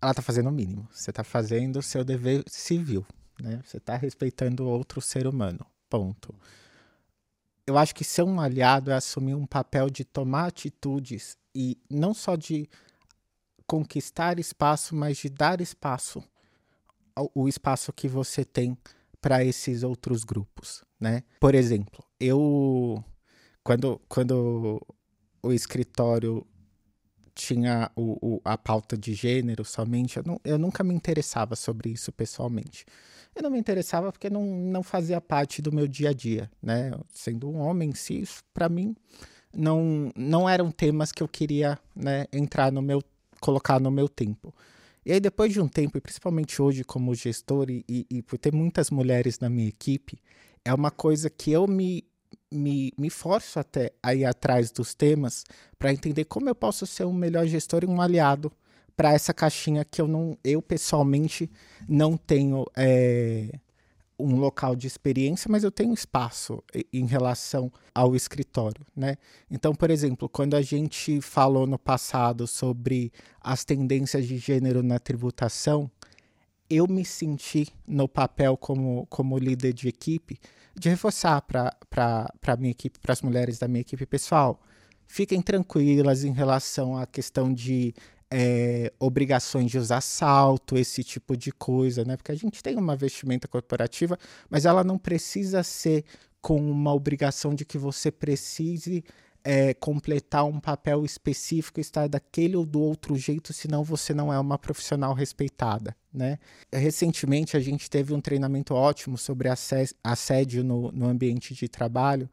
ela 0.00 0.12
está 0.12 0.22
fazendo 0.22 0.48
o 0.48 0.52
mínimo. 0.52 0.86
Você 0.92 1.10
está 1.10 1.24
fazendo 1.24 1.78
o 1.78 1.82
seu 1.82 2.04
dever 2.04 2.44
civil, 2.46 3.06
né? 3.40 3.60
Você 3.64 3.78
está 3.78 3.96
respeitando 3.96 4.66
outro 4.66 5.00
ser 5.00 5.26
humano. 5.26 5.64
Ponto. 5.88 6.34
Eu 7.66 7.78
acho 7.78 7.94
que 7.94 8.04
ser 8.04 8.22
um 8.22 8.40
aliado 8.40 8.90
é 8.90 8.94
assumir 8.94 9.34
um 9.34 9.46
papel 9.46 9.88
de 9.88 10.04
tomar 10.04 10.46
atitudes 10.46 11.36
e 11.54 11.78
não 11.88 12.12
só 12.12 12.36
de 12.36 12.68
conquistar 13.66 14.38
espaço, 14.38 14.94
mas 14.94 15.16
de 15.16 15.30
dar 15.30 15.60
espaço, 15.60 16.22
o 17.34 17.48
espaço 17.48 17.92
que 17.92 18.08
você 18.08 18.44
tem 18.44 18.76
para 19.20 19.42
esses 19.42 19.82
outros 19.82 20.24
grupos, 20.24 20.84
né? 21.00 21.22
Por 21.40 21.54
exemplo, 21.54 22.04
eu 22.20 23.02
quando, 23.62 23.98
quando 24.08 24.86
o 25.42 25.52
escritório 25.52 26.46
tinha 27.34 27.90
o, 27.96 28.36
o, 28.36 28.40
a 28.44 28.56
pauta 28.56 28.96
de 28.96 29.14
gênero 29.14 29.64
somente, 29.64 30.16
eu, 30.16 30.24
não, 30.24 30.40
eu 30.44 30.58
nunca 30.58 30.84
me 30.84 30.94
interessava 30.94 31.56
sobre 31.56 31.90
isso 31.90 32.12
pessoalmente. 32.12 32.84
Eu 33.34 33.42
não 33.42 33.50
me 33.50 33.58
interessava 33.58 34.12
porque 34.12 34.30
não, 34.30 34.44
não 34.44 34.82
fazia 34.82 35.20
parte 35.20 35.60
do 35.60 35.72
meu 35.72 35.88
dia 35.88 36.10
a 36.10 36.12
dia, 36.12 36.50
né? 36.62 36.92
Sendo 37.12 37.50
um 37.50 37.58
homem 37.58 37.90
em 37.90 37.94
si, 37.94 38.22
para 38.52 38.68
mim 38.68 38.94
não, 39.56 40.10
não 40.16 40.48
eram 40.48 40.70
temas 40.70 41.12
que 41.12 41.22
eu 41.22 41.28
queria 41.28 41.78
né, 41.94 42.26
entrar 42.32 42.72
no 42.72 42.82
meu, 42.82 43.02
colocar 43.40 43.80
no 43.80 43.90
meu 43.90 44.08
tempo. 44.08 44.54
E 45.04 45.12
aí, 45.12 45.20
depois 45.20 45.52
de 45.52 45.60
um 45.60 45.68
tempo, 45.68 45.98
e 45.98 46.00
principalmente 46.00 46.60
hoje 46.62 46.82
como 46.82 47.14
gestor 47.14 47.70
e, 47.70 47.84
e, 47.88 48.06
e 48.10 48.22
por 48.22 48.38
ter 48.38 48.52
muitas 48.52 48.90
mulheres 48.90 49.38
na 49.38 49.50
minha 49.50 49.68
equipe, 49.68 50.18
é 50.64 50.72
uma 50.72 50.90
coisa 50.90 51.28
que 51.28 51.52
eu 51.52 51.66
me, 51.66 52.04
me, 52.52 52.92
me 52.96 53.10
forço 53.10 53.58
até 53.58 53.92
a 54.02 54.14
ir 54.14 54.24
atrás 54.24 54.70
dos 54.70 54.94
temas 54.94 55.44
para 55.78 55.92
entender 55.92 56.24
como 56.24 56.48
eu 56.48 56.54
posso 56.54 56.86
ser 56.86 57.04
um 57.04 57.12
melhor 57.12 57.46
gestor 57.46 57.82
e 57.82 57.86
um 57.86 58.00
aliado 58.00 58.52
para 58.96 59.12
essa 59.12 59.34
caixinha 59.34 59.84
que 59.84 60.00
eu 60.00 60.06
não, 60.06 60.38
eu 60.44 60.62
pessoalmente 60.62 61.50
não 61.88 62.16
tenho 62.16 62.64
é, 62.76 63.58
um 64.18 64.36
local 64.36 64.76
de 64.76 64.86
experiência, 64.86 65.50
mas 65.50 65.64
eu 65.64 65.70
tenho 65.70 65.92
espaço 65.92 66.62
em 66.92 67.06
relação 67.06 67.72
ao 67.94 68.14
escritório, 68.14 68.86
né? 68.94 69.16
Então, 69.50 69.74
por 69.74 69.90
exemplo, 69.90 70.28
quando 70.28 70.54
a 70.54 70.62
gente 70.62 71.20
falou 71.20 71.66
no 71.66 71.78
passado 71.78 72.46
sobre 72.46 73.12
as 73.40 73.64
tendências 73.64 74.26
de 74.26 74.38
gênero 74.38 74.82
na 74.82 74.98
tributação, 74.98 75.90
eu 76.70 76.86
me 76.86 77.04
senti 77.04 77.68
no 77.86 78.08
papel 78.08 78.56
como, 78.56 79.06
como 79.10 79.38
líder 79.38 79.72
de 79.72 79.88
equipe 79.88 80.38
de 80.78 80.88
reforçar 80.88 81.40
para 81.42 81.76
a 82.46 82.56
minha 82.56 82.70
equipe, 82.70 82.98
para 82.98 83.12
as 83.12 83.22
mulheres 83.22 83.58
da 83.58 83.68
minha 83.68 83.80
equipe 83.80 84.04
pessoal, 84.06 84.60
fiquem 85.06 85.40
tranquilas 85.40 86.24
em 86.24 86.32
relação 86.32 86.96
à 86.96 87.06
questão 87.06 87.52
de 87.52 87.94
é, 88.30 88.92
obrigações 88.98 89.70
de 89.70 89.78
usar 89.78 90.00
salto, 90.00 90.76
esse 90.76 91.04
tipo 91.04 91.36
de 91.36 91.52
coisa, 91.52 92.04
né? 92.04 92.16
Porque 92.16 92.32
a 92.32 92.36
gente 92.36 92.62
tem 92.62 92.76
uma 92.76 92.96
vestimenta 92.96 93.46
corporativa, 93.46 94.18
mas 94.50 94.64
ela 94.64 94.82
não 94.82 94.98
precisa 94.98 95.62
ser 95.62 96.04
com 96.40 96.56
uma 96.56 96.92
obrigação 96.92 97.54
de 97.54 97.64
que 97.64 97.78
você 97.78 98.10
precise 98.10 99.04
é, 99.44 99.74
completar 99.74 100.46
um 100.46 100.58
papel 100.58 101.04
específico, 101.04 101.78
estar 101.78 102.08
daquele 102.08 102.56
ou 102.56 102.64
do 102.64 102.80
outro 102.80 103.14
jeito, 103.14 103.52
senão 103.52 103.84
você 103.84 104.14
não 104.14 104.32
é 104.32 104.38
uma 104.40 104.58
profissional 104.58 105.12
respeitada, 105.12 105.94
né? 106.12 106.38
Recentemente 106.72 107.56
a 107.56 107.60
gente 107.60 107.90
teve 107.90 108.14
um 108.14 108.20
treinamento 108.20 108.74
ótimo 108.74 109.18
sobre 109.18 109.48
assédio 110.02 110.64
no, 110.64 110.90
no 110.90 111.06
ambiente 111.06 111.52
de 111.52 111.68
trabalho 111.68 112.28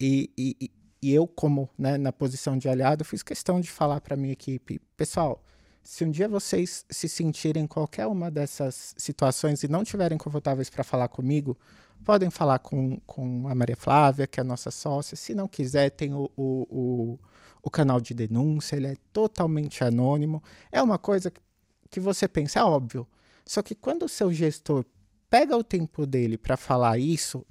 e, 0.00 0.30
e, 0.38 0.70
e 1.02 1.12
eu, 1.12 1.26
como 1.26 1.68
né, 1.76 1.98
na 1.98 2.12
posição 2.12 2.56
de 2.56 2.68
aliado, 2.68 3.04
fiz 3.04 3.24
questão 3.24 3.60
de 3.60 3.68
falar 3.68 4.00
para 4.00 4.16
minha 4.16 4.32
equipe: 4.32 4.80
pessoal, 4.96 5.44
se 5.82 6.04
um 6.04 6.10
dia 6.10 6.28
vocês 6.28 6.86
se 6.88 7.08
sentirem 7.08 7.64
em 7.64 7.66
qualquer 7.66 8.06
uma 8.06 8.30
dessas 8.30 8.94
situações 8.96 9.64
e 9.64 9.68
não 9.68 9.82
estiverem 9.82 10.16
confortáveis 10.16 10.70
para 10.70 10.84
falar 10.84 11.08
comigo, 11.08 11.58
podem 12.02 12.30
falar 12.30 12.58
com, 12.58 12.98
com 13.06 13.48
a 13.48 13.54
Maria 13.54 13.76
Flávia, 13.76 14.26
que 14.26 14.38
é 14.38 14.42
a 14.42 14.44
nossa 14.44 14.70
sócia. 14.70 15.16
Se 15.16 15.34
não 15.34 15.48
quiser, 15.48 15.90
tem 15.90 16.12
o, 16.12 16.30
o, 16.36 16.66
o, 16.70 17.18
o 17.62 17.70
canal 17.70 18.00
de 18.00 18.12
denúncia, 18.12 18.76
ele 18.76 18.88
é 18.88 18.96
totalmente 19.12 19.82
anônimo. 19.82 20.42
É 20.70 20.82
uma 20.82 20.98
coisa 20.98 21.32
que 21.90 22.00
você 22.00 22.28
pensa, 22.28 22.60
é 22.60 22.64
óbvio. 22.64 23.06
Só 23.44 23.62
que 23.62 23.74
quando 23.74 24.04
o 24.04 24.08
seu 24.08 24.32
gestor 24.32 24.84
pega 25.30 25.56
o 25.56 25.64
tempo 25.64 26.06
dele 26.06 26.36
para 26.36 26.56
falar 26.56 26.98
isso, 26.98 27.44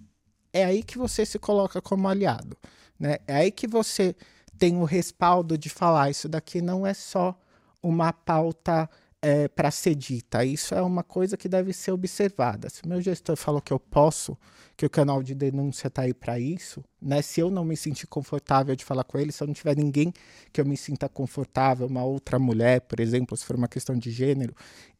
é 0.53 0.65
aí 0.65 0.83
que 0.83 0.97
você 0.97 1.25
se 1.25 1.39
coloca 1.39 1.81
como 1.81 2.07
aliado. 2.07 2.57
Né? 2.99 3.17
É 3.27 3.35
aí 3.35 3.51
que 3.51 3.67
você 3.67 4.15
tem 4.57 4.77
o 4.77 4.83
respaldo 4.83 5.57
de 5.57 5.69
falar 5.69 6.11
isso 6.11 6.29
daqui 6.29 6.61
não 6.61 6.85
é 6.85 6.93
só 6.93 7.35
uma 7.81 8.13
pauta 8.13 8.87
é, 9.21 9.47
para 9.47 9.69
ser 9.69 9.95
dita. 9.95 10.43
Isso 10.43 10.73
é 10.73 10.81
uma 10.81 11.03
coisa 11.03 11.37
que 11.37 11.47
deve 11.47 11.71
ser 11.73 11.91
observada. 11.91 12.69
Se 12.69 12.83
o 12.83 12.87
meu 12.87 12.99
gestor 13.01 13.35
falou 13.35 13.61
que 13.61 13.71
eu 13.71 13.79
posso, 13.79 14.37
que 14.75 14.85
o 14.85 14.89
canal 14.89 15.21
de 15.21 15.35
denúncia 15.35 15.87
está 15.87 16.03
aí 16.03 16.13
para 16.13 16.39
isso, 16.39 16.83
né? 17.01 17.21
Se 17.21 17.39
eu 17.39 17.51
não 17.51 17.63
me 17.63 17.77
sentir 17.77 18.07
confortável 18.07 18.75
de 18.75 18.83
falar 18.83 19.03
com 19.03 19.19
ele, 19.19 19.31
se 19.31 19.43
eu 19.43 19.47
não 19.47 19.53
tiver 19.53 19.75
ninguém 19.77 20.11
que 20.51 20.59
eu 20.59 20.65
me 20.65 20.75
sinta 20.75 21.07
confortável, 21.07 21.85
uma 21.87 22.03
outra 22.03 22.39
mulher, 22.39 22.81
por 22.81 22.99
exemplo, 22.99 23.37
se 23.37 23.45
for 23.45 23.55
uma 23.55 23.67
questão 23.67 23.95
de 23.95 24.11
gênero, 24.11 24.55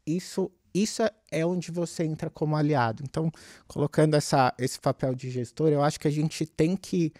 isso 0.05 0.51
isso 0.74 1.03
é 1.30 1.45
onde 1.45 1.69
você 1.69 2.03
entra 2.03 2.30
como 2.30 2.55
aliado. 2.55 3.03
Então, 3.03 3.30
colocando 3.67 4.15
essa, 4.15 4.53
esse 4.57 4.80
papel 4.80 5.13
de 5.13 5.30
gestor, 5.30 5.67
eu 5.67 5.84
acho 5.84 5.99
que 5.99 6.07
a 6.07 6.11
gente 6.11 6.45
tem 6.45 6.78
que 6.78 7.11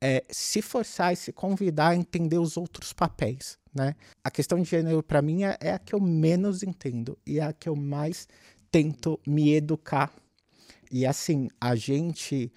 é, 0.00 0.24
se 0.30 0.62
forçar 0.62 1.12
e 1.12 1.16
se 1.16 1.32
convidar 1.32 1.88
a 1.88 1.96
entender 1.96 2.38
os 2.38 2.56
outros 2.56 2.92
papéis, 2.92 3.58
né? 3.74 3.94
A 4.22 4.30
questão 4.30 4.60
de 4.60 4.68
gênero 4.68 5.02
para 5.02 5.22
mim 5.22 5.44
é, 5.44 5.56
é, 5.60 5.72
a 5.72 5.78
que 5.78 5.94
eu 5.94 6.00
menos 6.00 6.62
entendo 6.62 7.18
e 7.26 7.38
é 7.38 7.44
a 7.44 7.52
que 7.52 7.68
eu 7.68 7.76
mais 7.76 8.28
tento 8.70 9.18
me 9.26 9.54
educar. 9.54 10.12
E 10.90 11.06
assim, 11.06 11.48
a 11.60 11.74
gente 11.74 12.52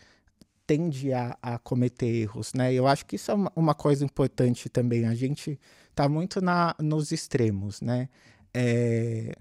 tende 0.66 1.14
a, 1.14 1.38
a 1.42 1.60
cometer 1.60 2.08
erros, 2.08 2.54
né? 2.54 2.74
Eu 2.74 2.88
acho 2.88 3.06
que 3.06 3.16
isso 3.16 3.30
é 3.32 3.34
uma, 3.34 3.52
uma 3.56 3.76
coisa 3.76 4.04
importante 4.04 4.70
também. 4.70 5.06
A 5.06 5.14
gente 5.14 5.60
tá 5.94 6.10
muito 6.10 6.42
na, 6.42 6.76
nos 6.80 7.12
extremos, 7.12 7.82
né? 7.82 8.10
É, 8.54 9.36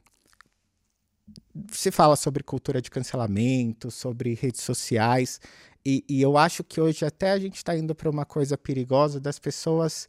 se 1.71 1.91
fala 1.91 2.17
sobre 2.17 2.43
cultura 2.43 2.83
de 2.83 2.91
cancelamento, 2.91 3.91
sobre 3.91 4.35
redes 4.35 4.63
sociais, 4.63 5.41
e, 5.85 6.05
e 6.09 6.23
eu 6.23 6.37
acho 6.37 6.63
que 6.63 6.81
hoje 6.81 7.05
até 7.05 7.33
a 7.33 7.39
gente 7.39 7.57
está 7.57 7.77
indo 7.77 7.95
para 7.95 8.09
uma 8.09 8.25
coisa 8.25 8.57
perigosa 8.57 9.21
das 9.21 9.39
pessoas 9.39 10.09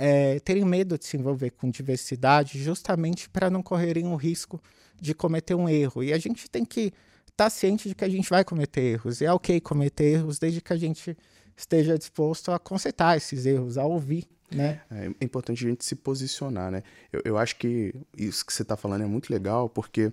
é, 0.00 0.40
terem 0.40 0.64
medo 0.64 0.98
de 0.98 1.04
se 1.04 1.16
envolver 1.18 1.50
com 1.50 1.68
diversidade, 1.68 2.62
justamente 2.62 3.28
para 3.28 3.50
não 3.50 3.62
correrem 3.62 4.06
o 4.06 4.16
risco 4.16 4.60
de 4.98 5.14
cometer 5.14 5.54
um 5.54 5.68
erro. 5.68 6.02
E 6.02 6.12
a 6.12 6.18
gente 6.18 6.48
tem 6.50 6.64
que 6.64 6.92
estar 7.28 7.44
tá 7.44 7.50
ciente 7.50 7.88
de 7.88 7.94
que 7.94 8.04
a 8.04 8.08
gente 8.08 8.30
vai 8.30 8.42
cometer 8.42 8.80
erros. 8.80 9.20
E 9.20 9.26
é 9.26 9.32
ok 9.32 9.60
cometer 9.60 10.14
erros 10.14 10.38
desde 10.38 10.62
que 10.62 10.72
a 10.72 10.76
gente 10.76 11.16
esteja 11.54 11.98
disposto 11.98 12.50
a 12.50 12.58
consertar 12.58 13.18
esses 13.18 13.44
erros, 13.44 13.76
a 13.76 13.84
ouvir. 13.84 14.26
Né? 14.50 14.80
É, 14.90 15.10
é 15.20 15.24
importante 15.24 15.64
a 15.64 15.68
gente 15.68 15.84
se 15.84 15.94
posicionar, 15.94 16.72
né? 16.72 16.82
Eu, 17.12 17.20
eu 17.24 17.38
acho 17.38 17.54
que 17.56 17.94
isso 18.16 18.44
que 18.44 18.52
você 18.52 18.62
está 18.62 18.76
falando 18.76 19.02
é 19.02 19.06
muito 19.06 19.30
legal, 19.32 19.68
porque 19.68 20.10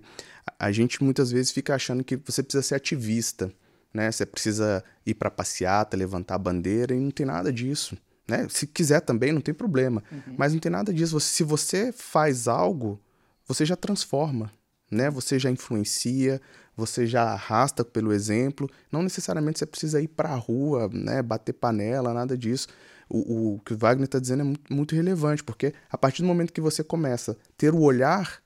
a 0.58 0.70
gente 0.70 1.02
muitas 1.02 1.32
vezes 1.32 1.50
fica 1.50 1.74
achando 1.74 2.04
que 2.04 2.14
você 2.14 2.42
precisa 2.42 2.62
ser 2.62 2.76
ativista 2.76 3.50
né? 3.92 4.10
Você 4.10 4.26
precisa 4.26 4.84
ir 5.04 5.14
para 5.14 5.30
passeata, 5.30 5.96
levantar 5.96 6.34
a 6.36 6.38
bandeira 6.38 6.94
e 6.94 6.98
não 6.98 7.10
tem 7.10 7.26
nada 7.26 7.52
disso, 7.52 7.96
né? 8.28 8.46
Se 8.50 8.66
quiser 8.66 9.00
também 9.00 9.32
não 9.32 9.40
tem 9.40 9.54
problema, 9.54 10.02
uhum. 10.12 10.34
mas 10.36 10.52
não 10.52 10.60
tem 10.60 10.70
nada 10.70 10.92
disso. 10.92 11.18
se 11.18 11.42
você 11.42 11.90
faz 11.92 12.46
algo, 12.46 13.00
você 13.46 13.64
já 13.64 13.74
transforma, 13.74 14.52
né? 14.90 15.10
Você 15.10 15.38
já 15.38 15.50
influencia, 15.50 16.40
você 16.76 17.06
já 17.06 17.22
arrasta 17.24 17.84
pelo 17.84 18.12
exemplo. 18.12 18.70
Não 18.92 19.02
necessariamente 19.02 19.58
você 19.58 19.66
precisa 19.66 20.00
ir 20.00 20.08
para 20.08 20.28
a 20.28 20.36
rua, 20.36 20.88
né? 20.92 21.22
Bater 21.22 21.54
panela, 21.54 22.12
nada 22.12 22.36
disso. 22.36 22.68
O, 23.08 23.54
o 23.54 23.60
que 23.60 23.72
o 23.72 23.78
Wagner 23.78 24.04
está 24.04 24.18
dizendo 24.18 24.42
é 24.42 24.44
muito, 24.44 24.74
muito 24.74 24.94
relevante, 24.94 25.42
porque 25.42 25.72
a 25.90 25.96
partir 25.96 26.20
do 26.20 26.28
momento 26.28 26.52
que 26.52 26.60
você 26.60 26.84
começa 26.84 27.32
a 27.32 27.36
ter 27.56 27.74
o 27.74 27.80
olhar, 27.80 28.42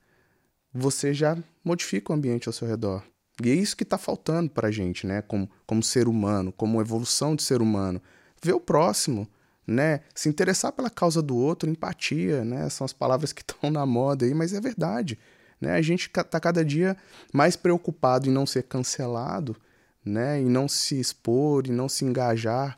você 0.72 1.12
já 1.12 1.36
modifica 1.64 2.12
o 2.12 2.14
ambiente 2.14 2.48
ao 2.48 2.52
seu 2.52 2.68
redor. 2.68 3.02
E 3.42 3.50
é 3.50 3.54
isso 3.54 3.76
que 3.76 3.82
está 3.82 3.98
faltando 3.98 4.48
para 4.50 4.68
a 4.68 4.70
gente, 4.70 5.06
né? 5.06 5.20
Como, 5.22 5.50
como 5.66 5.82
ser 5.82 6.06
humano, 6.06 6.52
como 6.52 6.80
evolução 6.80 7.34
de 7.34 7.42
ser 7.42 7.60
humano. 7.60 8.00
Ver 8.40 8.52
o 8.52 8.60
próximo, 8.60 9.28
né? 9.66 10.00
Se 10.14 10.28
interessar 10.28 10.72
pela 10.72 10.90
causa 10.90 11.22
do 11.22 11.36
outro, 11.36 11.68
empatia, 11.68 12.44
né? 12.44 12.68
São 12.68 12.84
as 12.84 12.92
palavras 12.92 13.32
que 13.32 13.42
estão 13.46 13.70
na 13.70 13.86
moda 13.86 14.24
aí, 14.24 14.34
mas 14.34 14.52
é 14.52 14.60
verdade. 14.60 15.18
Né? 15.60 15.72
A 15.74 15.82
gente 15.82 16.08
está 16.08 16.40
cada 16.40 16.64
dia 16.64 16.96
mais 17.32 17.54
preocupado 17.56 18.28
em 18.28 18.32
não 18.32 18.46
ser 18.46 18.64
cancelado, 18.64 19.56
né? 20.04 20.40
Em 20.40 20.46
não 20.46 20.68
se 20.68 20.98
expor, 20.98 21.66
em 21.66 21.72
não 21.72 21.88
se 21.88 22.04
engajar 22.04 22.76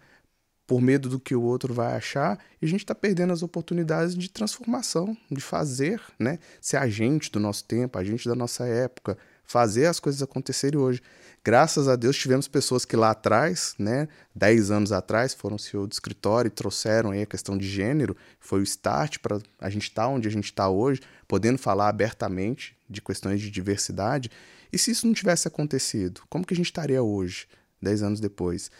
por 0.66 0.80
medo 0.80 1.08
do 1.08 1.20
que 1.20 1.34
o 1.34 1.42
outro 1.42 1.74
vai 1.74 1.94
achar, 1.94 2.38
e 2.60 2.64
a 2.64 2.68
gente 2.68 2.80
está 2.80 2.94
perdendo 2.94 3.34
as 3.34 3.42
oportunidades 3.42 4.14
de 4.14 4.30
transformação, 4.30 5.14
de 5.30 5.40
fazer, 5.40 6.00
né? 6.18 6.38
Ser 6.60 6.78
agente 6.78 7.30
do 7.30 7.38
nosso 7.38 7.64
tempo, 7.64 7.98
agente 7.98 8.26
da 8.26 8.34
nossa 8.34 8.66
época, 8.66 9.18
fazer 9.44 9.86
as 9.86 10.00
coisas 10.00 10.22
acontecerem 10.22 10.80
hoje. 10.80 11.02
Graças 11.44 11.88
a 11.88 11.94
Deus 11.94 12.16
tivemos 12.16 12.48
pessoas 12.48 12.86
que 12.86 12.96
lá 12.96 13.10
atrás, 13.10 13.74
né, 13.78 14.08
10 14.34 14.70
anos 14.70 14.92
atrás, 14.92 15.34
foram 15.34 15.58
CEO 15.58 15.86
do 15.86 15.92
escritório 15.92 16.48
e 16.48 16.50
trouxeram 16.50 17.10
aí 17.10 17.20
a 17.20 17.26
questão 17.26 17.58
de 17.58 17.68
gênero, 17.68 18.16
foi 18.40 18.60
o 18.60 18.62
start 18.62 19.18
para 19.18 19.38
a 19.60 19.68
gente 19.68 19.82
estar 19.82 20.04
tá 20.04 20.08
onde 20.08 20.26
a 20.26 20.30
gente 20.30 20.46
está 20.46 20.70
hoje, 20.70 21.02
podendo 21.28 21.58
falar 21.58 21.88
abertamente 21.88 22.74
de 22.88 23.02
questões 23.02 23.42
de 23.42 23.50
diversidade. 23.50 24.30
E 24.72 24.78
se 24.78 24.90
isso 24.90 25.06
não 25.06 25.12
tivesse 25.12 25.46
acontecido, 25.46 26.22
como 26.30 26.46
que 26.46 26.54
a 26.54 26.56
gente 26.56 26.66
estaria 26.66 27.02
hoje, 27.02 27.46
10 27.82 28.02
anos 28.02 28.20
depois? 28.20 28.70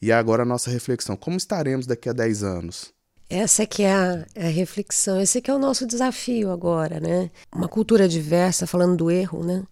E 0.00 0.10
agora 0.10 0.44
a 0.44 0.46
nossa 0.46 0.70
reflexão, 0.70 1.16
como 1.16 1.36
estaremos 1.36 1.86
daqui 1.86 2.08
a 2.08 2.14
10 2.14 2.42
anos? 2.42 2.94
Essa 3.28 3.64
é 3.64 3.66
que 3.66 3.82
é 3.82 3.92
a, 3.92 4.26
é 4.34 4.46
a, 4.46 4.50
reflexão, 4.50 5.20
esse 5.20 5.42
que 5.42 5.50
é 5.50 5.54
o 5.54 5.58
nosso 5.58 5.86
desafio 5.86 6.50
agora, 6.50 7.00
né? 7.00 7.30
Uma 7.54 7.68
cultura 7.68 8.08
diversa, 8.08 8.66
falando 8.66 8.96
do 8.96 9.10
erro, 9.10 9.44
né? 9.44 9.62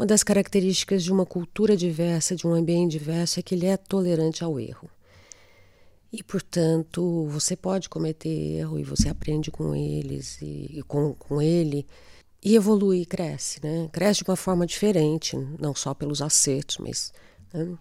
Uma 0.00 0.06
das 0.06 0.22
características 0.22 1.04
de 1.04 1.12
uma 1.12 1.26
cultura 1.26 1.76
diversa, 1.76 2.34
de 2.34 2.46
um 2.46 2.54
ambiente 2.54 2.92
diverso, 2.92 3.38
é 3.38 3.42
que 3.42 3.54
ele 3.54 3.66
é 3.66 3.76
tolerante 3.76 4.42
ao 4.42 4.58
erro. 4.58 4.88
E, 6.10 6.22
portanto, 6.22 7.26
você 7.28 7.54
pode 7.54 7.86
cometer 7.86 8.30
erro 8.30 8.78
e 8.78 8.82
você 8.82 9.10
aprende 9.10 9.50
com 9.50 9.76
eles 9.76 10.40
e, 10.40 10.78
e 10.78 10.82
com, 10.88 11.12
com 11.12 11.42
ele 11.42 11.86
e 12.42 12.56
evolui, 12.56 13.04
cresce, 13.04 13.60
né? 13.62 13.90
Cresce 13.92 14.24
de 14.24 14.30
uma 14.30 14.36
forma 14.36 14.66
diferente, 14.66 15.36
não 15.58 15.74
só 15.74 15.92
pelos 15.92 16.22
acertos, 16.22 16.78
mas. 16.78 17.12
Né? 17.52 17.76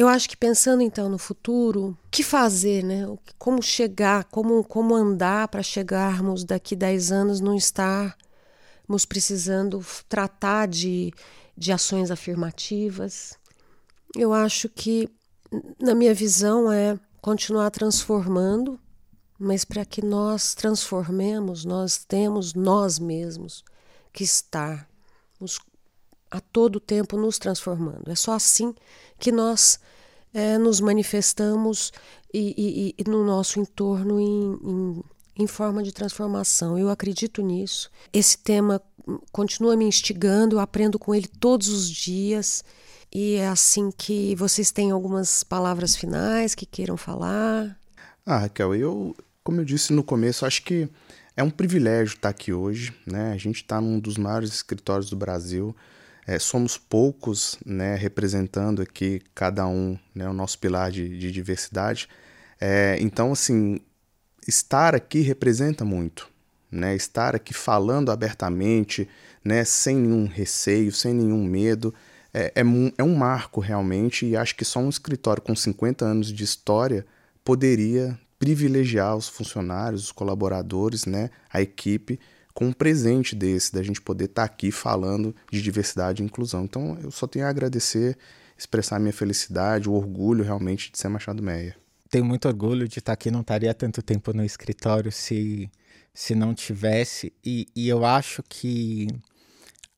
Eu 0.00 0.08
acho 0.08 0.30
que 0.30 0.36
pensando 0.36 0.80
então 0.80 1.10
no 1.10 1.18
futuro, 1.18 1.88
o 1.88 2.10
que 2.10 2.22
fazer, 2.22 2.82
né? 2.82 3.04
Como 3.38 3.62
chegar, 3.62 4.24
como, 4.24 4.64
como 4.64 4.94
andar 4.94 5.46
para 5.48 5.62
chegarmos 5.62 6.42
daqui 6.42 6.74
10 6.74 7.12
anos 7.12 7.38
não 7.38 7.54
estarmos 7.54 9.04
precisando 9.06 9.84
tratar 10.08 10.68
de, 10.68 11.12
de 11.54 11.70
ações 11.70 12.10
afirmativas. 12.10 13.34
Eu 14.16 14.32
acho 14.32 14.70
que, 14.70 15.06
na 15.78 15.94
minha 15.94 16.14
visão, 16.14 16.72
é 16.72 16.98
continuar 17.20 17.68
transformando, 17.70 18.80
mas 19.38 19.66
para 19.66 19.84
que 19.84 20.02
nós 20.02 20.54
transformemos, 20.54 21.66
nós 21.66 22.06
temos 22.06 22.54
nós 22.54 22.98
mesmos 22.98 23.62
que 24.14 24.24
estar 24.24 24.88
a 26.30 26.40
todo 26.40 26.80
tempo 26.80 27.18
nos 27.18 27.38
transformando. 27.38 28.10
É 28.10 28.14
só 28.14 28.32
assim 28.32 28.74
que 29.18 29.30
nós 29.30 29.78
é, 30.32 30.58
nos 30.58 30.80
manifestamos 30.80 31.92
e, 32.32 32.54
e, 32.56 32.94
e, 32.98 33.10
no 33.10 33.24
nosso 33.24 33.58
entorno 33.58 34.20
em, 34.20 34.58
em, 34.62 35.02
em 35.42 35.46
forma 35.46 35.82
de 35.82 35.92
transformação. 35.92 36.78
Eu 36.78 36.88
acredito 36.90 37.42
nisso. 37.42 37.90
Esse 38.12 38.38
tema 38.38 38.80
continua 39.32 39.76
me 39.76 39.84
instigando, 39.84 40.56
eu 40.56 40.60
aprendo 40.60 40.98
com 40.98 41.14
ele 41.14 41.26
todos 41.26 41.68
os 41.68 41.88
dias. 41.88 42.64
E 43.12 43.34
é 43.34 43.48
assim 43.48 43.90
que 43.90 44.36
vocês 44.36 44.70
têm 44.70 44.92
algumas 44.92 45.42
palavras 45.42 45.96
finais 45.96 46.54
que 46.54 46.64
queiram 46.64 46.96
falar. 46.96 47.76
Ah, 48.24 48.38
Raquel, 48.38 48.74
eu, 48.74 49.16
como 49.42 49.60
eu 49.60 49.64
disse 49.64 49.92
no 49.92 50.04
começo, 50.04 50.46
acho 50.46 50.62
que 50.62 50.88
é 51.36 51.42
um 51.42 51.50
privilégio 51.50 52.14
estar 52.14 52.28
aqui 52.28 52.52
hoje. 52.52 52.94
Né? 53.04 53.32
A 53.32 53.36
gente 53.36 53.56
está 53.56 53.80
num 53.80 53.98
dos 53.98 54.16
maiores 54.16 54.52
escritórios 54.52 55.10
do 55.10 55.16
Brasil. 55.16 55.74
É, 56.26 56.38
somos 56.38 56.76
poucos 56.76 57.58
né, 57.64 57.94
representando 57.96 58.82
aqui 58.82 59.20
cada 59.34 59.66
um, 59.66 59.98
né, 60.14 60.28
o 60.28 60.32
nosso 60.32 60.58
pilar 60.58 60.90
de, 60.90 61.18
de 61.18 61.32
diversidade. 61.32 62.08
É, 62.60 62.96
então, 63.00 63.32
assim, 63.32 63.80
estar 64.46 64.94
aqui 64.94 65.20
representa 65.20 65.84
muito. 65.84 66.28
Né, 66.70 66.94
estar 66.94 67.34
aqui 67.34 67.52
falando 67.52 68.12
abertamente, 68.12 69.08
né, 69.44 69.64
sem 69.64 69.96
nenhum 69.96 70.26
receio, 70.26 70.92
sem 70.92 71.12
nenhum 71.12 71.42
medo, 71.42 71.92
é, 72.32 72.52
é, 72.54 72.62
é 72.96 73.02
um 73.02 73.14
marco 73.16 73.60
realmente. 73.60 74.24
E 74.24 74.36
acho 74.36 74.54
que 74.54 74.64
só 74.64 74.78
um 74.78 74.88
escritório 74.88 75.42
com 75.42 75.56
50 75.56 76.04
anos 76.04 76.32
de 76.32 76.44
história 76.44 77.04
poderia 77.44 78.16
privilegiar 78.38 79.16
os 79.16 79.28
funcionários, 79.28 80.04
os 80.04 80.12
colaboradores, 80.12 81.06
né, 81.06 81.30
a 81.52 81.60
equipe 81.60 82.20
com 82.60 82.66
um 82.66 82.72
presente 82.74 83.34
desse, 83.34 83.72
da 83.72 83.82
gente 83.82 84.02
poder 84.02 84.26
estar 84.26 84.46
tá 84.46 84.52
aqui 84.52 84.70
falando 84.70 85.34
de 85.50 85.62
diversidade 85.62 86.22
e 86.22 86.26
inclusão. 86.26 86.64
Então 86.64 86.98
eu 87.02 87.10
só 87.10 87.26
tenho 87.26 87.46
a 87.46 87.48
agradecer, 87.48 88.18
expressar 88.56 89.00
minha 89.00 89.14
felicidade, 89.14 89.88
o 89.88 89.94
orgulho 89.94 90.44
realmente 90.44 90.92
de 90.92 90.98
ser 90.98 91.08
Machado 91.08 91.42
Meia. 91.42 91.74
Tenho 92.10 92.22
muito 92.22 92.46
orgulho 92.46 92.86
de 92.86 92.98
estar 92.98 93.12
tá 93.12 93.14
aqui, 93.14 93.30
não 93.30 93.40
estaria 93.40 93.72
tanto 93.72 94.02
tempo 94.02 94.34
no 94.34 94.44
escritório 94.44 95.10
se, 95.10 95.70
se 96.12 96.34
não 96.34 96.52
tivesse, 96.52 97.32
e, 97.42 97.66
e 97.74 97.88
eu 97.88 98.04
acho 98.04 98.42
que 98.46 99.08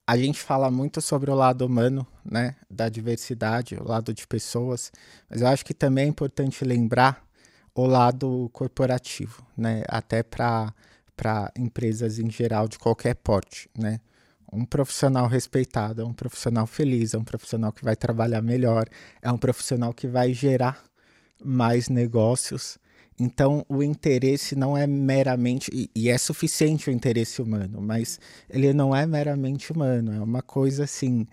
a 0.07 0.17
gente 0.17 0.39
fala 0.39 0.71
muito 0.71 1.01
sobre 1.01 1.33
o 1.33 1.35
lado 1.35 1.67
humano, 1.67 2.07
né, 2.25 2.55
da 2.71 2.89
diversidade, 2.89 3.75
o 3.75 3.89
lado 3.89 4.15
de 4.15 4.25
pessoas, 4.25 4.93
mas 5.29 5.41
eu 5.41 5.49
acho 5.49 5.65
que 5.65 5.75
também 5.75 6.05
é 6.05 6.09
importante 6.09 6.65
lembrar 6.65 7.27
o 7.75 7.87
lado 7.87 8.49
corporativo, 8.53 9.45
né, 9.57 9.83
até 9.89 10.23
para 10.23 10.73
para 11.23 11.53
empresas 11.57 12.19
em 12.19 12.29
geral 12.29 12.67
de 12.67 12.77
qualquer 12.77 13.15
porte, 13.15 13.71
né? 13.79 14.01
Um 14.53 14.65
profissional 14.65 15.29
respeitado 15.29 16.03
é 16.03 16.05
um 16.05 16.13
profissional 16.13 16.67
feliz, 16.67 17.15
é 17.15 17.19
um 17.19 17.23
profissional 17.23 17.73
que 17.73 17.85
vai 17.85 17.95
trabalhar 17.95 18.43
melhor, 18.43 18.89
é 19.23 19.31
um 19.31 19.39
profissional 19.39 19.95
que 19.95 20.09
vai 20.09 20.35
gerar 20.35 20.83
mais 21.43 21.89
negócios. 21.89 22.77
Então, 23.21 23.65
o 23.69 23.85
interesse 23.85 24.57
não 24.57 24.77
é 24.77 24.85
meramente, 24.85 25.71
e, 25.73 25.89
e 25.95 26.09
é 26.09 26.19
suficiente 26.19 26.91
o 26.91 26.93
interesse 26.93 27.41
humano, 27.41 27.81
mas 27.81 28.19
ele 28.51 28.73
não 28.73 28.95
é 28.95 29.07
meramente 29.07 29.71
humano, 29.71 30.13
é 30.13 30.21
uma 30.21 30.43
coisa 30.43 30.85
assim. 30.85 31.25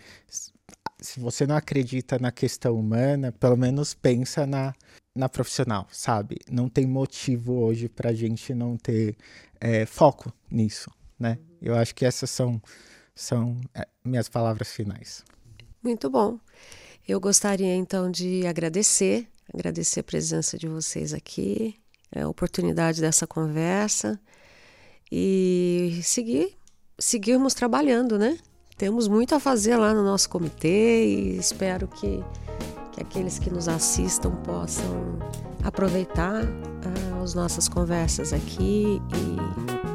Se 1.01 1.19
você 1.19 1.47
não 1.47 1.55
acredita 1.55 2.19
na 2.19 2.31
questão 2.31 2.75
humana, 2.79 3.31
pelo 3.31 3.57
menos 3.57 3.95
pensa 3.95 4.45
na, 4.45 4.75
na 5.15 5.27
profissional, 5.27 5.87
sabe? 5.91 6.37
Não 6.49 6.69
tem 6.69 6.85
motivo 6.85 7.53
hoje 7.53 7.89
para 7.89 8.11
a 8.11 8.13
gente 8.13 8.53
não 8.53 8.77
ter 8.77 9.17
é, 9.59 9.85
foco 9.85 10.33
nisso, 10.49 10.89
né? 11.17 11.37
Eu 11.61 11.75
acho 11.75 11.93
que 11.93 12.05
essas 12.05 12.29
são, 12.29 12.61
são 13.13 13.59
é, 13.73 13.87
minhas 14.03 14.29
palavras 14.29 14.71
finais. 14.71 15.23
Muito 15.83 16.09
bom. 16.09 16.39
Eu 17.07 17.19
gostaria 17.19 17.75
então 17.75 18.09
de 18.09 18.45
agradecer, 18.45 19.27
agradecer 19.53 20.01
a 20.01 20.03
presença 20.03 20.57
de 20.57 20.67
vocês 20.67 21.13
aqui, 21.13 21.75
a 22.15 22.27
oportunidade 22.27 23.01
dessa 23.01 23.25
conversa 23.25 24.19
e 25.11 25.99
seguir, 26.03 26.55
seguirmos 26.97 27.53
trabalhando, 27.53 28.17
né? 28.17 28.37
Temos 28.77 29.07
muito 29.07 29.35
a 29.35 29.39
fazer 29.39 29.75
lá 29.75 29.93
no 29.93 30.03
nosso 30.03 30.29
comitê 30.29 31.05
e 31.05 31.37
espero 31.37 31.87
que 31.87 32.23
que 32.99 33.01
aqueles 33.01 33.39
que 33.39 33.49
nos 33.49 33.67
assistam 33.67 34.31
possam 34.43 35.19
aproveitar 35.63 36.43
uh, 36.43 37.08
as 37.21 37.33
nossas 37.33 37.67
conversas 37.67 38.33
aqui 38.33 39.01
e 39.13 39.88